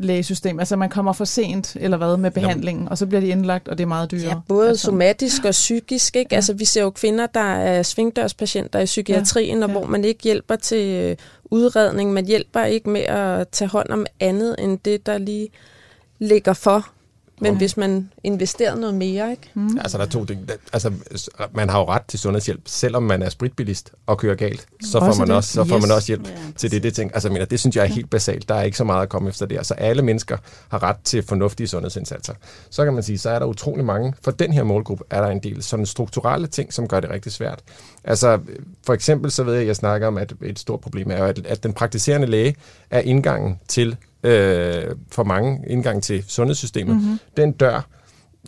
lægesystem. 0.00 0.58
Altså 0.58 0.76
man 0.76 0.90
kommer 0.90 1.12
for 1.12 1.24
sent 1.24 1.76
eller 1.80 1.96
hvad 1.96 2.16
med 2.16 2.30
behandlingen, 2.30 2.88
og 2.88 2.98
så 2.98 3.06
bliver 3.06 3.20
de 3.20 3.28
indlagt, 3.28 3.68
og 3.68 3.78
det 3.78 3.84
er 3.84 3.88
meget 3.88 4.10
dyrere. 4.10 4.28
Ja, 4.28 4.34
både 4.48 4.68
altså. 4.68 4.84
somatisk 4.84 5.44
og 5.44 5.50
psykisk. 5.50 6.16
Ikke? 6.16 6.28
Ja. 6.30 6.36
Altså 6.36 6.52
vi 6.52 6.64
ser 6.64 6.82
jo 6.82 6.90
kvinder, 6.90 7.26
der 7.26 7.40
er 7.40 7.82
svingdørspatienter 7.82 8.78
i 8.78 8.84
psykiatrien, 8.84 9.58
ja. 9.58 9.64
og 9.64 9.70
ja. 9.70 9.78
hvor 9.78 9.86
man 9.86 10.04
ikke 10.04 10.22
hjælper 10.22 10.56
til 10.56 10.88
øh, 10.88 11.16
udredning. 11.44 12.12
Man 12.12 12.26
hjælper 12.26 12.64
ikke 12.64 12.90
med 12.90 13.00
at 13.00 13.48
tage 13.48 13.68
hånd 13.68 13.88
om 13.90 14.06
andet 14.20 14.56
end 14.58 14.78
det, 14.84 15.06
der 15.06 15.18
lige 15.18 15.48
ligger 16.18 16.52
for. 16.52 16.88
Men 17.42 17.56
hvis 17.56 17.76
man 17.76 18.10
investerer 18.24 18.74
noget 18.74 18.94
mere, 18.94 19.30
ikke? 19.30 19.50
Mm. 19.54 19.78
Altså, 19.78 19.98
der 19.98 20.04
er 20.04 20.08
to 20.08 20.24
ting. 20.24 20.48
Altså, 20.72 20.92
man 21.54 21.68
har 21.68 21.78
jo 21.78 21.84
ret 21.84 22.02
til 22.08 22.18
sundhedshjælp, 22.18 22.62
selvom 22.66 23.02
man 23.02 23.22
er 23.22 23.28
spritbilist 23.28 23.92
og 24.06 24.18
kører 24.18 24.34
galt. 24.34 24.66
Så 24.80 25.00
får 25.00 25.18
man, 25.18 25.30
også, 25.30 25.52
så 25.52 25.64
får 25.64 25.76
yes. 25.76 25.82
man 25.82 25.90
også 25.90 26.06
hjælp 26.06 26.26
yeah. 26.26 26.38
til 26.56 26.70
det. 26.70 26.82
Det, 26.82 26.94
ting. 26.94 27.10
Altså, 27.14 27.28
mener, 27.28 27.44
det 27.44 27.60
synes 27.60 27.76
jeg 27.76 27.82
er 27.82 27.88
helt 27.88 28.10
basalt. 28.10 28.48
Der 28.48 28.54
er 28.54 28.62
ikke 28.62 28.76
så 28.76 28.84
meget 28.84 29.02
at 29.02 29.08
komme 29.08 29.28
efter 29.28 29.46
det. 29.46 29.56
Altså, 29.56 29.74
alle 29.74 30.02
mennesker 30.02 30.36
har 30.68 30.82
ret 30.82 30.96
til 31.04 31.22
fornuftige 31.22 31.68
sundhedsindsatser. 31.68 32.34
Så 32.70 32.84
kan 32.84 32.94
man 32.94 33.02
sige, 33.02 33.18
så 33.18 33.30
er 33.30 33.38
der 33.38 33.46
utrolig 33.46 33.84
mange. 33.84 34.14
For 34.22 34.30
den 34.30 34.52
her 34.52 34.62
målgruppe 34.62 35.04
er 35.10 35.20
der 35.20 35.28
en 35.28 35.42
del 35.42 35.62
sådan 35.62 35.86
strukturelle 35.86 36.46
ting, 36.46 36.72
som 36.72 36.88
gør 36.88 37.00
det 37.00 37.10
rigtig 37.10 37.32
svært. 37.32 37.62
Altså, 38.04 38.38
for 38.86 38.92
eksempel 38.94 39.30
så 39.30 39.42
ved 39.44 39.52
jeg, 39.52 39.60
at 39.60 39.66
jeg 39.66 39.76
snakker 39.76 40.06
om, 40.06 40.18
at 40.18 40.32
et 40.42 40.58
stort 40.58 40.80
problem 40.80 41.10
er, 41.10 41.24
at, 41.24 41.46
at 41.46 41.62
den 41.62 41.72
praktiserende 41.72 42.26
læge 42.26 42.54
er 42.90 43.00
indgangen 43.00 43.60
til 43.68 43.96
øh, 44.22 44.84
for 45.12 45.24
mange 45.24 45.64
indgang 45.66 46.02
til 46.02 46.24
sundhedssystemet. 46.28 46.96
Mm-hmm. 46.96 47.18
Den 47.36 47.52
dør, 47.52 47.86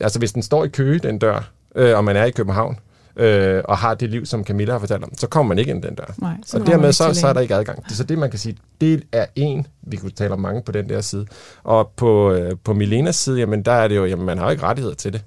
altså 0.00 0.18
hvis 0.18 0.32
den 0.32 0.42
står 0.42 0.64
i 0.64 0.68
kø, 0.68 0.98
den 1.02 1.18
dør, 1.18 1.50
øh, 1.76 1.96
og 1.96 2.04
man 2.04 2.16
er 2.16 2.24
i 2.24 2.30
København, 2.30 2.78
øh, 3.16 3.62
og 3.64 3.78
har 3.78 3.94
det 3.94 4.10
liv, 4.10 4.26
som 4.26 4.44
Camilla 4.44 4.72
har 4.72 4.78
fortalt 4.78 5.04
om, 5.04 5.14
så 5.16 5.26
kommer 5.26 5.48
man 5.48 5.58
ikke 5.58 5.70
ind 5.70 5.82
den 5.82 5.94
dør. 5.94 6.14
Nej, 6.18 6.34
og 6.54 6.66
dermed 6.66 6.92
så, 6.92 7.14
så 7.14 7.26
er 7.26 7.32
der 7.32 7.40
ikke 7.40 7.54
adgang. 7.54 7.84
Så 7.88 8.04
det 8.04 8.18
man 8.18 8.30
kan 8.30 8.38
sige, 8.38 8.56
det 8.80 9.02
er 9.12 9.26
en, 9.34 9.66
vi 9.82 9.96
kunne 9.96 10.10
tale 10.10 10.32
om 10.32 10.40
mange 10.40 10.62
på 10.62 10.72
den 10.72 10.88
der 10.88 11.00
side. 11.00 11.26
Og 11.62 11.92
på, 11.96 12.32
øh, 12.32 12.52
på 12.64 12.74
Milenas 12.74 13.16
side, 13.16 13.38
jamen 13.38 13.62
der 13.62 13.72
er 13.72 13.88
det 13.88 13.96
jo, 13.96 14.04
jamen 14.04 14.26
man 14.26 14.38
har 14.38 14.44
jo 14.44 14.50
ikke 14.50 14.62
rettigheder 14.62 14.94
til 14.94 15.12
det. 15.12 15.22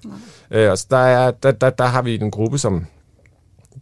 Øh, 0.52 0.72
og 0.72 0.78
så 0.78 0.88
der, 0.90 0.98
er, 0.98 1.32
der, 1.32 1.52
der, 1.52 1.70
der 1.70 1.86
har 1.86 2.02
vi 2.02 2.16
en 2.16 2.32
gruppe, 2.32 2.58
som 2.58 2.86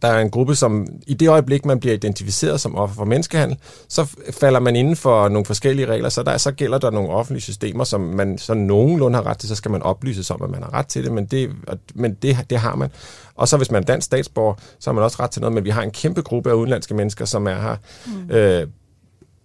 der 0.02 0.08
er 0.08 0.20
en 0.20 0.30
gruppe, 0.30 0.54
som 0.54 0.86
i 1.06 1.14
det 1.14 1.28
øjeblik, 1.28 1.64
man 1.64 1.80
bliver 1.80 1.94
identificeret 1.94 2.60
som 2.60 2.76
offer 2.76 2.94
for 2.94 3.04
menneskehandel, 3.04 3.58
så 3.88 4.16
falder 4.30 4.60
man 4.60 4.76
inden 4.76 4.96
for 4.96 5.28
nogle 5.28 5.44
forskellige 5.44 5.86
regler, 5.86 6.08
så 6.08 6.22
der 6.22 6.36
så 6.36 6.52
gælder 6.52 6.78
der 6.78 6.90
nogle 6.90 7.08
offentlige 7.10 7.42
systemer, 7.42 7.84
som 7.84 8.00
man 8.00 8.38
så 8.38 8.54
nogenlunde 8.54 9.16
har 9.16 9.26
ret 9.26 9.38
til, 9.38 9.48
så 9.48 9.54
skal 9.54 9.70
man 9.70 9.82
oplyse 9.82 10.34
om, 10.34 10.42
at 10.42 10.50
man 10.50 10.62
har 10.62 10.74
ret 10.74 10.86
til 10.86 11.04
det, 11.04 11.12
men 11.12 11.26
det, 11.26 11.50
men 11.94 12.14
det, 12.14 12.38
det 12.50 12.58
har 12.58 12.76
man. 12.76 12.90
Og 13.34 13.48
så 13.48 13.56
hvis 13.56 13.70
man 13.70 13.82
er 13.82 13.86
dansk 13.86 14.04
statsborger, 14.04 14.54
så 14.78 14.90
har 14.90 14.94
man 14.94 15.04
også 15.04 15.16
ret 15.20 15.30
til 15.30 15.40
noget, 15.40 15.54
men 15.54 15.64
vi 15.64 15.70
har 15.70 15.82
en 15.82 15.90
kæmpe 15.90 16.22
gruppe 16.22 16.50
af 16.50 16.54
udenlandske 16.54 16.94
mennesker, 16.94 17.24
som 17.24 17.46
er 17.46 17.60
her 17.60 17.76
mm. 18.06 18.30
øh, 18.30 18.66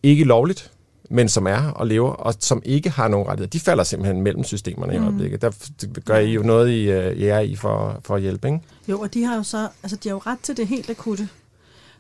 ikke 0.04 0.24
lovligt, 0.24 0.72
men 1.12 1.30
som 1.30 1.48
er 1.48 1.72
og 1.72 1.88
lever, 1.88 2.12
og 2.12 2.34
som 2.40 2.62
ikke 2.66 2.90
har 2.90 3.08
nogen 3.08 3.28
rettigheder. 3.28 3.50
De 3.50 3.60
falder 3.60 3.84
simpelthen 3.84 4.22
mellem 4.22 4.44
systemerne 4.44 4.98
mm. 4.98 5.04
i 5.04 5.08
øjeblikket. 5.08 5.42
Der 5.42 5.52
gør 6.06 6.18
I 6.18 6.32
jo 6.34 6.42
noget, 6.42 6.70
I, 6.70 6.92
øh, 6.92 7.18
I 7.18 7.26
er 7.26 7.40
i 7.40 7.56
for, 7.56 8.00
for 8.06 8.16
at 8.16 8.22
hjælpe, 8.22 8.48
ikke? 8.48 8.60
Jo, 8.88 9.00
og 9.00 9.14
de 9.14 9.24
har 9.24 9.36
jo 9.36 9.44
så, 9.44 9.68
altså 9.84 9.98
de 10.04 10.10
har 10.10 10.16
jo 10.16 10.22
ret 10.26 10.40
til 10.44 10.58
det 10.58 10.68
helt 10.68 10.90
akutte. 10.90 11.30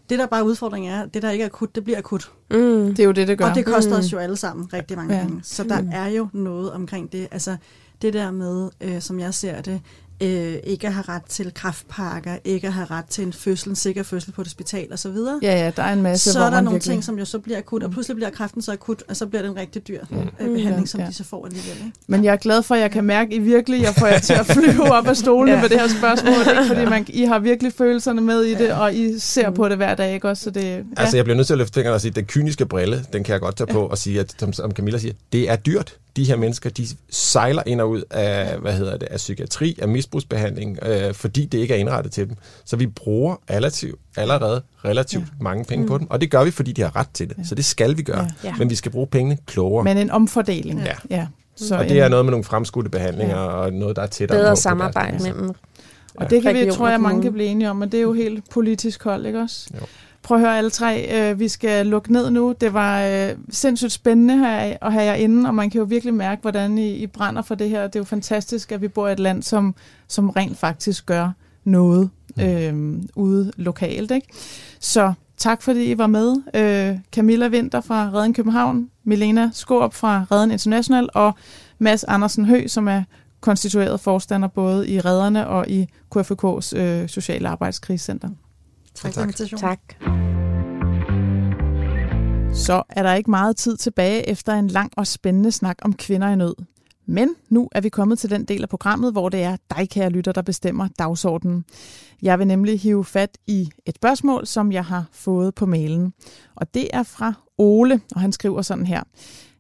Det, 0.09 0.19
der 0.19 0.25
bare 0.25 0.45
udfordringen 0.45 0.91
er, 0.91 1.05
det, 1.05 1.21
der 1.21 1.31
ikke 1.31 1.41
er 1.41 1.45
akut, 1.45 1.75
det 1.75 1.83
bliver 1.83 1.97
akut. 1.97 2.31
Mm. 2.51 2.57
Det 2.57 2.99
er 2.99 3.03
jo 3.03 3.11
det, 3.11 3.27
det 3.27 3.37
gør. 3.37 3.49
Og 3.49 3.55
det 3.55 3.65
koster 3.65 3.91
mm. 3.91 3.99
os 3.99 4.13
jo 4.13 4.17
alle 4.17 4.35
sammen 4.35 4.73
rigtig 4.73 4.97
mange 4.97 5.15
ja. 5.15 5.25
penge. 5.25 5.39
Så 5.43 5.63
der 5.63 5.81
mm. 5.81 5.89
er 5.93 6.07
jo 6.07 6.27
noget 6.33 6.71
omkring 6.71 7.11
det. 7.11 7.27
Altså, 7.31 7.55
det 8.01 8.13
der 8.13 8.31
med, 8.31 8.69
øh, 8.81 9.01
som 9.01 9.19
jeg 9.19 9.33
ser 9.33 9.61
det, 9.61 9.81
øh, 10.21 10.55
ikke 10.63 10.87
at 10.87 10.93
have 10.93 11.05
ret 11.09 11.25
til 11.25 11.53
kraftpakker, 11.53 12.37
ikke 12.43 12.67
at 12.67 12.73
have 12.73 12.87
ret 12.91 13.05
til 13.05 13.23
en 13.23 13.33
fødsel, 13.33 13.69
en 13.69 13.75
sikker 13.75 14.03
fødsel 14.03 14.31
på 14.31 14.41
et 14.41 14.47
hospital 14.47 14.93
osv. 14.93 15.15
Ja, 15.41 15.65
ja, 15.65 15.71
der 15.75 15.83
er 15.83 15.93
en 15.93 16.01
masse, 16.01 16.31
Så 16.31 16.39
er 16.39 16.43
der 16.43 16.49
nogle 16.49 16.75
virkelig... 16.75 16.81
ting, 16.81 17.03
som 17.03 17.19
jo 17.19 17.25
så 17.25 17.39
bliver 17.39 17.57
akut, 17.57 17.83
og 17.83 17.89
mm. 17.89 17.93
pludselig 17.93 18.15
bliver 18.15 18.29
kræften 18.29 18.61
så 18.61 18.71
akut, 18.71 19.03
og 19.07 19.15
så 19.15 19.25
bliver 19.25 19.41
det 19.41 19.51
en 19.51 19.57
rigtig 19.57 19.87
dyr 19.87 20.01
mm. 20.09 20.17
øh, 20.39 20.53
behandling, 20.55 20.89
som 20.89 20.99
ja. 20.99 21.07
de 21.07 21.13
så 21.13 21.23
får 21.23 21.45
alligevel. 21.45 21.77
Ikke? 21.77 21.91
Men 22.07 22.23
jeg 22.23 22.33
er 22.33 22.37
glad 22.37 22.63
for, 22.63 22.75
at 22.75 22.81
jeg 22.81 22.91
kan 22.91 23.03
mærke, 23.03 23.35
at 23.35 23.35
I 23.35 23.39
virkelig 23.39 23.81
jeg 23.81 23.93
får 23.95 24.07
jer 24.07 24.19
til 24.19 24.33
at 24.33 24.45
flyve 24.45 24.91
op 24.91 25.07
af 25.07 25.17
stolene 25.17 25.51
ja. 25.51 25.61
med 25.61 25.69
det 25.69 25.79
her 25.79 25.87
spørgsmål, 25.87 26.55
ikke? 26.57 26.65
fordi 26.67 26.85
man, 26.85 27.05
I 27.09 27.23
har 27.23 27.39
virkelig 27.39 27.73
følelserne 27.73 28.21
med 28.21 28.41
i 28.41 28.53
det, 28.53 28.67
ja. 28.67 28.79
og 28.79 28.95
I 28.95 29.19
ser 29.19 29.49
mm. 29.49 29.55
på 29.55 29.69
det 29.69 29.77
hver 29.77 29.95
dag, 29.95 30.13
ikke 30.13 30.29
også? 30.29 30.43
Så 30.43 30.49
det, 30.49 30.63
ja. 30.63 30.81
Altså, 30.97 31.17
jeg 31.17 31.25
bliver 31.25 31.37
nødt 31.37 31.47
til 31.47 31.53
at 31.53 31.57
løfte 31.57 31.73
fingrene 31.73 31.95
og 31.95 32.01
sige, 32.01 32.09
at 32.09 32.15
den 32.15 32.25
kyniske 32.25 32.65
brille, 32.65 33.05
den 33.13 33.23
kan 33.23 33.33
jeg 33.33 33.41
godt 33.41 33.55
tage 33.55 33.67
på 33.67 33.85
og 33.85 33.97
sige, 33.97 34.19
at 34.19 34.35
som, 34.39 34.53
som 34.53 34.71
Camilla 34.71 34.99
siger, 34.99 35.13
det 35.33 35.49
er 35.49 35.55
dyrt 35.55 35.97
de 36.15 36.23
her 36.23 36.35
mennesker, 36.35 36.69
de 36.69 36.87
sejler 37.09 37.63
ind 37.65 37.81
og 37.81 37.89
ud 37.89 38.03
af, 38.09 38.57
hvad 38.57 38.73
hedder 38.73 38.97
det, 38.97 39.07
af 39.11 39.17
psykiatri, 39.17 39.79
af 39.81 39.87
misbrugsbehandling, 39.87 40.79
øh, 40.83 41.13
fordi 41.13 41.45
det 41.45 41.57
ikke 41.57 41.73
er 41.73 41.77
indrettet 41.77 42.11
til 42.11 42.29
dem. 42.29 42.35
Så 42.65 42.75
vi 42.75 42.87
bruger 42.87 43.35
relativt, 43.49 43.99
allerede 44.17 44.61
relativt 44.85 45.23
ja. 45.23 45.43
mange 45.43 45.65
penge 45.65 45.81
mm. 45.81 45.87
på 45.87 45.97
dem, 45.97 46.09
og 46.09 46.21
det 46.21 46.31
gør 46.31 46.43
vi, 46.43 46.51
fordi 46.51 46.71
de 46.71 46.81
har 46.81 46.95
ret 46.95 47.09
til 47.13 47.29
det. 47.29 47.37
Ja. 47.37 47.43
Så 47.43 47.55
det 47.55 47.65
skal 47.65 47.97
vi 47.97 48.03
gøre, 48.03 48.29
ja. 48.43 48.55
men 48.57 48.69
vi 48.69 48.75
skal 48.75 48.91
bruge 48.91 49.07
pengene 49.07 49.37
klogere. 49.45 49.83
Men 49.83 49.97
en 49.97 50.11
omfordeling. 50.11 50.81
Ja. 50.81 50.95
ja. 51.09 51.27
Så 51.55 51.77
og 51.77 51.89
det 51.89 51.99
er 51.99 52.07
noget 52.07 52.25
med 52.25 52.31
nogle 52.31 52.43
fremskudte 52.43 52.89
behandlinger, 52.89 53.37
ja. 53.37 53.45
og 53.45 53.73
noget, 53.73 53.95
der 53.95 54.01
er 54.01 54.07
tættere 54.07 54.39
Bedre 54.39 54.55
samarbejde 54.55 55.23
mellem 55.23 55.51
og 56.15 56.29
det 56.29 56.41
kan 56.41 56.55
vi, 56.55 56.71
tror 56.71 56.89
jeg, 56.89 57.01
mange 57.01 57.21
kan 57.21 57.33
blive 57.33 57.47
enige 57.47 57.69
om, 57.69 57.81
og 57.81 57.91
det 57.91 57.97
er 57.97 58.01
jo 58.01 58.13
helt 58.13 58.49
politisk 58.49 59.03
hold, 59.03 59.25
ikke 59.25 59.39
også? 59.39 59.69
Jo. 59.81 59.85
Prøv 60.23 60.37
at 60.37 60.41
høre 60.41 60.57
alle 60.57 60.69
tre. 60.69 61.07
Øh, 61.31 61.39
vi 61.39 61.47
skal 61.47 61.87
lukke 61.87 62.13
ned 62.13 62.29
nu. 62.29 62.55
Det 62.61 62.73
var 62.73 63.01
øh, 63.01 63.35
sindssygt 63.49 63.91
spændende 63.91 64.37
her, 64.37 64.77
at 64.81 64.93
have 64.93 65.05
jer 65.05 65.13
inde, 65.13 65.49
og 65.49 65.55
man 65.55 65.69
kan 65.69 65.79
jo 65.79 65.85
virkelig 65.85 66.13
mærke, 66.13 66.41
hvordan 66.41 66.77
I, 66.77 66.91
I 66.91 67.07
brænder 67.07 67.41
for 67.41 67.55
det 67.55 67.69
her. 67.69 67.87
Det 67.87 67.95
er 67.95 67.99
jo 67.99 68.03
fantastisk, 68.03 68.71
at 68.71 68.81
vi 68.81 68.87
bor 68.87 69.07
i 69.07 69.11
et 69.11 69.19
land, 69.19 69.43
som, 69.43 69.75
som 70.07 70.29
rent 70.29 70.57
faktisk 70.57 71.05
gør 71.05 71.31
noget 71.63 72.09
øh, 72.41 72.93
ude 73.15 73.51
lokalt. 73.57 74.11
Ikke? 74.11 74.27
Så 74.79 75.13
tak 75.37 75.61
fordi 75.61 75.91
I 75.91 75.97
var 75.97 76.07
med. 76.07 76.35
Øh, 76.53 76.99
Camilla 77.11 77.47
Winter 77.47 77.81
fra 77.81 78.09
Redden 78.13 78.33
København, 78.33 78.89
Milena 79.03 79.49
Skåb 79.53 79.93
fra 79.93 80.25
Redden 80.31 80.51
International 80.51 81.09
og 81.13 81.33
Mads 81.79 82.03
Andersen 82.03 82.45
Hø, 82.45 82.67
som 82.67 82.87
er 82.87 83.03
konstitueret 83.39 83.99
forstander 83.99 84.47
både 84.47 84.89
i 84.89 84.99
Redderne 84.99 85.47
og 85.47 85.69
i 85.69 85.87
KFK's 86.15 86.77
øh, 86.77 87.09
Sociale 87.09 87.49
Arbejdskrigscenter. 87.49 88.29
Tak 89.01 89.13
for 89.13 89.21
invitationen. 89.21 89.61
Tak. 89.61 89.79
Så 92.53 92.83
er 92.89 93.03
der 93.03 93.13
ikke 93.13 93.29
meget 93.29 93.55
tid 93.57 93.77
tilbage 93.77 94.29
efter 94.29 94.53
en 94.53 94.67
lang 94.67 94.91
og 94.97 95.07
spændende 95.07 95.51
snak 95.51 95.77
om 95.81 95.93
kvinder 95.93 96.27
i 96.27 96.35
nød. 96.35 96.55
Men 97.05 97.35
nu 97.49 97.69
er 97.71 97.81
vi 97.81 97.89
kommet 97.89 98.19
til 98.19 98.29
den 98.29 98.45
del 98.45 98.63
af 98.63 98.69
programmet, 98.69 99.11
hvor 99.11 99.29
det 99.29 99.43
er 99.43 99.57
dig, 99.77 99.89
kære 99.89 100.09
lytter, 100.09 100.31
der 100.31 100.41
bestemmer 100.41 100.87
dagsordenen. 100.99 101.65
Jeg 102.21 102.39
vil 102.39 102.47
nemlig 102.47 102.79
hive 102.79 103.05
fat 103.05 103.37
i 103.47 103.69
et 103.85 103.95
spørgsmål, 103.95 104.47
som 104.47 104.71
jeg 104.71 104.85
har 104.85 105.05
fået 105.11 105.55
på 105.55 105.65
mailen. 105.65 106.13
Og 106.55 106.73
det 106.73 106.87
er 106.93 107.03
fra 107.03 107.33
Ole, 107.57 108.01
og 108.15 108.21
han 108.21 108.31
skriver 108.31 108.61
sådan 108.61 108.85
her. 108.85 109.03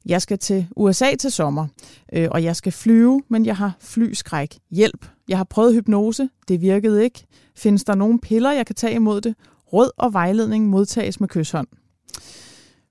Jeg 0.05 0.21
skal 0.21 0.39
til 0.39 0.67
USA 0.75 1.15
til 1.15 1.31
sommer, 1.31 1.67
øh, 2.13 2.27
og 2.31 2.43
jeg 2.43 2.55
skal 2.55 2.71
flyve, 2.71 3.21
men 3.29 3.45
jeg 3.45 3.57
har 3.57 3.75
flyskræk. 3.79 4.59
Hjælp. 4.71 5.05
Jeg 5.27 5.37
har 5.37 5.43
prøvet 5.43 5.73
hypnose. 5.73 6.29
Det 6.47 6.61
virkede 6.61 7.03
ikke. 7.03 7.25
Findes 7.55 7.83
der 7.83 7.95
nogle 7.95 8.19
piller, 8.19 8.51
jeg 8.51 8.65
kan 8.65 8.75
tage 8.75 8.95
imod 8.95 9.21
det? 9.21 9.35
Råd 9.73 9.91
og 9.97 10.13
vejledning 10.13 10.69
modtages 10.69 11.19
med 11.19 11.29
kysshånd. 11.29 11.67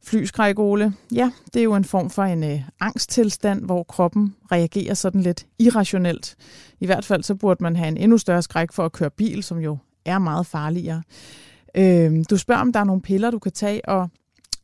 Flyskræk, 0.04 0.58
Ole. 0.58 0.94
Ja, 1.14 1.30
det 1.54 1.60
er 1.60 1.64
jo 1.64 1.74
en 1.74 1.84
form 1.84 2.10
for 2.10 2.22
en 2.22 2.44
øh, 2.44 2.62
angsttilstand, 2.80 3.64
hvor 3.64 3.82
kroppen 3.82 4.34
reagerer 4.52 4.94
sådan 4.94 5.20
lidt 5.20 5.46
irrationelt. 5.58 6.36
I 6.80 6.86
hvert 6.86 7.04
fald 7.04 7.22
så 7.22 7.34
burde 7.34 7.62
man 7.62 7.76
have 7.76 7.88
en 7.88 7.96
endnu 7.96 8.18
større 8.18 8.42
skræk 8.42 8.72
for 8.72 8.84
at 8.84 8.92
køre 8.92 9.10
bil, 9.10 9.42
som 9.42 9.58
jo 9.58 9.78
er 10.04 10.18
meget 10.18 10.46
farligere. 10.46 11.02
Øh, 11.74 12.24
du 12.30 12.36
spørger, 12.36 12.60
om 12.60 12.72
der 12.72 12.80
er 12.80 12.84
nogle 12.84 13.02
piller, 13.02 13.30
du 13.30 13.38
kan 13.38 13.52
tage, 13.52 13.88
og 13.88 14.10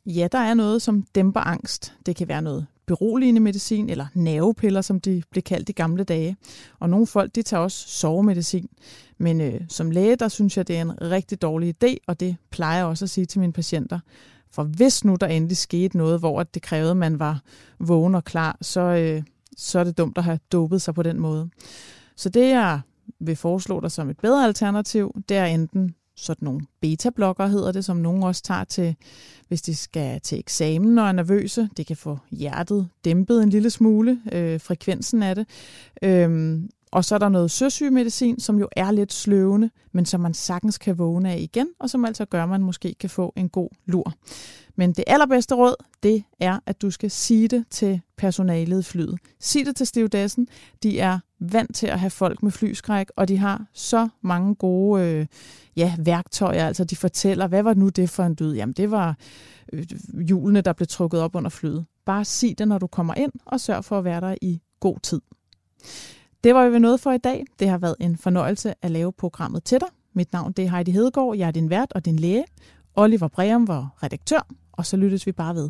Ja, 0.07 0.27
der 0.31 0.37
er 0.37 0.53
noget, 0.53 0.81
som 0.81 1.01
dæmper 1.15 1.39
angst. 1.39 1.93
Det 2.05 2.15
kan 2.15 2.27
være 2.27 2.41
noget 2.41 2.67
beroligende 2.85 3.41
medicin 3.41 3.89
eller 3.89 4.05
nervepiller, 4.13 4.81
som 4.81 5.01
de 5.01 5.23
blev 5.31 5.43
kaldt 5.43 5.69
i 5.69 5.71
gamle 5.71 6.03
dage. 6.03 6.37
Og 6.79 6.89
nogle 6.89 7.07
folk, 7.07 7.35
de 7.35 7.41
tager 7.41 7.63
også 7.63 7.87
sovemedicin. 7.87 8.69
Men 9.17 9.41
øh, 9.41 9.61
som 9.69 9.91
læge, 9.91 10.15
der 10.15 10.27
synes 10.27 10.57
jeg, 10.57 10.67
det 10.67 10.77
er 10.77 10.81
en 10.81 11.01
rigtig 11.01 11.41
dårlig 11.41 11.75
idé, 11.83 11.95
og 12.07 12.19
det 12.19 12.35
plejer 12.49 12.77
jeg 12.77 12.85
også 12.85 13.05
at 13.05 13.09
sige 13.09 13.25
til 13.25 13.39
mine 13.39 13.53
patienter. 13.53 13.99
For 14.51 14.63
hvis 14.63 15.05
nu 15.05 15.15
der 15.15 15.27
endelig 15.27 15.57
skete 15.57 15.97
noget, 15.97 16.19
hvor 16.19 16.43
det 16.43 16.61
krævede, 16.61 16.91
at 16.91 16.97
man 16.97 17.19
var 17.19 17.41
vågen 17.79 18.15
og 18.15 18.23
klar, 18.23 18.57
så, 18.61 18.81
øh, 18.81 19.23
så 19.57 19.79
er 19.79 19.83
det 19.83 19.97
dumt 19.97 20.17
at 20.17 20.23
have 20.23 20.39
dopet 20.51 20.81
sig 20.81 20.93
på 20.93 21.03
den 21.03 21.19
måde. 21.19 21.49
Så 22.15 22.29
det, 22.29 22.49
jeg 22.49 22.81
vil 23.19 23.35
foreslå 23.35 23.79
dig 23.79 23.91
som 23.91 24.09
et 24.09 24.17
bedre 24.17 24.45
alternativ, 24.45 25.21
det 25.29 25.37
er 25.37 25.45
enten 25.45 25.95
sådan 26.17 26.45
nogle 26.45 26.61
beta-blokker, 26.81 27.47
hedder 27.47 27.71
det, 27.71 27.85
som 27.85 27.97
nogen 27.97 28.23
også 28.23 28.43
tager 28.43 28.63
til, 28.63 28.95
hvis 29.47 29.61
de 29.61 29.75
skal 29.75 30.21
til 30.21 30.39
eksamen 30.39 30.97
og 30.97 31.07
er 31.07 31.11
nervøse. 31.11 31.69
Det 31.77 31.87
kan 31.87 31.97
få 31.97 32.17
hjertet 32.31 32.89
dæmpet 33.05 33.43
en 33.43 33.49
lille 33.49 33.69
smule, 33.69 34.21
øh, 34.31 34.61
frekvensen 34.61 35.23
af 35.23 35.35
det. 35.35 35.47
Øhm, 36.01 36.69
Og 36.91 37.05
så 37.05 37.15
er 37.15 37.19
der 37.19 37.29
noget 37.29 37.51
søsygemedicin, 37.51 38.39
som 38.39 38.59
jo 38.59 38.67
er 38.75 38.91
lidt 38.91 39.13
sløvende, 39.13 39.69
men 39.91 40.05
som 40.05 40.21
man 40.21 40.33
sagtens 40.33 40.77
kan 40.77 40.97
vågne 40.97 41.31
af 41.31 41.37
igen, 41.39 41.67
og 41.79 41.89
som 41.89 42.05
altså 42.05 42.25
gør, 42.25 42.43
at 42.43 42.49
man 42.49 42.61
måske 42.61 42.95
kan 42.99 43.09
få 43.09 43.33
en 43.35 43.49
god 43.49 43.69
lur. 43.85 44.13
Men 44.75 44.93
det 44.93 45.03
allerbedste 45.07 45.55
råd, 45.55 45.75
det 46.03 46.23
er, 46.39 46.59
at 46.65 46.81
du 46.81 46.91
skal 46.91 47.11
sige 47.11 47.47
det 47.47 47.65
til 47.69 48.01
personalet 48.17 48.79
i 48.79 48.83
flyet. 48.83 49.19
Sig 49.39 49.65
det 49.65 49.75
til 49.75 49.87
stewardessen. 49.87 50.47
De 50.83 50.99
er 50.99 51.19
vant 51.39 51.75
til 51.75 51.87
at 51.87 51.99
have 51.99 52.09
folk 52.09 52.43
med 52.43 52.51
flyskræk, 52.51 53.07
og 53.15 53.27
de 53.27 53.37
har 53.37 53.65
så 53.73 54.09
mange 54.21 54.55
gode 54.55 55.03
øh, 55.03 55.25
ja, 55.75 55.95
værktøjer. 55.99 56.67
Altså 56.67 56.83
de 56.83 56.95
fortæller, 56.95 57.47
hvad 57.47 57.63
var 57.63 57.73
nu 57.73 57.89
det 57.89 58.09
for 58.09 58.23
en 58.23 58.35
død? 58.35 58.55
Jamen 58.55 58.73
det 58.73 58.91
var 58.91 59.17
øh, 59.73 59.85
hjulene, 60.27 60.61
der 60.61 60.73
blev 60.73 60.87
trukket 60.87 61.21
op 61.21 61.35
under 61.35 61.49
flyet. 61.49 61.85
Bare 62.05 62.25
sig 62.25 62.55
det, 62.57 62.67
når 62.67 62.77
du 62.77 62.87
kommer 62.87 63.13
ind, 63.13 63.31
og 63.45 63.59
sørg 63.59 63.85
for 63.85 63.97
at 63.97 64.03
være 64.03 64.21
der 64.21 64.35
i 64.41 64.61
god 64.79 64.99
tid. 64.99 65.21
Det 66.43 66.55
var 66.55 66.69
vi 66.69 66.79
noget 66.79 66.99
for 66.99 67.11
i 67.11 67.17
dag. 67.17 67.45
Det 67.59 67.69
har 67.69 67.77
været 67.77 67.95
en 67.99 68.17
fornøjelse 68.17 68.73
at 68.81 68.91
lave 68.91 69.11
programmet 69.13 69.63
til 69.63 69.79
dig. 69.79 69.87
Mit 70.13 70.33
navn 70.33 70.51
det 70.51 70.65
er 70.65 70.69
Heidi 70.69 70.91
Hedegaard. 70.91 71.35
Jeg 71.37 71.47
er 71.47 71.51
din 71.51 71.69
vært 71.69 71.93
og 71.93 72.05
din 72.05 72.19
læge. 72.19 72.45
Oliver 72.95 73.27
Breum 73.27 73.67
var 73.67 73.97
redaktør, 74.03 74.47
og 74.71 74.85
så 74.85 74.97
lyttes 74.97 75.27
vi 75.27 75.31
bare 75.31 75.55
ved. 75.55 75.69